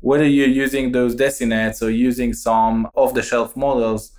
Whether 0.00 0.26
you're 0.26 0.48
using 0.48 0.92
those 0.92 1.14
DeciNets 1.14 1.82
or 1.82 1.90
using 1.90 2.32
some 2.32 2.88
off-the-shelf 2.94 3.54
models, 3.56 4.12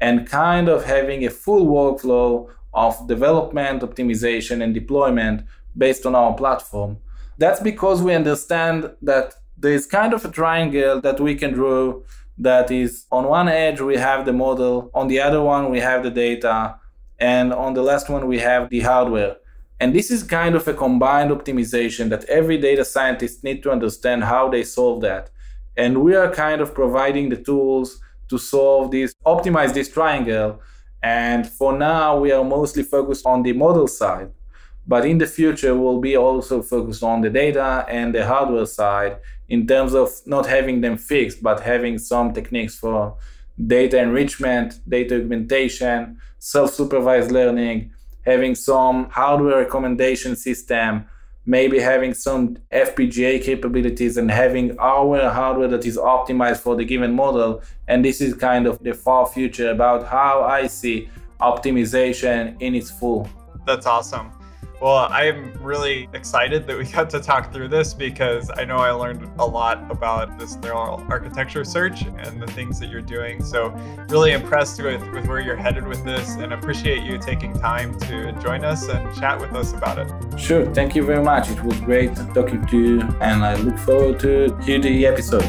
and 0.00 0.26
kind 0.26 0.68
of 0.68 0.84
having 0.84 1.24
a 1.26 1.30
full 1.30 1.66
workflow 1.66 2.48
of 2.72 3.06
development, 3.08 3.82
optimization, 3.82 4.62
and 4.62 4.74
deployment 4.74 5.42
based 5.76 6.06
on 6.06 6.14
our 6.14 6.34
platform. 6.34 6.98
That's 7.38 7.60
because 7.60 8.02
we 8.02 8.14
understand 8.14 8.90
that 9.02 9.34
there 9.56 9.72
is 9.72 9.86
kind 9.86 10.12
of 10.12 10.24
a 10.24 10.30
triangle 10.30 11.00
that 11.00 11.20
we 11.20 11.34
can 11.34 11.52
draw 11.52 12.00
that 12.38 12.70
is 12.70 13.06
on 13.12 13.26
one 13.26 13.48
edge 13.48 13.80
we 13.80 13.96
have 13.96 14.24
the 14.24 14.32
model, 14.32 14.90
on 14.94 15.08
the 15.08 15.20
other 15.20 15.42
one 15.42 15.70
we 15.70 15.80
have 15.80 16.02
the 16.02 16.10
data, 16.10 16.76
and 17.18 17.52
on 17.52 17.74
the 17.74 17.82
last 17.82 18.08
one 18.08 18.26
we 18.26 18.38
have 18.38 18.70
the 18.70 18.80
hardware. 18.80 19.36
And 19.78 19.94
this 19.94 20.10
is 20.10 20.22
kind 20.22 20.54
of 20.54 20.66
a 20.68 20.74
combined 20.74 21.30
optimization 21.30 22.08
that 22.10 22.24
every 22.24 22.58
data 22.58 22.84
scientist 22.84 23.44
need 23.44 23.62
to 23.62 23.70
understand 23.70 24.24
how 24.24 24.48
they 24.48 24.62
solve 24.62 25.00
that. 25.02 25.30
And 25.76 26.02
we 26.02 26.14
are 26.14 26.32
kind 26.32 26.60
of 26.60 26.74
providing 26.74 27.30
the 27.30 27.36
tools 27.36 28.00
to 28.28 28.38
solve 28.38 28.90
this, 28.90 29.14
optimize 29.26 29.72
this 29.72 29.90
triangle. 29.90 30.60
And 31.02 31.46
for 31.46 31.76
now, 31.76 32.18
we 32.18 32.32
are 32.32 32.44
mostly 32.44 32.82
focused 32.82 33.26
on 33.26 33.42
the 33.42 33.52
model 33.52 33.86
side. 33.86 34.30
But 34.86 35.06
in 35.06 35.18
the 35.18 35.26
future, 35.26 35.74
we'll 35.76 36.00
be 36.00 36.16
also 36.16 36.62
focused 36.62 37.02
on 37.02 37.20
the 37.20 37.30
data 37.30 37.86
and 37.88 38.14
the 38.14 38.26
hardware 38.26 38.66
side 38.66 39.18
in 39.48 39.66
terms 39.66 39.94
of 39.94 40.10
not 40.26 40.46
having 40.46 40.80
them 40.80 40.96
fixed, 40.96 41.42
but 41.42 41.60
having 41.60 41.98
some 41.98 42.32
techniques 42.32 42.76
for 42.76 43.16
data 43.66 43.98
enrichment, 43.98 44.80
data 44.88 45.16
augmentation, 45.16 46.18
self 46.38 46.74
supervised 46.74 47.30
learning, 47.30 47.92
having 48.24 48.54
some 48.54 49.08
hardware 49.10 49.58
recommendation 49.58 50.36
system, 50.36 51.06
maybe 51.50 51.80
having 51.80 52.14
some 52.14 52.56
FPGA 52.72 53.42
capabilities 53.42 54.16
and 54.16 54.30
having 54.30 54.78
our 54.78 55.28
hardware 55.28 55.66
that 55.66 55.84
is 55.84 55.96
optimized 55.96 56.60
for 56.60 56.76
the 56.76 56.84
given 56.84 57.12
model. 57.12 57.60
And 57.88 58.04
this 58.04 58.20
is 58.20 58.34
kind 58.34 58.68
of 58.68 58.78
the 58.84 58.94
far 58.94 59.26
future 59.26 59.70
about 59.70 60.06
how 60.06 60.42
I 60.42 60.68
see 60.68 61.08
optimization 61.40 62.56
in 62.62 62.76
its 62.76 62.88
full. 62.88 63.28
That's 63.66 63.84
awesome. 63.84 64.39
Well, 64.80 65.08
I'm 65.10 65.52
really 65.62 66.08
excited 66.14 66.66
that 66.66 66.78
we 66.78 66.84
got 66.84 67.10
to 67.10 67.20
talk 67.20 67.52
through 67.52 67.68
this 67.68 67.92
because 67.92 68.50
I 68.56 68.64
know 68.64 68.78
I 68.78 68.92
learned 68.92 69.30
a 69.38 69.44
lot 69.44 69.90
about 69.90 70.38
this 70.38 70.56
neural 70.56 71.04
architecture 71.10 71.66
search 71.66 72.02
and 72.02 72.40
the 72.40 72.46
things 72.46 72.80
that 72.80 72.88
you're 72.88 73.02
doing. 73.02 73.44
So, 73.44 73.68
really 74.08 74.32
impressed 74.32 74.82
with, 74.82 75.06
with 75.10 75.26
where 75.26 75.40
you're 75.40 75.56
headed 75.56 75.86
with 75.86 76.02
this 76.02 76.36
and 76.36 76.54
appreciate 76.54 77.02
you 77.02 77.18
taking 77.18 77.52
time 77.52 77.98
to 78.00 78.32
join 78.40 78.64
us 78.64 78.88
and 78.88 79.14
chat 79.14 79.38
with 79.38 79.52
us 79.54 79.74
about 79.74 79.98
it. 79.98 80.40
Sure. 80.40 80.64
Thank 80.74 80.94
you 80.94 81.04
very 81.04 81.22
much. 81.22 81.50
It 81.50 81.62
was 81.62 81.78
great 81.80 82.16
talking 82.34 82.66
to 82.66 82.78
you, 82.78 83.00
and 83.20 83.44
I 83.44 83.56
look 83.56 83.76
forward 83.76 84.18
to 84.20 84.56
hear 84.62 84.78
the 84.78 85.06
episode. 85.06 85.42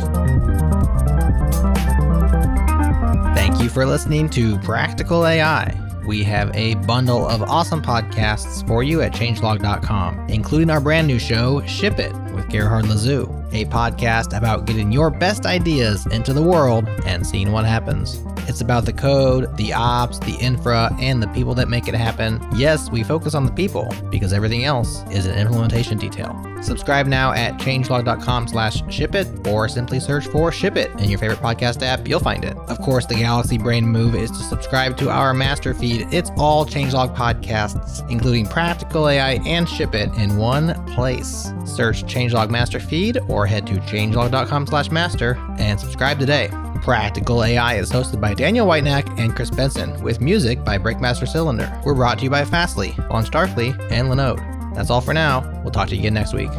Thank 3.33 3.61
you 3.61 3.69
for 3.69 3.85
listening 3.85 4.29
to 4.31 4.59
Practical 4.59 5.25
AI. 5.25 5.90
We 6.05 6.23
have 6.23 6.55
a 6.55 6.75
bundle 6.75 7.27
of 7.27 7.43
awesome 7.43 7.81
podcasts 7.81 8.67
for 8.67 8.83
you 8.83 9.01
at 9.01 9.13
changelog.com, 9.13 10.27
including 10.29 10.69
our 10.69 10.81
brand 10.81 11.07
new 11.07 11.19
show, 11.19 11.61
Ship 11.65 11.97
It, 11.99 12.13
with 12.33 12.49
Gerhard 12.49 12.87
Lazu, 12.87 13.23
a 13.51 13.65
podcast 13.65 14.35
about 14.35 14.65
getting 14.65 14.91
your 14.91 15.09
best 15.09 15.45
ideas 15.45 16.05
into 16.07 16.33
the 16.33 16.41
world 16.41 16.87
and 17.05 17.25
seeing 17.25 17.51
what 17.51 17.65
happens. 17.65 18.19
It's 18.47 18.61
about 18.61 18.85
the 18.85 18.93
code, 18.93 19.55
the 19.57 19.73
ops, 19.73 20.19
the 20.19 20.35
infra, 20.39 20.95
and 20.99 21.21
the 21.21 21.27
people 21.29 21.55
that 21.55 21.69
make 21.69 21.87
it 21.87 21.95
happen. 21.95 22.45
Yes, 22.55 22.89
we 22.91 23.03
focus 23.03 23.35
on 23.35 23.45
the 23.45 23.51
people 23.51 23.93
because 24.09 24.33
everything 24.33 24.63
else 24.63 25.03
is 25.11 25.25
an 25.25 25.37
implementation 25.37 25.97
detail. 25.97 26.35
Subscribe 26.61 27.07
now 27.07 27.31
at 27.31 27.55
changelog.com 27.55 28.47
slash 28.47 28.83
ship 28.93 29.15
it 29.15 29.27
or 29.47 29.67
simply 29.67 29.99
search 29.99 30.27
for 30.27 30.51
ship 30.51 30.77
it 30.77 30.91
in 30.99 31.09
your 31.09 31.17
favorite 31.17 31.39
podcast 31.39 31.81
app. 31.81 32.07
You'll 32.07 32.19
find 32.19 32.43
it. 32.43 32.55
Of 32.57 32.79
course, 32.79 33.05
the 33.05 33.15
Galaxy 33.15 33.57
Brain 33.57 33.85
move 33.85 34.15
is 34.15 34.29
to 34.31 34.37
subscribe 34.37 34.97
to 34.97 35.09
our 35.09 35.33
master 35.33 35.73
feed. 35.73 36.07
It's 36.11 36.29
all 36.37 36.65
changelog 36.65 37.15
podcasts, 37.15 38.07
including 38.09 38.45
practical 38.45 39.09
AI 39.09 39.33
and 39.45 39.67
ship 39.67 39.95
it 39.95 40.13
in 40.15 40.37
one 40.37 40.73
place. 40.93 41.51
Search 41.65 42.03
changelog 42.03 42.49
master 42.49 42.79
feed 42.79 43.19
or 43.27 43.45
head 43.45 43.65
to 43.67 43.75
changelog.com 43.75 44.67
slash 44.67 44.91
master 44.91 45.37
and 45.57 45.79
subscribe 45.79 46.19
today. 46.19 46.49
Practical 46.81 47.43
AI 47.43 47.75
is 47.75 47.91
hosted 47.91 48.19
by 48.19 48.33
Daniel 48.33 48.65
Whitenack 48.65 49.07
and 49.19 49.35
Chris 49.35 49.51
Benson, 49.51 50.01
with 50.01 50.19
music 50.19 50.65
by 50.65 50.79
Breakmaster 50.79 51.27
Cylinder. 51.27 51.71
We're 51.85 51.93
brought 51.93 52.17
to 52.17 52.23
you 52.23 52.31
by 52.31 52.43
Fastly, 52.43 52.93
LaunchDarkly, 53.11 53.91
and 53.91 54.07
Linode. 54.09 54.73
That's 54.73 54.89
all 54.89 55.01
for 55.01 55.13
now. 55.13 55.47
We'll 55.61 55.71
talk 55.71 55.89
to 55.89 55.95
you 55.95 56.01
again 56.01 56.15
next 56.15 56.33
week. 56.33 56.49